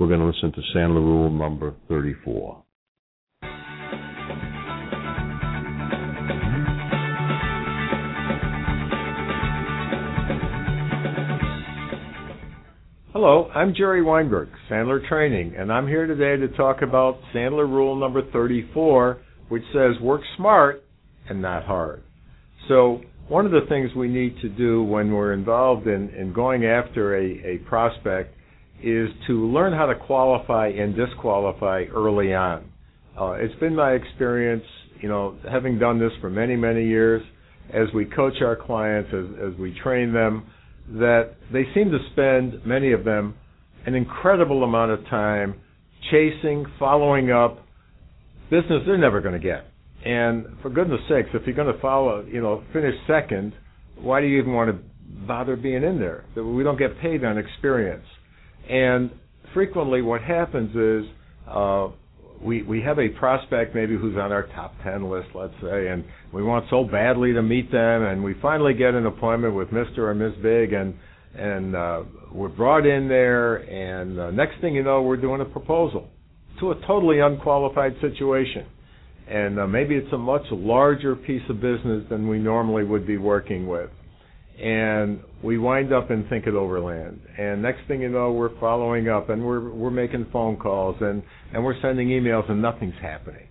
We're 0.00 0.08
going 0.08 0.18
to 0.18 0.26
listen 0.26 0.50
to 0.54 0.60
Sandler 0.76 0.94
Rule 0.96 1.30
number 1.30 1.72
34. 1.88 2.64
Hello, 13.12 13.48
I'm 13.54 13.72
Jerry 13.72 14.02
Weinberg, 14.02 14.48
Sandler 14.68 15.08
Training, 15.08 15.54
and 15.56 15.72
I'm 15.72 15.86
here 15.86 16.08
today 16.08 16.36
to 16.44 16.48
talk 16.56 16.82
about 16.82 17.20
Sandler 17.32 17.68
Rule 17.68 17.94
number 17.94 18.22
34, 18.32 19.18
which 19.48 19.62
says 19.72 20.00
work 20.02 20.22
smart 20.36 20.83
and 21.28 21.40
not 21.40 21.64
hard. 21.64 22.02
So 22.68 23.00
one 23.28 23.46
of 23.46 23.52
the 23.52 23.66
things 23.68 23.90
we 23.96 24.08
need 24.08 24.36
to 24.42 24.48
do 24.48 24.82
when 24.82 25.12
we're 25.12 25.32
involved 25.32 25.86
in, 25.86 26.10
in 26.10 26.32
going 26.32 26.64
after 26.64 27.16
a, 27.16 27.54
a 27.54 27.58
prospect 27.68 28.34
is 28.82 29.08
to 29.26 29.46
learn 29.46 29.72
how 29.72 29.86
to 29.86 29.94
qualify 29.94 30.68
and 30.68 30.94
disqualify 30.94 31.84
early 31.94 32.34
on. 32.34 32.70
Uh, 33.18 33.32
it's 33.32 33.54
been 33.60 33.74
my 33.74 33.92
experience, 33.92 34.64
you 35.00 35.08
know, 35.08 35.36
having 35.50 35.78
done 35.78 35.98
this 35.98 36.12
for 36.20 36.28
many, 36.28 36.56
many 36.56 36.86
years, 36.86 37.22
as 37.72 37.86
we 37.94 38.04
coach 38.04 38.34
our 38.42 38.56
clients, 38.56 39.10
as, 39.14 39.52
as 39.52 39.58
we 39.58 39.78
train 39.82 40.12
them, 40.12 40.46
that 40.88 41.34
they 41.52 41.64
seem 41.74 41.90
to 41.90 41.98
spend, 42.12 42.64
many 42.66 42.92
of 42.92 43.04
them, 43.04 43.34
an 43.86 43.94
incredible 43.94 44.64
amount 44.64 44.90
of 44.90 45.02
time 45.06 45.54
chasing, 46.10 46.66
following 46.78 47.30
up 47.30 47.60
business 48.50 48.82
they're 48.86 48.98
never 48.98 49.20
going 49.20 49.34
to 49.34 49.40
get. 49.40 49.64
And 50.04 50.46
for 50.60 50.68
goodness 50.68 51.00
sakes, 51.08 51.30
if 51.32 51.46
you're 51.46 51.56
going 51.56 51.72
to 51.72 51.80
follow, 51.80 52.24
you 52.30 52.42
know, 52.42 52.62
finish 52.72 52.94
second, 53.06 53.54
why 53.96 54.20
do 54.20 54.26
you 54.26 54.38
even 54.38 54.52
want 54.52 54.70
to 54.70 54.78
bother 55.26 55.56
being 55.56 55.82
in 55.82 55.98
there? 55.98 56.24
We 56.36 56.62
don't 56.62 56.78
get 56.78 56.98
paid 57.00 57.24
on 57.24 57.38
experience. 57.38 58.04
And 58.68 59.10
frequently, 59.54 60.02
what 60.02 60.20
happens 60.20 60.76
is 60.76 61.10
uh, 61.48 61.88
we 62.42 62.62
we 62.62 62.82
have 62.82 62.98
a 62.98 63.08
prospect 63.08 63.74
maybe 63.74 63.96
who's 63.96 64.16
on 64.16 64.30
our 64.30 64.46
top 64.48 64.74
ten 64.82 65.08
list, 65.08 65.28
let's 65.34 65.54
say, 65.62 65.88
and 65.88 66.04
we 66.32 66.42
want 66.42 66.66
so 66.68 66.84
badly 66.84 67.32
to 67.32 67.42
meet 67.42 67.72
them, 67.72 68.02
and 68.02 68.22
we 68.22 68.34
finally 68.42 68.74
get 68.74 68.94
an 68.94 69.06
appointment 69.06 69.54
with 69.54 69.72
Mister 69.72 70.10
or 70.10 70.14
Miss 70.14 70.34
Big, 70.42 70.74
and 70.74 70.94
and 71.34 71.74
uh, 71.74 72.02
we're 72.32 72.48
brought 72.48 72.86
in 72.86 73.08
there, 73.08 73.56
and 73.56 74.20
uh, 74.20 74.30
next 74.30 74.60
thing 74.60 74.74
you 74.74 74.82
know, 74.82 75.02
we're 75.02 75.16
doing 75.16 75.40
a 75.40 75.44
proposal 75.46 76.08
to 76.60 76.70
a 76.72 76.86
totally 76.86 77.20
unqualified 77.20 77.94
situation 78.00 78.66
and 79.28 79.58
uh, 79.58 79.66
maybe 79.66 79.94
it's 79.94 80.12
a 80.12 80.18
much 80.18 80.44
larger 80.50 81.16
piece 81.16 81.42
of 81.48 81.60
business 81.60 82.04
than 82.10 82.28
we 82.28 82.38
normally 82.38 82.84
would 82.84 83.06
be 83.06 83.16
working 83.16 83.66
with. 83.66 83.90
And 84.60 85.20
we 85.42 85.58
wind 85.58 85.92
up 85.92 86.10
in 86.10 86.28
Think 86.28 86.46
It 86.46 86.54
Overland. 86.54 87.20
And 87.38 87.62
next 87.62 87.88
thing 87.88 88.02
you 88.02 88.08
know, 88.08 88.32
we're 88.32 88.58
following 88.60 89.08
up 89.08 89.28
and 89.28 89.44
we're 89.44 89.68
we're 89.70 89.90
making 89.90 90.26
phone 90.32 90.56
calls 90.56 90.96
and 91.00 91.22
and 91.52 91.64
we're 91.64 91.80
sending 91.80 92.08
emails 92.08 92.48
and 92.50 92.62
nothing's 92.62 92.94
happening. 93.00 93.48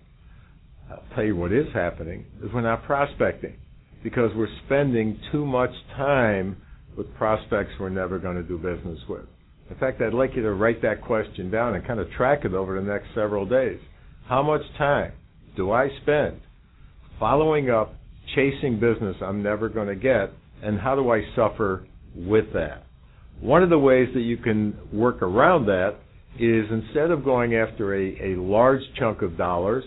I'll 0.90 1.02
tell 1.14 1.24
you 1.24 1.36
what 1.36 1.52
is 1.52 1.66
happening 1.74 2.24
is 2.42 2.50
we're 2.54 2.62
not 2.62 2.84
prospecting 2.84 3.56
because 4.02 4.30
we're 4.36 4.48
spending 4.66 5.18
too 5.32 5.44
much 5.44 5.72
time 5.96 6.56
with 6.96 7.12
prospects 7.16 7.72
we're 7.80 7.88
never 7.88 8.18
going 8.18 8.36
to 8.36 8.42
do 8.42 8.56
business 8.56 9.00
with. 9.08 9.24
In 9.70 9.76
fact, 9.76 10.00
I'd 10.00 10.14
like 10.14 10.36
you 10.36 10.42
to 10.42 10.52
write 10.52 10.82
that 10.82 11.02
question 11.02 11.50
down 11.50 11.74
and 11.74 11.86
kind 11.86 11.98
of 11.98 12.10
track 12.12 12.44
it 12.44 12.52
over 12.52 12.80
the 12.80 12.86
next 12.86 13.08
several 13.14 13.44
days. 13.44 13.80
How 14.26 14.42
much 14.42 14.62
time 14.78 15.12
do 15.56 15.70
I 15.70 15.88
spend 16.02 16.40
following 17.18 17.70
up, 17.70 17.94
chasing 18.34 18.80
business 18.80 19.16
I'm 19.22 19.42
never 19.42 19.68
going 19.68 19.88
to 19.88 19.94
get, 19.94 20.30
and 20.62 20.78
how 20.78 20.94
do 20.94 21.10
I 21.10 21.22
suffer 21.36 21.86
with 22.14 22.52
that? 22.54 22.84
One 23.40 23.62
of 23.62 23.70
the 23.70 23.78
ways 23.78 24.08
that 24.14 24.20
you 24.20 24.36
can 24.36 24.76
work 24.92 25.22
around 25.22 25.66
that 25.66 25.96
is 26.38 26.66
instead 26.70 27.10
of 27.10 27.24
going 27.24 27.54
after 27.54 27.94
a, 27.94 28.34
a 28.34 28.40
large 28.40 28.80
chunk 28.98 29.22
of 29.22 29.36
dollars, 29.36 29.84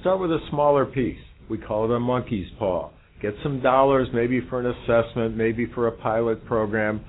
start 0.00 0.20
with 0.20 0.30
a 0.30 0.38
smaller 0.50 0.84
piece. 0.84 1.18
We 1.48 1.58
call 1.58 1.84
it 1.90 1.94
a 1.94 2.00
monkey's 2.00 2.48
paw. 2.58 2.90
Get 3.22 3.34
some 3.42 3.62
dollars, 3.62 4.08
maybe 4.12 4.40
for 4.50 4.60
an 4.60 4.66
assessment, 4.66 5.36
maybe 5.36 5.66
for 5.74 5.86
a 5.86 5.92
pilot 5.92 6.44
program. 6.46 7.04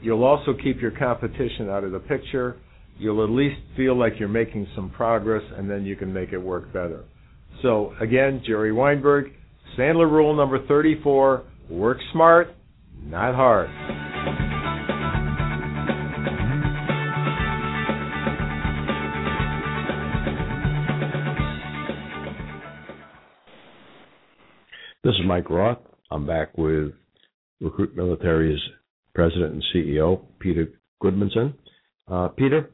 You'll 0.00 0.24
also 0.24 0.54
keep 0.54 0.80
your 0.80 0.92
competition 0.92 1.68
out 1.68 1.84
of 1.84 1.92
the 1.92 1.98
picture. 1.98 2.56
You'll 2.98 3.22
at 3.24 3.30
least 3.30 3.60
feel 3.76 3.98
like 3.98 4.14
you're 4.18 4.28
making 4.28 4.66
some 4.74 4.90
progress, 4.90 5.42
and 5.56 5.70
then 5.70 5.84
you 5.84 5.96
can 5.96 6.12
make 6.12 6.32
it 6.32 6.38
work 6.38 6.72
better. 6.72 7.04
So 7.60 7.92
again, 8.00 8.42
Jerry 8.46 8.72
Weinberg, 8.72 9.32
Sandler 9.78 10.10
rule 10.10 10.34
number 10.34 10.66
34, 10.66 11.42
work 11.70 11.98
smart, 12.12 12.54
not 13.04 13.34
hard. 13.34 13.70
This 25.04 25.14
is 25.14 25.26
Mike 25.26 25.50
Roth. 25.50 25.78
I'm 26.12 26.26
back 26.26 26.56
with 26.56 26.92
Recruit 27.60 27.96
Military's 27.96 28.60
president 29.14 29.54
and 29.54 29.64
CEO, 29.74 30.22
Peter 30.38 30.68
Gudmundsson. 31.02 31.54
Uh, 32.06 32.28
Peter, 32.28 32.70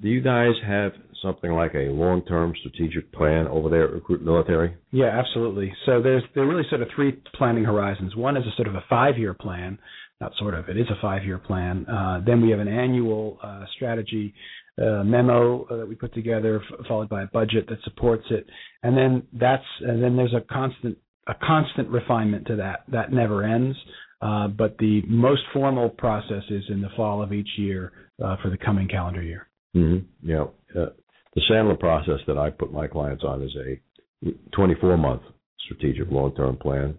do 0.00 0.08
you 0.08 0.20
guys 0.20 0.52
have 0.64 0.92
something 1.22 1.52
like 1.52 1.74
a 1.74 1.90
long-term 1.90 2.54
strategic 2.58 3.12
plan 3.12 3.46
over 3.46 3.68
there 3.68 3.84
at 3.84 3.92
Recruit 3.92 4.22
Military? 4.22 4.74
Yeah, 4.90 5.06
absolutely. 5.06 5.72
So 5.86 6.02
there's 6.02 6.22
there 6.34 6.44
are 6.44 6.48
really 6.48 6.68
sort 6.68 6.82
of 6.82 6.88
three 6.94 7.12
planning 7.34 7.64
horizons. 7.64 8.16
One 8.16 8.36
is 8.36 8.44
a 8.46 8.54
sort 8.56 8.68
of 8.68 8.74
a 8.74 8.84
five-year 8.90 9.34
plan, 9.34 9.78
not 10.20 10.32
sort 10.38 10.54
of, 10.54 10.68
it 10.68 10.76
is 10.76 10.86
a 10.90 11.00
five-year 11.00 11.38
plan. 11.38 11.86
Uh, 11.86 12.20
then 12.24 12.42
we 12.42 12.50
have 12.50 12.60
an 12.60 12.68
annual 12.68 13.38
uh, 13.42 13.64
strategy 13.76 14.34
uh, 14.78 15.02
memo 15.04 15.64
uh, 15.64 15.76
that 15.76 15.88
we 15.88 15.94
put 15.94 16.14
together, 16.14 16.60
f- 16.60 16.86
followed 16.86 17.08
by 17.08 17.22
a 17.22 17.26
budget 17.26 17.68
that 17.68 17.78
supports 17.84 18.24
it, 18.30 18.46
and 18.82 18.96
then 18.96 19.22
that's 19.32 19.64
and 19.80 20.02
then 20.02 20.16
there's 20.16 20.34
a 20.34 20.40
constant 20.52 20.96
a 21.28 21.34
constant 21.34 21.88
refinement 21.88 22.46
to 22.46 22.56
that 22.56 22.84
that 22.88 23.12
never 23.12 23.44
ends. 23.44 23.76
Uh, 24.22 24.46
but 24.46 24.78
the 24.78 25.02
most 25.08 25.42
formal 25.52 25.88
process 25.88 26.44
is 26.48 26.62
in 26.68 26.80
the 26.80 26.88
fall 26.96 27.22
of 27.22 27.32
each 27.32 27.48
year 27.58 27.92
uh, 28.24 28.36
for 28.40 28.50
the 28.50 28.56
coming 28.56 28.86
calendar 28.86 29.20
year. 29.22 29.48
Mm-hmm. 29.76 30.30
Yeah. 30.30 30.44
Uh, 30.76 30.90
the 31.34 31.42
Sandler 31.50 31.78
process 31.78 32.20
that 32.26 32.38
I 32.38 32.50
put 32.50 32.72
my 32.72 32.86
clients 32.86 33.24
on 33.24 33.42
is 33.42 33.54
a 33.56 34.30
24 34.54 34.96
month 34.96 35.22
strategic 35.64 36.10
long 36.10 36.34
term 36.34 36.56
plan. 36.56 36.96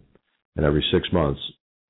And 0.55 0.65
every 0.65 0.83
six 0.91 1.07
months, 1.11 1.39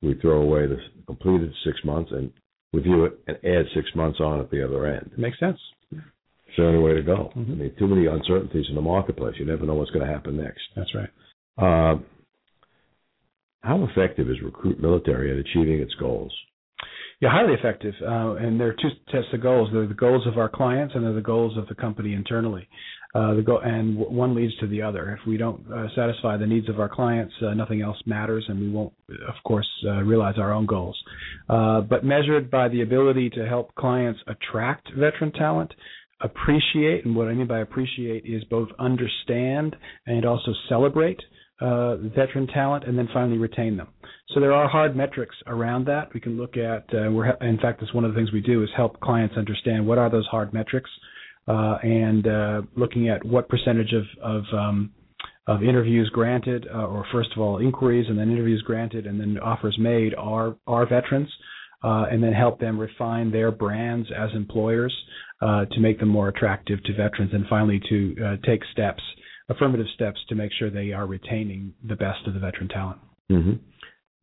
we 0.02 0.16
throw 0.16 0.42
away 0.42 0.68
the 0.68 0.78
completed 1.06 1.54
six 1.66 1.78
months 1.84 2.12
and 2.14 2.32
review 2.72 3.06
it 3.06 3.20
and 3.28 3.38
add 3.38 3.66
six 3.76 3.90
months 3.96 4.20
on 4.20 4.40
at 4.40 4.50
the 4.52 4.64
other 4.64 4.86
end. 4.86 5.12
It 5.14 5.20
makes 5.20 5.40
sense. 5.40 5.60
It's 5.92 6.58
the 6.58 6.66
only 6.66 6.80
way 6.80 6.94
to 6.94 7.02
go. 7.02 7.32
Mm-hmm. 7.36 7.52
I 7.52 7.56
mean, 7.56 7.76
too 7.78 7.88
many 7.88 8.06
uncertainties 8.06 8.66
in 8.70 8.76
the 8.76 8.82
marketplace. 8.82 9.36
You 9.40 9.46
never 9.46 9.66
know 9.66 9.76
what's 9.76 9.92
going 9.92 10.06
to 10.06 10.12
happen 10.12 10.38
next. 10.38 10.62
That's 10.76 10.94
right. 10.94 11.10
Uh, 11.58 12.00
how 13.62 13.88
effective 13.90 14.30
is 14.30 14.38
Recruit 14.44 14.80
Military 14.80 15.32
at 15.32 15.38
achieving 15.38 15.80
its 15.80 15.94
goals? 15.96 16.34
Yeah, 17.24 17.30
highly 17.32 17.54
effective. 17.54 17.94
Uh, 18.02 18.34
and 18.36 18.60
there 18.60 18.68
are 18.68 18.74
two 18.74 18.90
sets 19.10 19.28
of 19.32 19.42
goals. 19.42 19.70
They're 19.72 19.88
the 19.88 19.94
goals 19.94 20.28
of 20.28 20.38
our 20.38 20.50
clients, 20.50 20.94
and 20.94 21.06
they're 21.06 21.14
the 21.14 21.22
goals 21.22 21.58
of 21.58 21.70
the 21.70 21.74
company 21.74 22.16
internally. 22.16 22.68
Uh, 23.16 23.36
the 23.36 23.42
go- 23.42 23.60
and 23.60 23.98
w- 23.98 24.14
one 24.14 24.36
leads 24.36 24.54
to 24.58 24.68
the 24.68 24.82
other. 24.82 25.18
If 25.18 25.26
we 25.26 25.38
don't 25.38 25.64
uh, 25.72 25.88
satisfy 25.96 26.36
the 26.36 26.46
needs 26.46 26.68
of 26.68 26.82
our 26.82 26.90
clients, 26.90 27.34
uh, 27.42 27.54
nothing 27.54 27.82
else 27.82 27.96
matters, 28.06 28.44
and 28.50 28.60
we 28.60 28.70
won't, 28.70 28.92
of 29.10 29.36
course, 29.46 29.70
uh, 29.88 30.02
realize 30.04 30.36
our 30.38 30.52
own 30.52 30.66
goals. 30.66 31.02
Uh, 31.48 31.80
but 31.80 32.04
measured 32.04 32.52
by 32.52 32.68
the 32.68 32.82
ability 32.82 33.30
to 33.30 33.48
help 33.48 33.74
clients 33.76 34.20
attract 34.28 34.90
veteran 34.94 35.32
talent, 35.32 35.74
appreciate, 36.20 37.06
and 37.06 37.16
what 37.16 37.30
I 37.30 37.34
mean 37.36 37.48
by 37.48 37.60
appreciate 37.60 38.26
is 38.26 38.44
both 38.44 38.68
understand 38.80 39.78
and 40.06 40.26
also 40.26 40.52
celebrate 40.68 41.22
uh, 41.64 41.96
veteran 41.96 42.46
talent, 42.48 42.84
and 42.86 42.98
then 42.98 43.08
finally 43.14 43.38
retain 43.38 43.78
them. 43.78 43.88
So 44.34 44.42
there 44.42 44.52
are 44.52 44.68
hard 44.68 44.96
metrics 44.96 45.36
around 45.48 45.86
that. 45.88 46.14
We 46.14 46.20
can 46.20 46.36
look 46.38 46.58
at. 46.58 46.84
Uh, 46.94 47.10
we're 47.10 47.30
in 47.30 47.58
fact, 47.60 47.80
that's 47.80 47.94
one 47.94 48.04
of 48.04 48.14
the 48.14 48.18
things 48.20 48.34
we 48.34 48.42
do 48.42 48.64
is 48.64 48.70
help 48.76 49.00
clients 49.00 49.36
understand 49.38 49.88
what 49.88 49.98
are 49.98 50.10
those 50.10 50.28
hard 50.28 50.54
metrics, 50.54 50.90
uh, 51.48 51.78
and 51.82 52.28
uh, 52.28 52.62
looking 52.76 53.08
at 53.08 53.24
what 53.26 53.48
percentage 53.48 53.94
of 53.94 54.04
of, 54.22 54.44
um, 54.54 54.92
of 55.48 55.64
interviews 55.64 56.10
granted, 56.14 56.68
uh, 56.74 56.86
or 56.86 57.06
first 57.14 57.30
of 57.34 57.42
all 57.42 57.60
inquiries 57.60 58.08
and 58.10 58.20
then 58.20 58.30
interviews 58.30 58.62
granted 58.62 59.08
and 59.08 59.20
then 59.20 59.40
offers 59.40 59.78
made 59.80 60.14
are 60.16 60.56
are 60.68 60.86
veterans. 60.86 61.30
Uh, 61.86 62.06
and 62.10 62.24
then 62.24 62.32
help 62.32 62.62
them 62.62 62.80
refine 62.80 63.30
their 63.30 63.52
brands 63.52 64.08
as 64.18 64.30
employers 64.34 64.96
uh, 65.42 65.66
to 65.66 65.82
make 65.82 66.00
them 66.00 66.08
more 66.08 66.30
attractive 66.30 66.82
to 66.86 66.94
veterans, 66.94 67.32
and 67.34 67.46
finally 67.50 67.82
to 67.90 68.16
uh, 68.26 68.36
take 68.48 68.62
steps 68.72 69.04
affirmative 69.56 69.88
steps 69.96 70.20
to 70.30 70.36
make 70.36 70.52
sure 70.58 70.70
they 70.70 70.92
are 70.92 71.08
retaining 71.08 71.74
the 71.88 71.96
best 71.96 72.28
of 72.28 72.34
the 72.34 72.40
veteran 72.40 72.68
talent. 72.68 73.00
Mm-hmm. 73.32 73.54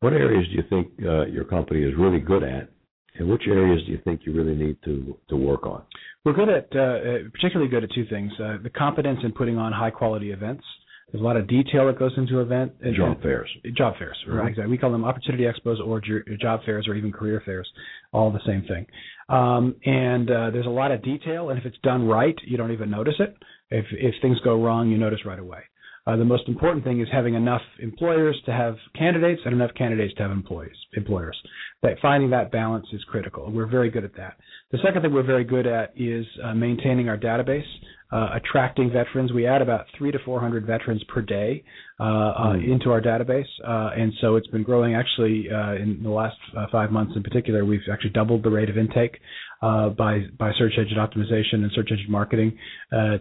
What 0.01 0.13
areas 0.13 0.47
do 0.47 0.55
you 0.55 0.63
think 0.69 0.87
uh, 1.05 1.25
your 1.27 1.45
company 1.45 1.83
is 1.83 1.93
really 1.97 2.19
good 2.19 2.43
at, 2.43 2.69
and 3.15 3.29
which 3.29 3.43
areas 3.47 3.83
do 3.85 3.91
you 3.91 3.99
think 4.03 4.21
you 4.25 4.33
really 4.33 4.55
need 4.55 4.77
to 4.85 5.15
to 5.29 5.35
work 5.35 5.65
on? 5.65 5.83
We're 6.25 6.33
good 6.33 6.49
at, 6.49 6.65
uh, 6.75 7.29
particularly 7.31 7.69
good 7.69 7.83
at 7.83 7.91
two 7.93 8.05
things: 8.09 8.31
uh, 8.39 8.57
the 8.63 8.69
competence 8.69 9.19
in 9.23 9.31
putting 9.31 9.57
on 9.57 9.71
high 9.71 9.91
quality 9.91 10.31
events. 10.31 10.63
There's 11.11 11.21
a 11.21 11.25
lot 11.25 11.35
of 11.35 11.45
detail 11.47 11.87
that 11.87 11.99
goes 11.99 12.13
into 12.15 12.39
event 12.39 12.71
job 12.95 13.21
fairs. 13.21 13.49
Job 13.75 13.97
fairs, 13.99 14.17
mm-hmm. 14.25 14.47
Exactly. 14.47 14.71
We 14.71 14.77
call 14.77 14.93
them 14.93 15.03
opportunity 15.03 15.43
expos 15.43 15.85
or 15.85 16.01
job 16.39 16.61
fairs 16.63 16.87
or 16.87 16.95
even 16.95 17.11
career 17.11 17.41
fairs, 17.45 17.69
all 18.13 18.31
the 18.31 18.39
same 18.45 18.63
thing. 18.63 18.85
Um, 19.27 19.75
and 19.85 20.31
uh, 20.31 20.49
there's 20.51 20.65
a 20.65 20.69
lot 20.69 20.91
of 20.91 21.03
detail, 21.03 21.49
and 21.49 21.59
if 21.59 21.65
it's 21.65 21.77
done 21.83 22.07
right, 22.07 22.35
you 22.45 22.55
don't 22.55 22.71
even 22.71 22.89
notice 22.89 23.15
it. 23.19 23.35
If 23.71 23.85
if 23.91 24.13
things 24.21 24.39
go 24.43 24.61
wrong, 24.61 24.89
you 24.89 24.97
notice 24.97 25.25
right 25.25 25.39
away. 25.39 25.61
Uh, 26.07 26.15
the 26.17 26.25
most 26.25 26.47
important 26.47 26.83
thing 26.83 26.99
is 26.99 27.07
having 27.11 27.35
enough 27.35 27.61
employers 27.79 28.35
to 28.45 28.51
have 28.51 28.75
candidates 28.97 29.41
and 29.45 29.53
enough 29.53 29.69
candidates 29.77 30.13
to 30.15 30.23
have 30.23 30.31
employees, 30.31 30.75
employers. 30.93 31.37
That 31.83 31.97
finding 32.01 32.31
that 32.31 32.51
balance 32.51 32.87
is 32.91 33.03
critical. 33.03 33.51
We're 33.51 33.67
very 33.67 33.91
good 33.91 34.03
at 34.03 34.15
that. 34.17 34.37
The 34.71 34.79
second 34.83 35.03
thing 35.03 35.13
we're 35.13 35.21
very 35.21 35.43
good 35.43 35.67
at 35.67 35.93
is 35.95 36.25
uh, 36.43 36.55
maintaining 36.55 37.07
our 37.07 37.17
database, 37.17 37.67
uh, 38.11 38.29
attracting 38.33 38.91
veterans. 38.91 39.31
We 39.31 39.45
add 39.45 39.61
about 39.61 39.85
three 39.95 40.11
to 40.11 40.17
four 40.25 40.39
hundred 40.39 40.65
veterans 40.65 41.03
per 41.03 41.21
day 41.21 41.63
mm. 41.99 42.73
into 42.73 42.91
our 42.91 43.01
database, 43.01 43.45
uh, 43.65 43.91
and 43.95 44.11
so 44.21 44.37
it's 44.37 44.47
been 44.47 44.63
growing. 44.63 44.95
Actually, 44.95 45.49
in 45.79 45.99
the 46.01 46.09
last 46.09 46.37
five 46.71 46.91
months, 46.91 47.13
in 47.15 47.21
particular, 47.21 47.63
we've 47.63 47.81
actually 47.91 48.09
doubled 48.11 48.43
the 48.43 48.49
rate 48.49 48.69
of 48.69 48.77
intake 48.77 49.19
by 49.61 50.21
by 50.37 50.51
search 50.57 50.73
engine 50.77 50.97
optimization 50.97 51.63
and 51.63 51.71
search 51.73 51.89
engine 51.91 52.11
marketing 52.11 52.57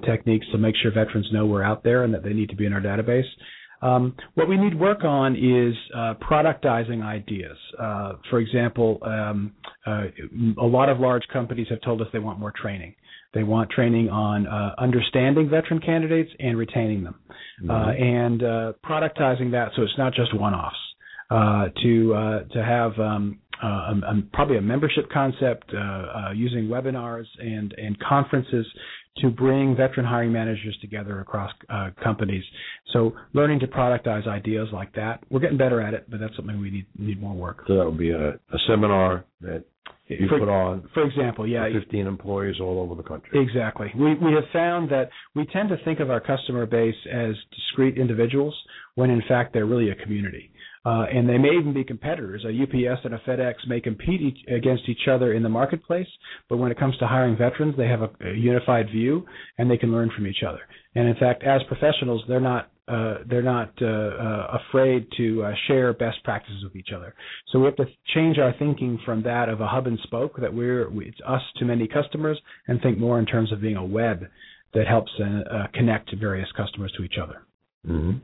techniques 0.04 0.46
to 0.52 0.58
make 0.58 0.74
sure 0.82 0.90
veterans 0.92 1.28
know 1.32 1.46
we're 1.46 1.62
out 1.62 1.84
there 1.84 2.04
and 2.04 2.12
that 2.14 2.22
they 2.22 2.32
need 2.32 2.48
to 2.48 2.56
be 2.56 2.66
in 2.66 2.72
our 2.72 2.80
database. 2.80 3.28
Um, 3.82 4.14
what 4.34 4.48
we 4.48 4.56
need 4.56 4.78
work 4.78 5.04
on 5.04 5.36
is 5.36 5.74
uh, 5.94 6.14
productizing 6.20 7.02
ideas. 7.02 7.56
Uh, 7.78 8.12
for 8.28 8.38
example, 8.38 8.98
um, 9.02 9.52
uh, 9.86 10.04
a 10.60 10.66
lot 10.66 10.88
of 10.88 11.00
large 11.00 11.22
companies 11.32 11.66
have 11.70 11.80
told 11.80 12.02
us 12.02 12.08
they 12.12 12.18
want 12.18 12.38
more 12.38 12.52
training. 12.54 12.94
They 13.32 13.42
want 13.42 13.70
training 13.70 14.08
on 14.10 14.46
uh, 14.46 14.74
understanding 14.76 15.48
veteran 15.48 15.80
candidates 15.80 16.30
and 16.40 16.58
retaining 16.58 17.04
them, 17.04 17.14
mm-hmm. 17.62 17.70
Uh, 17.70 17.92
and 17.92 18.42
uh, 18.42 18.72
productizing 18.84 19.52
that 19.52 19.70
so 19.76 19.82
it's 19.82 19.96
not 19.96 20.14
just 20.14 20.34
one-offs. 20.34 20.76
to 21.82 22.44
to 22.52 22.64
have 22.64 22.98
um, 22.98 23.38
uh, 23.62 23.94
probably 24.32 24.56
a 24.56 24.62
membership 24.62 25.10
concept 25.10 25.70
uh, 25.74 25.78
uh, 25.78 26.32
using 26.34 26.68
webinars 26.68 27.26
and, 27.38 27.74
and 27.76 27.98
conferences 28.00 28.66
to 29.18 29.30
bring 29.30 29.76
veteran 29.76 30.06
hiring 30.06 30.32
managers 30.32 30.76
together 30.80 31.20
across 31.20 31.50
uh, 31.68 31.90
companies. 32.02 32.44
So 32.92 33.12
learning 33.32 33.60
to 33.60 33.66
productize 33.66 34.26
ideas 34.26 34.68
like 34.72 34.94
that, 34.94 35.22
we're 35.30 35.40
getting 35.40 35.58
better 35.58 35.80
at 35.80 35.94
it, 35.94 36.06
but 36.08 36.20
that's 36.20 36.34
something 36.36 36.60
we 36.60 36.70
need 36.70 36.86
need 36.98 37.20
more 37.20 37.34
work. 37.34 37.64
So 37.66 37.76
that 37.76 37.84
would 37.84 37.98
be 37.98 38.10
a, 38.10 38.30
a 38.30 38.58
seminar 38.66 39.24
that 39.40 39.64
you 40.08 40.28
for, 40.28 40.38
put 40.40 40.48
on, 40.48 40.88
for 40.92 41.04
example, 41.04 41.46
yeah, 41.46 41.68
15 41.72 42.06
employees 42.06 42.56
all 42.60 42.80
over 42.80 42.94
the 42.94 43.06
country. 43.06 43.40
Exactly. 43.40 43.92
We 43.94 44.14
we 44.14 44.32
have 44.32 44.44
found 44.52 44.90
that 44.90 45.10
we 45.34 45.46
tend 45.46 45.68
to 45.68 45.76
think 45.84 46.00
of 46.00 46.10
our 46.10 46.20
customer 46.20 46.66
base 46.66 46.96
as 47.12 47.34
discrete 47.54 47.96
individuals 47.96 48.54
when 48.94 49.10
in 49.10 49.22
fact 49.28 49.52
they're 49.52 49.66
really 49.66 49.90
a 49.90 49.94
community. 49.94 50.50
Uh, 50.84 51.04
and 51.12 51.28
they 51.28 51.36
may 51.36 51.50
even 51.50 51.74
be 51.74 51.84
competitors. 51.84 52.44
A 52.44 52.62
UPS 52.62 53.00
and 53.04 53.14
a 53.14 53.18
FedEx 53.18 53.54
may 53.68 53.80
compete 53.80 54.22
each, 54.22 54.38
against 54.48 54.88
each 54.88 55.08
other 55.10 55.34
in 55.34 55.42
the 55.42 55.48
marketplace, 55.48 56.06
but 56.48 56.56
when 56.56 56.70
it 56.70 56.78
comes 56.78 56.96
to 56.98 57.06
hiring 57.06 57.36
veterans, 57.36 57.74
they 57.76 57.86
have 57.86 58.00
a, 58.00 58.10
a 58.24 58.32
unified 58.32 58.86
view 58.90 59.26
and 59.58 59.70
they 59.70 59.76
can 59.76 59.92
learn 59.92 60.10
from 60.16 60.26
each 60.26 60.42
other. 60.46 60.60
And 60.94 61.06
in 61.06 61.16
fact, 61.16 61.44
as 61.44 61.60
professionals, 61.68 62.22
they're 62.28 62.40
not 62.40 62.70
uh, 62.88 63.18
they're 63.28 63.42
not 63.42 63.72
uh, 63.80 63.86
uh, 63.86 64.58
afraid 64.68 65.06
to 65.16 65.44
uh, 65.44 65.52
share 65.68 65.92
best 65.92 66.16
practices 66.24 66.64
with 66.64 66.74
each 66.74 66.88
other. 66.94 67.14
So 67.52 67.60
we 67.60 67.66
have 67.66 67.76
to 67.76 67.86
change 68.14 68.38
our 68.38 68.52
thinking 68.58 68.98
from 69.04 69.22
that 69.22 69.48
of 69.48 69.60
a 69.60 69.68
hub 69.68 69.86
and 69.86 69.96
spoke 70.02 70.40
that 70.40 70.52
we're 70.52 70.90
it's 71.00 71.20
us 71.24 71.42
to 71.58 71.64
many 71.64 71.86
customers, 71.86 72.40
and 72.66 72.80
think 72.82 72.98
more 72.98 73.20
in 73.20 73.26
terms 73.26 73.52
of 73.52 73.60
being 73.60 73.76
a 73.76 73.84
web 73.84 74.24
that 74.74 74.88
helps 74.88 75.12
uh, 75.20 75.24
uh, 75.24 75.66
connect 75.72 76.14
various 76.16 76.48
customers 76.56 76.92
to 76.96 77.04
each 77.04 77.14
other. 77.22 77.42
Mm-hmm. 77.86 78.18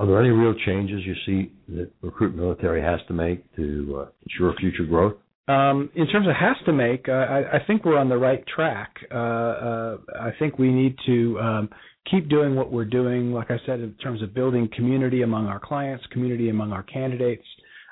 Are 0.00 0.06
there 0.06 0.18
any 0.18 0.30
real 0.30 0.54
changes 0.64 1.02
you 1.04 1.14
see 1.26 1.52
that 1.74 1.90
Recruit 2.00 2.34
Military 2.34 2.80
has 2.80 3.00
to 3.08 3.12
make 3.12 3.44
to 3.56 4.06
ensure 4.26 4.54
future 4.58 4.84
growth? 4.84 5.16
Um, 5.46 5.90
in 5.94 6.06
terms 6.06 6.26
of 6.26 6.34
has 6.36 6.56
to 6.64 6.72
make, 6.72 7.06
uh, 7.06 7.12
I, 7.12 7.56
I, 7.56 7.66
think 7.66 7.84
we're 7.84 7.98
on 7.98 8.08
the 8.08 8.16
right 8.16 8.42
track. 8.46 8.94
Uh, 9.12 9.14
uh, 9.14 9.96
I 10.18 10.30
think 10.38 10.58
we 10.58 10.72
need 10.72 10.96
to 11.04 11.38
um, 11.40 11.68
keep 12.10 12.30
doing 12.30 12.54
what 12.54 12.72
we're 12.72 12.86
doing, 12.86 13.32
like 13.32 13.50
I 13.50 13.58
said, 13.66 13.80
in 13.80 13.92
terms 14.02 14.22
of 14.22 14.32
building 14.32 14.70
community 14.74 15.20
among 15.20 15.48
our 15.48 15.60
clients, 15.60 16.06
community 16.12 16.48
among 16.48 16.72
our 16.72 16.84
candidates. 16.84 17.44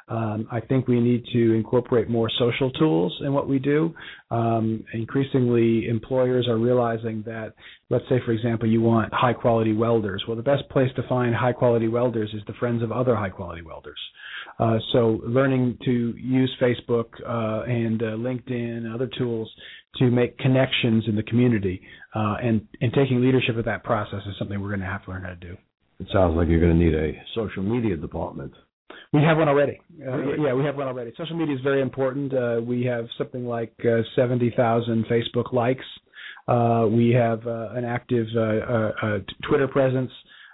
Um, 0.08 0.48
I 0.50 0.60
think 0.60 0.88
we 0.88 1.00
need 1.00 1.24
to 1.32 1.52
incorporate 1.52 2.08
more 2.08 2.30
social 2.38 2.70
tools 2.72 3.16
in 3.24 3.32
what 3.32 3.48
we 3.48 3.58
do. 3.58 3.94
Um, 4.30 4.84
increasingly, 4.94 5.86
employers 5.88 6.48
are 6.48 6.58
realizing 6.58 7.22
that, 7.26 7.52
let's 7.90 8.04
say, 8.08 8.16
for 8.24 8.32
example, 8.32 8.68
you 8.68 8.80
want 8.80 9.12
high 9.12 9.34
quality 9.34 9.74
welders. 9.74 10.24
Well, 10.26 10.36
the 10.36 10.42
best 10.42 10.68
place 10.70 10.90
to 10.96 11.06
find 11.08 11.34
high 11.34 11.52
quality 11.52 11.88
welders 11.88 12.30
is 12.32 12.40
the 12.46 12.54
friends 12.54 12.82
of 12.82 12.90
other 12.90 13.14
high 13.14 13.28
quality 13.28 13.62
welders. 13.62 13.98
Uh, 14.58 14.78
so, 14.92 15.20
learning 15.24 15.78
to 15.84 16.14
use 16.16 16.52
Facebook 16.60 17.06
uh, 17.26 17.64
and 17.70 18.02
uh, 18.02 18.06
LinkedIn 18.16 18.78
and 18.78 18.92
other 18.92 19.08
tools 19.18 19.50
to 19.96 20.10
make 20.10 20.38
connections 20.38 21.04
in 21.06 21.16
the 21.16 21.22
community 21.22 21.80
uh, 22.14 22.36
and 22.42 22.66
and 22.80 22.92
taking 22.92 23.20
leadership 23.20 23.56
of 23.56 23.64
that 23.64 23.84
process 23.84 24.20
is 24.28 24.34
something 24.38 24.60
we're 24.60 24.68
going 24.68 24.80
to 24.80 24.86
have 24.86 25.04
to 25.04 25.10
learn 25.10 25.22
how 25.22 25.30
to 25.30 25.36
do. 25.36 25.56
It 26.00 26.06
sounds 26.12 26.36
like 26.36 26.48
you're 26.48 26.60
going 26.60 26.78
to 26.78 26.84
need 26.84 26.94
a 26.94 27.12
social 27.34 27.62
media 27.62 27.96
department. 27.96 28.52
We 29.12 29.22
have 29.22 29.38
one 29.38 29.48
already. 29.48 29.80
Uh, 30.00 30.10
really? 30.12 30.44
Yeah, 30.44 30.54
we 30.54 30.64
have 30.64 30.76
one 30.76 30.86
already. 30.86 31.12
Social 31.16 31.36
media 31.36 31.54
is 31.54 31.62
very 31.62 31.80
important. 31.80 32.32
Uh, 32.34 32.60
we 32.62 32.84
have 32.84 33.06
something 33.16 33.46
like 33.46 33.72
uh, 33.80 34.02
70,000 34.14 35.06
Facebook 35.06 35.52
likes. 35.52 35.84
Uh, 36.46 36.86
we 36.90 37.10
have 37.10 37.46
uh, 37.46 37.70
an 37.74 37.84
active 37.84 38.26
uh, 38.36 39.18
Twitter 39.48 39.68
presence, 39.68 40.10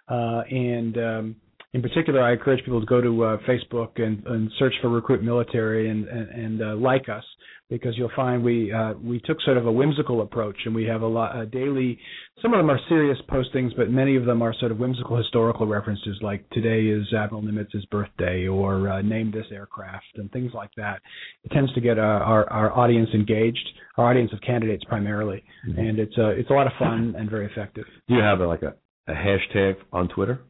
and 0.08 0.96
um, 0.98 1.36
in 1.72 1.82
particular, 1.82 2.22
I 2.22 2.32
encourage 2.32 2.64
people 2.64 2.80
to 2.80 2.86
go 2.86 3.00
to 3.00 3.38
Facebook 3.48 4.00
and, 4.02 4.24
and, 4.26 4.50
search 4.58 4.74
for 4.80 4.88
Recruit 4.88 5.22
Military 5.22 5.90
and, 5.90 6.06
and, 6.08 6.60
and 6.60 6.80
like 6.82 7.08
us 7.08 7.24
because 7.70 7.96
you'll 7.96 8.10
find 8.14 8.44
we 8.44 8.72
uh, 8.72 8.92
we 9.02 9.20
took 9.24 9.40
sort 9.42 9.56
of 9.56 9.66
a 9.66 9.72
whimsical 9.72 10.20
approach, 10.20 10.56
and 10.66 10.74
we 10.74 10.84
have 10.84 11.02
a 11.02 11.06
lot 11.06 11.34
uh, 11.34 11.44
daily. 11.46 11.98
Some 12.42 12.52
of 12.52 12.58
them 12.58 12.70
are 12.70 12.78
serious 12.88 13.16
postings, 13.28 13.70
but 13.76 13.90
many 13.90 14.16
of 14.16 14.26
them 14.26 14.42
are 14.42 14.54
sort 14.60 14.70
of 14.70 14.78
whimsical 14.78 15.16
historical 15.16 15.66
references, 15.66 16.18
like 16.20 16.48
today 16.50 16.86
is 16.86 17.06
Admiral 17.16 17.42
Nimitz's 17.42 17.84
birthday, 17.86 18.46
or 18.46 18.88
uh, 18.88 19.02
name 19.02 19.30
this 19.30 19.46
aircraft, 19.50 20.04
and 20.16 20.30
things 20.32 20.52
like 20.54 20.70
that. 20.76 21.00
It 21.44 21.52
tends 21.52 21.72
to 21.74 21.80
get 21.80 21.98
uh, 21.98 22.02
our 22.02 22.48
our 22.50 22.72
audience 22.72 23.08
engaged, 23.14 23.66
our 23.96 24.10
audience 24.10 24.32
of 24.32 24.40
candidates 24.42 24.84
primarily, 24.84 25.42
mm-hmm. 25.68 25.78
and 25.78 25.98
it's 25.98 26.14
uh, 26.18 26.28
it's 26.30 26.50
a 26.50 26.54
lot 26.54 26.66
of 26.66 26.72
fun 26.78 27.14
and 27.16 27.30
very 27.30 27.46
effective. 27.46 27.84
Do 28.08 28.14
you 28.14 28.20
have 28.20 28.40
a, 28.40 28.46
like 28.46 28.62
a, 28.62 28.74
a 29.08 29.14
hashtag 29.14 29.76
on 29.92 30.08
Twitter? 30.08 30.40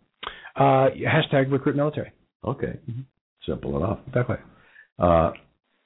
Uh, 0.57 0.89
hashtag 0.91 1.51
recruit 1.51 1.77
military. 1.77 2.12
Okay, 2.45 2.79
mm-hmm. 2.91 3.03
simple 3.47 3.77
enough. 3.77 4.01
Exactly. 4.09 4.37
Uh, 4.99 5.31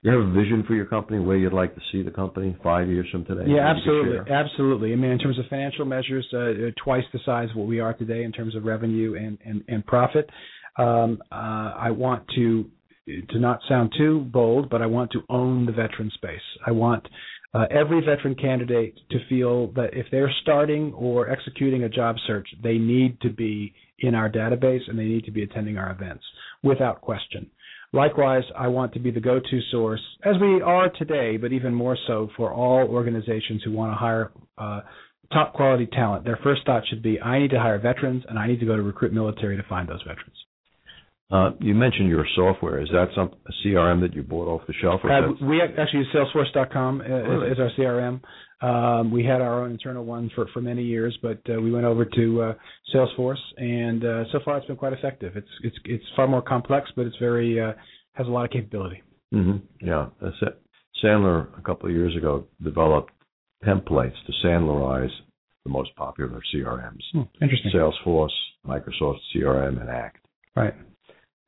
you 0.02 0.12
have 0.12 0.20
a 0.20 0.32
vision 0.32 0.64
for 0.66 0.74
your 0.74 0.86
company 0.86 1.18
where 1.18 1.36
you'd 1.36 1.52
like 1.52 1.74
to 1.74 1.80
see 1.90 2.02
the 2.02 2.10
company 2.10 2.56
five 2.62 2.88
years 2.88 3.06
from 3.10 3.24
today? 3.24 3.44
Yeah, 3.48 3.68
absolutely, 3.68 4.32
absolutely. 4.32 4.92
I 4.92 4.96
mean, 4.96 5.10
in 5.10 5.18
terms 5.18 5.38
of 5.38 5.46
financial 5.50 5.84
measures, 5.84 6.26
uh, 6.32 6.38
uh, 6.38 6.52
twice 6.82 7.04
the 7.12 7.18
size 7.26 7.50
of 7.50 7.56
what 7.56 7.66
we 7.66 7.80
are 7.80 7.94
today 7.94 8.22
in 8.22 8.30
terms 8.30 8.54
of 8.54 8.64
revenue 8.64 9.16
and 9.16 9.38
and, 9.44 9.64
and 9.68 9.84
profit. 9.84 10.30
Um, 10.76 11.18
uh, 11.32 11.34
I 11.34 11.90
want 11.90 12.24
to 12.36 12.70
to 13.30 13.38
not 13.38 13.60
sound 13.68 13.92
too 13.96 14.20
bold, 14.32 14.70
but 14.70 14.82
I 14.82 14.86
want 14.86 15.10
to 15.12 15.22
own 15.28 15.66
the 15.66 15.72
veteran 15.72 16.10
space. 16.14 16.40
I 16.66 16.70
want 16.70 17.08
uh, 17.54 17.64
every 17.70 18.00
veteran 18.00 18.34
candidate 18.34 18.94
to 19.10 19.18
feel 19.28 19.68
that 19.72 19.90
if 19.94 20.06
they're 20.10 20.32
starting 20.42 20.92
or 20.92 21.30
executing 21.30 21.84
a 21.84 21.88
job 21.88 22.16
search, 22.26 22.46
they 22.62 22.78
need 22.78 23.20
to 23.22 23.30
be 23.30 23.74
in 24.00 24.14
our 24.14 24.28
database 24.28 24.82
and 24.86 24.98
they 24.98 25.04
need 25.04 25.24
to 25.24 25.30
be 25.32 25.42
attending 25.42 25.78
our 25.78 25.90
events 25.90 26.22
without 26.62 27.00
question. 27.00 27.50
Likewise, 27.92 28.44
I 28.56 28.68
want 28.68 28.92
to 28.94 28.98
be 28.98 29.10
the 29.10 29.20
go-to 29.20 29.60
source, 29.70 30.02
as 30.22 30.34
we 30.40 30.60
are 30.60 30.90
today, 30.90 31.38
but 31.38 31.52
even 31.52 31.72
more 31.72 31.96
so 32.06 32.28
for 32.36 32.52
all 32.52 32.86
organizations 32.86 33.62
who 33.64 33.72
want 33.72 33.92
to 33.92 33.96
hire 33.96 34.30
uh, 34.58 34.80
top 35.32 35.54
quality 35.54 35.86
talent. 35.86 36.24
Their 36.24 36.38
first 36.42 36.62
thought 36.66 36.82
should 36.88 37.02
be, 37.02 37.20
I 37.20 37.38
need 37.38 37.50
to 37.50 37.58
hire 37.58 37.78
veterans, 37.78 38.24
and 38.28 38.38
I 38.38 38.46
need 38.46 38.60
to 38.60 38.66
go 38.66 38.76
to 38.76 38.82
recruit 38.82 39.12
military 39.12 39.56
to 39.56 39.62
find 39.68 39.88
those 39.88 40.02
veterans. 40.02 40.36
Uh, 41.30 41.50
you 41.60 41.74
mentioned 41.74 42.08
your 42.08 42.26
software. 42.34 42.80
Is 42.80 42.88
that 42.90 43.08
some 43.14 43.30
a 43.46 43.66
CRM 43.66 44.00
that 44.00 44.14
you 44.14 44.22
bought 44.22 44.48
off 44.48 44.66
the 44.66 44.72
shelf? 44.80 45.02
Uh, 45.04 45.32
we 45.44 45.60
actually 45.60 46.00
use 46.00 46.08
Salesforce.com 46.14 47.00
really? 47.00 47.50
as, 47.50 47.52
as 47.52 47.58
our 47.58 47.70
CRM. 47.78 48.20
Um, 48.60 49.12
we 49.12 49.24
had 49.24 49.40
our 49.40 49.62
own 49.62 49.70
internal 49.70 50.04
one 50.04 50.30
for, 50.34 50.48
for 50.52 50.60
many 50.60 50.82
years, 50.82 51.16
but 51.22 51.40
uh, 51.48 51.60
we 51.60 51.70
went 51.70 51.84
over 51.84 52.04
to 52.04 52.42
uh, 52.42 52.54
Salesforce, 52.92 53.36
and 53.56 54.04
uh, 54.04 54.24
so 54.32 54.40
far 54.44 54.58
it's 54.58 54.66
been 54.66 54.76
quite 54.76 54.92
effective. 54.92 55.36
It's 55.36 55.48
it's 55.62 55.76
it's 55.84 56.04
far 56.16 56.26
more 56.26 56.42
complex, 56.42 56.90
but 56.96 57.06
it's 57.06 57.16
very 57.18 57.60
uh, 57.60 57.72
has 58.14 58.26
a 58.26 58.30
lot 58.30 58.44
of 58.44 58.50
capability. 58.50 59.02
Mm-hmm. 59.32 59.86
Yeah, 59.86 60.08
it. 60.20 60.62
Sandler 61.04 61.56
a 61.56 61.62
couple 61.62 61.88
of 61.88 61.94
years 61.94 62.16
ago 62.16 62.46
developed 62.62 63.12
templates 63.64 64.16
to 64.26 64.32
Sandlerize 64.44 65.10
the 65.64 65.70
most 65.70 65.94
popular 65.96 66.40
CRMs. 66.52 67.02
Hmm, 67.12 67.22
interesting. 67.40 67.70
Salesforce, 67.74 68.30
Microsoft 68.66 69.18
CRM, 69.34 69.80
and 69.80 69.90
Act. 69.90 70.24
Right. 70.56 70.74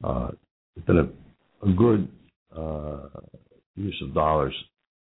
Uh, 0.04 0.30
it's 0.76 0.86
been 0.86 0.98
a, 0.98 1.68
a 1.68 1.72
good 1.72 2.08
uh, 2.56 3.08
use 3.74 4.00
of 4.06 4.14
dollars 4.14 4.54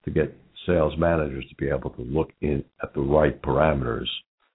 to 0.06 0.12
get 0.12 0.36
sales 0.66 0.94
managers 0.98 1.46
to 1.50 1.56
be 1.56 1.70
able 1.70 1.90
to 1.92 2.02
look 2.02 2.32
in 2.42 2.64
at 2.84 2.94
the 2.94 3.02
right 3.02 3.42
parameters, 3.42 4.08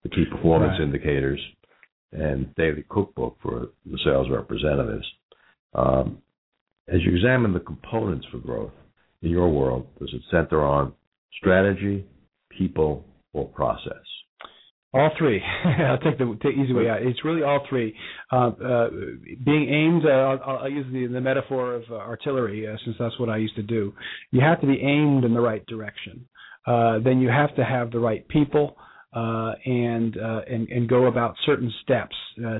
the 0.02 0.08
key 0.08 0.24
performance 0.30 0.78
right. 0.78 0.84
indicators, 0.86 1.40
and 2.12 2.54
daily 2.54 2.84
cookbook 2.88 3.36
for 3.42 3.68
the 3.86 3.98
sales 4.04 4.28
representatives. 4.30 5.06
Um, 5.74 6.18
as 6.88 7.00
you 7.02 7.14
examine 7.14 7.52
the 7.52 7.60
components 7.60 8.26
for 8.30 8.38
growth 8.38 8.72
in 9.22 9.30
your 9.30 9.48
world, 9.50 9.86
does 9.98 10.12
it 10.12 10.22
center 10.30 10.62
on 10.62 10.92
strategy, 11.38 12.06
people, 12.56 13.04
or 13.32 13.46
process? 13.48 14.04
All 14.94 15.10
three. 15.18 15.42
I'll 15.64 15.98
take 15.98 16.18
the, 16.18 16.38
the, 16.40 16.50
easy 16.50 16.72
way 16.72 16.88
out. 16.88 17.02
It's 17.02 17.24
really 17.24 17.42
all 17.42 17.66
three. 17.68 17.96
Uh, 18.30 18.50
uh, 18.50 18.88
being 19.44 19.68
aimed, 19.68 20.06
uh, 20.06 20.08
I'll, 20.08 20.58
I'll, 20.58 20.70
use 20.70 20.86
the, 20.92 21.12
the 21.12 21.20
metaphor 21.20 21.74
of 21.74 21.82
uh, 21.90 21.94
artillery 21.94 22.68
uh, 22.68 22.76
since 22.84 22.96
that's 23.00 23.18
what 23.18 23.28
I 23.28 23.38
used 23.38 23.56
to 23.56 23.62
do. 23.64 23.92
You 24.30 24.40
have 24.40 24.60
to 24.60 24.68
be 24.68 24.80
aimed 24.80 25.24
in 25.24 25.34
the 25.34 25.40
right 25.40 25.66
direction. 25.66 26.28
Uh, 26.64 27.00
then 27.00 27.20
you 27.20 27.28
have 27.28 27.54
to 27.56 27.64
have 27.64 27.90
the 27.90 27.98
right 27.98 28.26
people 28.28 28.76
and, 29.12 30.16
and 30.16 30.68
and 30.68 30.88
go 30.88 31.06
about 31.06 31.34
certain 31.44 31.72
steps 31.82 32.14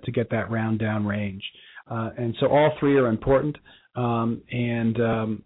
to 0.04 0.12
get 0.12 0.28
that 0.30 0.50
round 0.50 0.80
down 0.80 1.06
range. 1.06 1.42
and 1.88 2.34
so 2.40 2.48
all 2.48 2.72
three 2.80 2.96
are 2.96 3.08
important. 3.08 3.56
Um, 3.96 4.42
and 4.50 5.00
um, 5.00 5.42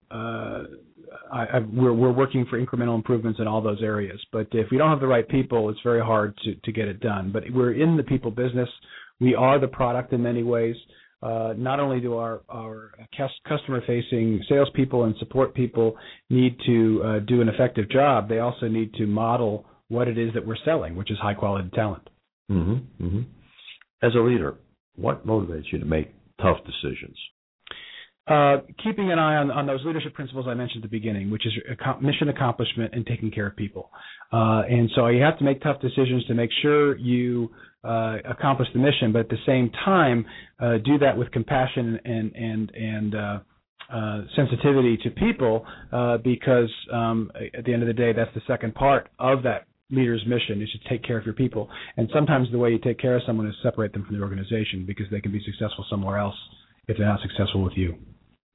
I, 1.33 1.45
I, 1.45 1.59
we're, 1.59 1.93
we're 1.93 2.13
working 2.13 2.47
for 2.49 2.65
incremental 2.65 2.95
improvements 2.95 3.41
in 3.41 3.47
all 3.47 3.61
those 3.61 3.83
areas. 3.83 4.21
But 4.33 4.49
if 4.53 4.69
we 4.71 4.79
don't 4.79 4.91
have 4.91 5.01
the 5.01 5.07
right 5.07 5.29
people, 5.29 5.71
it's 5.71 5.81
very 5.83 6.01
hard 6.01 6.37
to, 6.45 6.55
to 6.55 6.73
get 6.73 6.89
it 6.89 7.01
done. 7.01 7.31
But 7.33 7.45
we're 7.53 7.73
in 7.73 7.97
the 7.97 8.03
people 8.03 8.31
business. 8.31 8.69
We 9.21 9.35
are 9.35 9.59
the 9.59 9.69
product 9.69 10.13
in 10.13 10.23
many 10.23 10.43
ways. 10.43 10.77
Uh, 11.21 11.53
not 11.57 11.81
only 11.81 12.01
do 12.01 12.15
our, 12.17 12.43
our 12.49 12.93
customer 13.49 13.83
facing 13.87 14.41
salespeople 14.49 15.05
and 15.05 15.17
support 15.19 15.53
people 15.53 15.97
need 16.31 16.57
to 16.65 17.03
uh, 17.05 17.19
do 17.21 17.41
an 17.41 17.49
effective 17.49 17.91
job, 17.91 18.29
they 18.29 18.39
also 18.39 18.69
need 18.69 18.95
to 18.95 19.07
model 19.07 19.67
what 19.89 20.07
it 20.07 20.17
is 20.17 20.33
that 20.35 20.47
we're 20.47 20.57
selling, 20.65 20.95
which 20.95 21.11
is 21.11 21.19
high 21.19 21.35
quality 21.35 21.69
talent. 21.75 22.09
Mm-hmm, 22.51 23.05
mm-hmm. 23.05 23.21
As 24.01 24.15
a 24.15 24.21
leader, 24.21 24.55
what 24.95 25.27
motivates 25.27 25.73
you 25.73 25.81
to 25.81 25.85
make 25.85 26.15
tough 26.41 26.59
decisions? 26.65 27.17
Uh, 28.29 28.59
keeping 28.85 29.11
an 29.11 29.19
eye 29.19 29.37
on, 29.37 29.51
on 29.51 29.67
those 29.67 29.81
leadership 29.87 30.13
principles 30.13 30.47
I 30.47 30.53
mentioned 30.53 30.85
at 30.85 30.91
the 30.91 30.95
beginning, 30.95 31.31
which 31.31 31.47
is 31.47 31.53
mission 32.03 32.29
accomplishment 32.29 32.93
and 32.93 33.07
taking 33.07 33.31
care 33.31 33.47
of 33.47 33.57
people. 33.57 33.91
Uh, 34.31 34.63
and 34.69 34.91
so 34.95 35.07
you 35.07 35.23
have 35.23 35.39
to 35.39 35.45
make 35.45 35.63
tough 35.63 35.81
decisions 35.81 36.27
to 36.27 36.35
make 36.35 36.51
sure 36.61 36.97
you 36.99 37.49
uh, 37.85 38.17
accomplish 38.29 38.69
the 38.75 38.81
mission, 38.81 39.13
but 39.13 39.21
at 39.21 39.29
the 39.31 39.39
same 39.47 39.71
time, 39.83 40.27
uh, 40.61 40.77
do 40.85 40.99
that 40.99 41.17
with 41.17 41.31
compassion 41.31 41.99
and 42.05 42.35
and 42.35 42.71
and 42.75 43.15
uh, 43.15 43.39
sensitivity 44.37 44.99
to 44.99 45.11
people, 45.11 45.65
because 46.23 46.71
um, 46.93 47.31
at 47.57 47.65
the 47.65 47.73
end 47.73 47.83
of 47.83 47.87
the 47.87 47.95
day, 47.95 48.13
that's 48.13 48.35
the 48.35 48.43
second 48.47 48.75
part 48.75 49.09
of 49.19 49.43
that 49.43 49.69
leader's 49.91 50.23
mission 50.27 50.61
is 50.61 50.69
to 50.71 50.89
take 50.91 51.03
care 51.03 51.17
of 51.17 51.25
your 51.25 51.35
people. 51.35 51.71
And 51.97 52.11
sometimes 52.13 52.49
the 52.53 52.59
way 52.59 52.71
you 52.71 52.79
take 52.79 52.99
care 52.99 53.17
of 53.17 53.23
someone 53.27 53.47
is 53.47 53.55
separate 53.63 53.95
them 53.95 54.05
from 54.05 54.17
the 54.19 54.23
organization 54.23 54.85
because 54.87 55.07
they 55.11 55.23
can 55.23 55.33
be 55.33 55.43
successful 55.47 55.87
somewhere 55.89 56.19
else 56.19 56.37
if 56.89 56.99
they're 56.99 57.07
not 57.07 57.21
successful 57.23 57.63
with 57.63 57.73
you. 57.77 57.97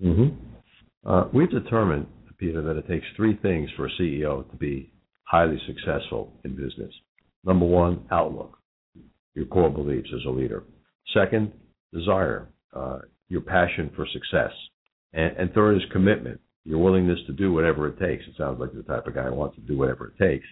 Mm-hmm. 0.02 1.10
Uh, 1.10 1.28
we've 1.34 1.52
determined, 1.52 2.08
Peter, 2.38 2.62
that 2.62 2.78
it 2.78 2.88
takes 2.88 3.06
three 3.16 3.38
things 3.42 3.70
for 3.76 3.88
a 3.88 3.92
CEO 4.00 4.50
to 4.50 4.58
be 4.58 4.92
highly 5.24 5.60
successful 5.68 6.34
in 6.44 6.56
business. 6.56 6.94
Number 7.44 7.66
one, 7.66 8.06
outlook, 8.12 8.58
your 9.36 9.46
core 9.46 9.70
beliefs 9.70 10.10
as 10.14 10.26
a 10.26 10.30
leader. 10.30 10.64
Second, 11.14 11.52
desire, 11.94 12.48
uh, 12.76 13.00
your 13.30 13.42
passion 13.42 13.92
for 13.96 14.06
success. 14.12 14.52
And, 15.14 15.36
and, 15.38 15.54
third 15.54 15.76
is 15.76 15.82
commitment, 15.92 16.40
your 16.66 16.80
willingness 16.80 17.20
to 17.28 17.34
do 17.34 17.54
whatever 17.54 17.88
it 17.88 18.00
takes. 18.00 18.24
It 18.28 18.36
sounds 18.38 18.60
like 18.60 18.74
the 18.74 18.84
type 18.84 19.06
of 19.06 19.14
guy 19.14 19.26
who 19.26 19.36
wants 19.36 19.56
to 19.58 19.62
do 19.62 19.78
whatever 19.78 20.08
it 20.08 20.24
takes. 20.24 20.46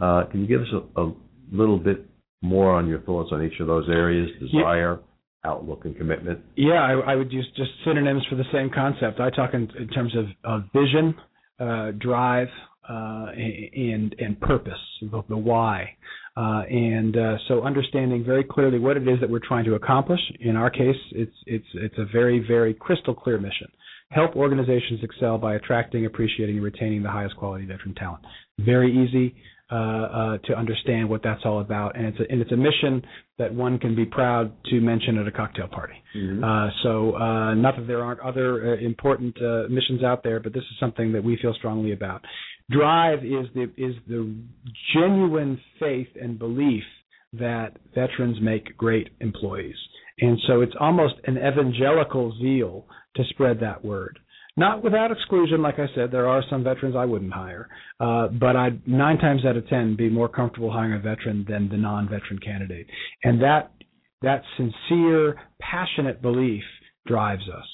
Uh, 0.00 0.24
can 0.30 0.40
you 0.40 0.46
give 0.46 0.62
us 0.62 0.68
a, 0.96 1.00
a, 1.02 1.12
little 1.50 1.78
bit 1.78 2.04
more 2.42 2.72
on 2.72 2.86
your 2.86 3.00
thoughts 3.00 3.30
on 3.32 3.42
each 3.42 3.58
of 3.60 3.66
those 3.66 3.88
areas? 3.88 4.28
Desire, 4.40 5.00
outlook 5.44 5.84
and 5.84 5.96
commitment? 5.96 6.40
Yeah, 6.56 6.82
I, 6.82 7.12
I 7.12 7.16
would 7.16 7.32
use 7.32 7.46
just 7.56 7.70
synonyms 7.84 8.24
for 8.28 8.36
the 8.36 8.44
same 8.52 8.70
concept. 8.74 9.20
I 9.20 9.30
talk 9.30 9.54
in, 9.54 9.70
in 9.78 9.88
terms 9.88 10.14
of, 10.16 10.26
of 10.44 10.62
vision, 10.72 11.14
uh, 11.60 11.92
drive, 11.98 12.48
uh, 12.88 13.26
and 13.34 14.14
and 14.18 14.40
purpose, 14.40 14.80
the, 15.02 15.22
the 15.28 15.36
why, 15.36 15.94
uh, 16.36 16.62
and 16.70 17.16
uh, 17.16 17.36
so 17.46 17.62
understanding 17.62 18.24
very 18.24 18.42
clearly 18.42 18.78
what 18.78 18.96
it 18.96 19.06
is 19.06 19.20
that 19.20 19.28
we're 19.28 19.46
trying 19.46 19.64
to 19.66 19.74
accomplish. 19.74 20.20
In 20.40 20.56
our 20.56 20.70
case, 20.70 20.96
it's 21.12 21.34
it's 21.46 21.66
it's 21.74 21.98
a 21.98 22.06
very 22.10 22.38
very 22.46 22.72
crystal 22.72 23.14
clear 23.14 23.38
mission. 23.38 23.68
Help 24.10 24.36
organizations 24.36 25.00
excel 25.02 25.36
by 25.36 25.56
attracting, 25.56 26.06
appreciating, 26.06 26.56
and 26.56 26.64
retaining 26.64 27.02
the 27.02 27.10
highest 27.10 27.36
quality 27.36 27.66
veteran 27.66 27.94
talent. 27.94 28.24
Very 28.58 28.90
easy. 28.90 29.34
Uh, 29.70 29.74
uh, 29.74 30.38
to 30.46 30.54
understand 30.56 31.06
what 31.06 31.22
that's 31.22 31.42
all 31.44 31.60
about. 31.60 31.94
And 31.94 32.06
it's 32.06 32.18
a, 32.18 32.32
and 32.32 32.40
it's 32.40 32.52
a 32.52 32.56
mission 32.56 33.02
that 33.36 33.52
one 33.52 33.78
can 33.78 33.94
be 33.94 34.06
proud 34.06 34.50
to 34.70 34.80
mention 34.80 35.18
at 35.18 35.26
a 35.26 35.30
cocktail 35.30 35.68
party. 35.68 35.92
Mm-hmm. 36.16 36.42
Uh, 36.42 36.70
so 36.82 37.14
uh, 37.16 37.52
not 37.52 37.76
that 37.76 37.86
there 37.86 38.02
aren't 38.02 38.20
other 38.20 38.72
uh, 38.72 38.78
important 38.78 39.36
uh, 39.42 39.64
missions 39.68 40.02
out 40.02 40.22
there, 40.22 40.40
but 40.40 40.54
this 40.54 40.62
is 40.62 40.80
something 40.80 41.12
that 41.12 41.22
we 41.22 41.36
feel 41.42 41.52
strongly 41.52 41.92
about. 41.92 42.22
Drive 42.70 43.18
is 43.26 43.46
the 43.54 43.64
is 43.76 43.94
the 44.08 44.34
genuine 44.94 45.60
faith 45.78 46.08
and 46.18 46.38
belief 46.38 46.84
that 47.34 47.76
veterans 47.94 48.38
make 48.40 48.74
great 48.78 49.10
employees. 49.20 49.76
And 50.20 50.38
so 50.46 50.62
it's 50.62 50.72
almost 50.80 51.16
an 51.24 51.36
evangelical 51.36 52.34
zeal 52.40 52.86
to 53.16 53.22
spread 53.28 53.60
that 53.60 53.84
word. 53.84 54.18
Not 54.58 54.82
without 54.82 55.12
exclusion, 55.12 55.62
like 55.62 55.78
I 55.78 55.86
said, 55.94 56.10
there 56.10 56.28
are 56.28 56.42
some 56.50 56.64
veterans 56.64 56.96
I 56.96 57.04
wouldn't 57.04 57.32
hire, 57.32 57.68
uh, 58.00 58.26
but 58.26 58.56
I'd 58.56 58.86
nine 58.88 59.16
times 59.18 59.42
out 59.46 59.56
of 59.56 59.68
ten 59.68 59.94
be 59.94 60.10
more 60.10 60.28
comfortable 60.28 60.72
hiring 60.72 60.94
a 60.94 60.98
veteran 60.98 61.46
than 61.48 61.68
the 61.68 61.76
non-veteran 61.76 62.40
candidate, 62.44 62.88
and 63.22 63.40
that 63.40 63.70
that 64.22 64.42
sincere, 64.56 65.36
passionate 65.60 66.20
belief 66.20 66.64
drives 67.06 67.44
us. 67.48 67.64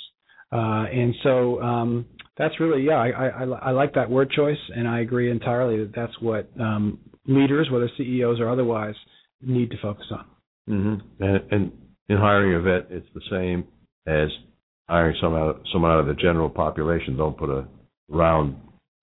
Uh, 0.52 0.84
and 0.92 1.14
so 1.22 1.60
um, 1.62 2.04
that's 2.36 2.60
really, 2.60 2.82
yeah, 2.82 2.96
I, 2.96 3.08
I, 3.08 3.44
I, 3.44 3.70
like 3.70 3.94
that 3.94 4.10
word 4.10 4.30
choice, 4.30 4.58
and 4.76 4.86
I 4.86 5.00
agree 5.00 5.30
entirely 5.30 5.78
that 5.78 5.92
that's 5.96 6.12
what 6.20 6.50
um, 6.60 6.98
leaders, 7.26 7.68
whether 7.72 7.90
CEOs 7.96 8.40
or 8.40 8.50
otherwise, 8.50 8.94
need 9.40 9.70
to 9.70 9.76
focus 9.80 10.04
on. 10.12 10.26
Mm-hmm. 10.68 11.24
And, 11.24 11.52
and 11.52 11.72
in 12.10 12.18
hiring 12.18 12.54
a 12.54 12.60
vet, 12.60 12.88
it's 12.90 13.08
the 13.14 13.22
same 13.30 13.64
as 14.06 14.28
hiring 14.88 15.16
out, 15.22 15.62
someone 15.72 15.90
out 15.90 16.00
of 16.00 16.06
the 16.06 16.14
general 16.14 16.50
population. 16.50 17.16
Don't 17.16 17.36
put 17.36 17.50
a 17.50 17.66
round 18.08 18.56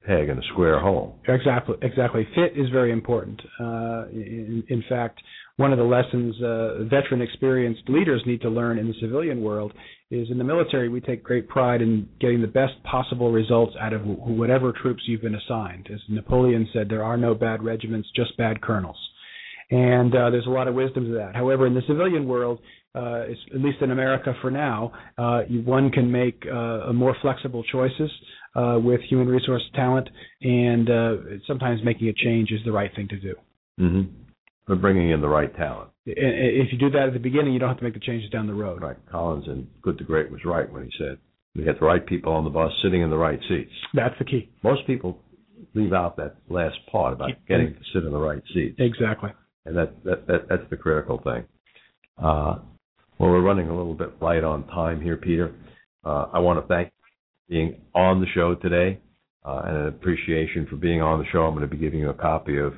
peg 0.06 0.30
in 0.30 0.38
a 0.38 0.44
square 0.54 0.80
hole. 0.80 1.16
Exactly, 1.28 1.76
exactly. 1.82 2.28
Fit 2.36 2.60
is 2.60 2.70
very 2.72 2.92
important. 2.92 3.40
Uh, 3.60 4.08
in, 4.12 4.64
in, 4.68 4.84
fact, 4.90 5.20
one 5.58 5.72
of 5.72 5.78
the 5.78 5.84
lessons 5.84 6.36
uh, 6.42 6.84
veteran 6.86 7.22
experienced 7.22 7.84
leaders 7.88 8.22
need 8.26 8.42
to 8.42 8.50
learn 8.50 8.80
in 8.80 8.88
the 8.88 8.96
civilian 9.00 9.42
world 9.42 9.74
is 10.10 10.28
in 10.30 10.38
the 10.38 10.44
military 10.44 10.90
we 10.90 11.00
take 11.02 11.24
great 11.24 11.48
pride 11.48 11.82
in 11.82 12.08
getting 12.20 12.42
the 12.42 12.48
best 12.48 12.74
possible 12.84 13.32
results 13.32 13.74
out 13.80 13.94
of 13.94 14.02
whatever 14.04 14.74
troops 14.74 15.04
you've 15.06 15.22
been 15.22 15.36
assigned. 15.36 15.88
As 15.94 16.00
Napoleon 16.10 16.68
said, 16.74 16.90
there 16.90 17.04
are 17.04 17.18
no 17.18 17.34
bad 17.34 17.64
regiments, 17.64 18.10
just 18.16 18.36
bad 18.38 18.62
colonels. 18.62 18.98
And 19.70 20.14
uh, 20.14 20.30
there's 20.30 20.48
a 20.48 20.50
lot 20.50 20.68
of 20.68 20.76
wisdom 20.76 21.06
to 21.06 21.14
that. 21.14 21.34
However, 21.34 21.66
in 21.66 21.74
the 21.74 21.82
civilian 21.88 22.28
world, 22.28 22.60
uh, 22.94 23.24
at 23.54 23.62
least 23.62 23.78
in 23.82 23.92
America 23.92 24.34
for 24.42 24.52
now, 24.52 24.92
uh, 25.18 25.42
one 25.66 25.90
can 25.92 26.12
make 26.12 26.44
uh, 26.52 26.92
more 26.94 27.16
flexible 27.22 27.64
choices 27.72 28.12
uh, 28.56 28.78
with 28.84 29.02
human 29.10 29.28
resource 29.28 29.64
talent, 29.76 30.10
and 30.42 30.90
uh, 30.90 31.16
sometimes 31.48 31.82
making 31.84 32.10
a 32.10 32.14
change 32.14 32.52
is 32.52 32.60
the 32.66 32.72
right 32.72 32.92
thing 32.96 33.08
to 33.08 33.20
do. 33.20 33.36
Mm-hmm. 33.80 34.14
But 34.68 34.82
bringing 34.82 35.10
in 35.10 35.22
the 35.22 35.30
right 35.30 35.56
talent. 35.56 35.90
If 36.06 36.72
you 36.72 36.78
do 36.78 36.90
that 36.92 37.08
at 37.08 37.14
the 37.14 37.20
beginning, 37.20 37.54
you 37.54 37.60
don't 37.60 37.70
have 37.70 37.78
to 37.78 37.84
make 37.84 37.94
the 37.94 38.00
changes 38.00 38.30
down 38.30 38.48
the 38.48 38.54
road. 38.54 38.82
Right. 38.82 38.98
Collins 39.10 39.46
and 39.48 39.68
Good 39.82 39.98
to 40.00 40.04
Great 40.04 40.32
was 40.32 40.42
right 40.46 40.72
when 40.72 40.84
he 40.84 40.92
said 40.98 41.18
we 41.56 41.64
get 41.64 41.80
the 41.80 41.86
right 41.86 42.06
people 42.06 42.34
on 42.34 42.44
the 42.44 42.50
bus 42.50 42.72
sitting 42.84 43.02
in 43.02 43.10
the 43.10 43.18
right 43.18 43.40
seats. 43.50 43.72
That's 43.94 44.16
the 44.18 44.26
key. 44.26 44.50
Most 44.64 44.86
people 44.88 45.20
leave 45.74 45.94
out 45.94 46.18
that 46.18 46.38
last 46.50 46.78
part 46.92 47.14
about 47.14 47.32
getting 47.48 47.74
to 47.74 47.80
sit 47.94 48.04
in 48.04 48.12
the 48.12 48.20
right 48.20 48.42
seats. 48.54 48.76
Exactly. 48.80 49.32
And 49.66 49.78
that, 49.78 50.04
that, 50.04 50.28
that 50.28 50.50
that's 50.50 50.70
the 50.70 50.78
critical 50.78 51.22
thing. 51.24 51.44
Uh, 52.18 52.60
well, 53.22 53.30
we're 53.30 53.42
running 53.42 53.68
a 53.68 53.78
little 53.78 53.94
bit 53.94 54.20
light 54.20 54.44
on 54.44 54.66
time 54.68 55.00
here, 55.00 55.16
Peter. 55.16 55.54
Uh, 56.04 56.26
I 56.34 56.40
want 56.40 56.60
to 56.60 56.68
thank 56.68 56.92
being 57.48 57.80
on 57.94 58.20
the 58.20 58.26
show 58.34 58.56
today 58.56 59.00
uh, 59.46 59.62
and 59.64 59.78
an 59.78 59.88
appreciation 59.90 60.66
for 60.68 60.76
being 60.76 61.04
on 61.04 61.20
the 61.20 61.26
show. 61.32 61.42
I'm 61.42 61.54
going 61.54 61.70
to 61.70 61.74
be 61.74 61.80
giving 61.80 62.00
you 62.00 62.10
a 62.10 62.16
copy 62.16 62.58
of 62.58 62.74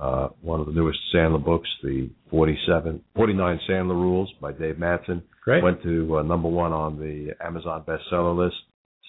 uh, 0.00 0.28
one 0.40 0.60
of 0.60 0.66
the 0.66 0.72
newest 0.72 1.00
Sandler 1.12 1.44
books, 1.44 1.68
the 1.82 2.08
47, 2.30 3.02
49 3.16 3.60
Sandler 3.68 3.94
Rules 3.94 4.32
by 4.40 4.52
Dave 4.52 4.76
Mattson. 4.76 5.20
Great. 5.42 5.64
Went 5.64 5.82
to 5.82 6.18
uh, 6.18 6.22
number 6.22 6.48
one 6.48 6.72
on 6.72 6.96
the 7.00 7.34
Amazon 7.44 7.84
bestseller 7.84 8.36
list. 8.36 8.56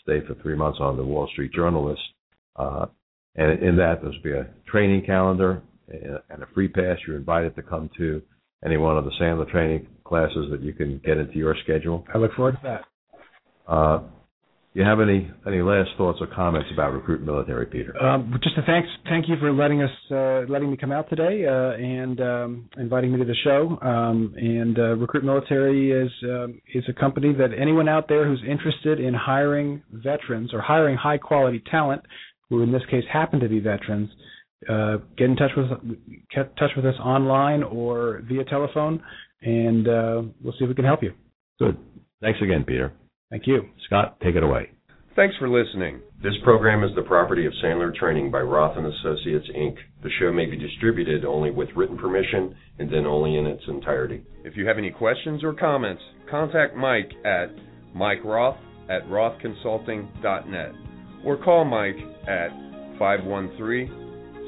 Stayed 0.02 0.26
for 0.26 0.34
three 0.42 0.56
months 0.56 0.80
on 0.82 0.98
the 0.98 1.04
Wall 1.04 1.30
Street 1.32 1.54
Journal 1.54 1.88
list. 1.88 2.02
Uh, 2.56 2.88
and 3.36 3.62
in 3.62 3.76
that, 3.76 4.02
there's 4.02 4.18
be 4.24 4.32
a 4.32 4.48
training 4.68 5.06
calendar 5.06 5.62
and 5.88 6.42
a 6.42 6.48
free 6.56 6.68
pass. 6.68 6.98
You're 7.06 7.18
invited 7.18 7.56
to 7.58 7.62
come 7.62 7.92
to 7.98 8.24
any 8.66 8.78
one 8.78 8.98
of 8.98 9.06
the 9.06 9.12
Sandler 9.20 9.50
training 9.50 9.88
classes 10.04 10.48
that 10.52 10.62
you 10.62 10.74
can 10.74 11.00
get 11.06 11.18
into 11.18 11.38
your 11.38 11.56
schedule. 11.64 12.06
I 12.14 12.18
look 12.18 12.34
forward 12.34 12.58
to 12.62 12.62
that. 12.64 13.72
Uh, 13.72 14.02
you 14.74 14.84
have 14.84 15.00
any 15.00 15.30
any 15.48 15.62
last 15.62 15.90
thoughts 15.98 16.20
or 16.22 16.28
comments 16.28 16.70
about 16.72 16.94
Recruit 16.94 17.22
Military, 17.22 17.66
Peter? 17.66 18.02
Um, 18.02 18.32
just 18.44 18.58
a 18.58 18.62
thanks, 18.62 18.88
thank 19.06 19.28
you 19.28 19.36
for 19.40 19.52
letting 19.52 19.82
us 19.82 19.90
uh, 20.12 20.42
letting 20.52 20.70
me 20.70 20.78
come 20.78 20.92
out 20.92 21.10
today 21.10 21.46
uh, 21.46 21.72
and 21.74 22.22
um, 22.22 22.70
inviting 22.78 23.12
me 23.12 23.18
to 23.20 23.26
the 23.26 23.36
show. 23.44 23.80
Um, 23.82 24.34
and 24.38 24.78
uh, 24.78 24.96
Recruit 24.96 25.24
Military 25.24 25.92
is 25.92 26.12
um, 26.24 26.62
is 26.74 26.84
a 26.88 26.94
company 26.94 27.34
that 27.34 27.50
anyone 27.60 27.90
out 27.90 28.08
there 28.08 28.28
who's 28.28 28.44
interested 28.48 29.00
in 29.00 29.14
hiring 29.14 29.82
veterans 29.92 30.54
or 30.54 30.62
hiring 30.62 30.96
high 30.96 31.18
quality 31.18 31.64
talent, 31.72 32.04
who 32.50 32.62
in 32.62 32.72
this 32.72 32.84
case 32.92 33.04
happen 33.12 33.40
to 33.40 33.50
be 33.50 33.60
veterans, 33.60 34.10
uh, 34.68 34.98
get 35.18 35.26
in 35.30 35.36
touch 35.36 35.52
with 35.56 35.68
get 36.36 36.56
touch 36.58 36.72
with 36.76 36.86
us 36.86 36.96
online 37.00 37.64
or 37.64 38.22
via 38.28 38.44
telephone, 38.46 39.02
and 39.42 39.88
uh, 39.88 40.22
we'll 40.44 40.54
see 40.54 40.64
if 40.66 40.70
we 40.70 40.76
can 40.76 40.86
help 40.86 41.04
you. 41.04 41.14
Good. 41.60 41.78
Thanks 42.22 42.40
again, 42.42 42.66
Peter. 42.68 42.92
Thank 43.30 43.48
you. 43.48 43.70
Scott, 43.86 44.20
take 44.22 44.36
it 44.36 44.44
away. 44.44 44.72
Thanks 45.16 45.36
for 45.38 45.50
listening. 45.50 46.02
This 46.24 46.34
program 46.44 46.84
is 46.84 46.92
the 46.96 47.02
property 47.02 47.46
of 47.46 47.54
Sandler 47.64 47.94
Training 47.94 48.32
by 48.32 48.40
Roth 48.40 48.78
and 48.78 48.86
Associates 48.86 49.48
Inc. 49.56 49.76
The 50.04 50.10
show 50.20 50.32
may 50.32 50.46
be 50.46 50.58
distributed 50.58 51.26
only 51.26 51.52
with 51.52 51.70
written 51.76 51.98
permission 51.98 52.56
and 52.78 52.92
then 52.92 53.06
only 53.06 53.38
in 53.38 53.46
its 53.46 53.64
entirety. 53.68 54.24
If 54.44 54.56
you 54.56 54.68
have 54.68 54.78
any 54.78 54.92
questions 54.92 55.44
or 55.44 55.54
comments, 55.54 56.02
contact 56.30 56.76
Mike 56.76 57.12
at 57.26 57.48
Mike 57.94 58.24
Roth 58.24 58.58
at 58.90 59.06
rothconsulting.net 59.08 60.72
or 61.26 61.38
call 61.38 61.66
Mike 61.66 61.98
at 62.28 62.50
513 62.98 64.09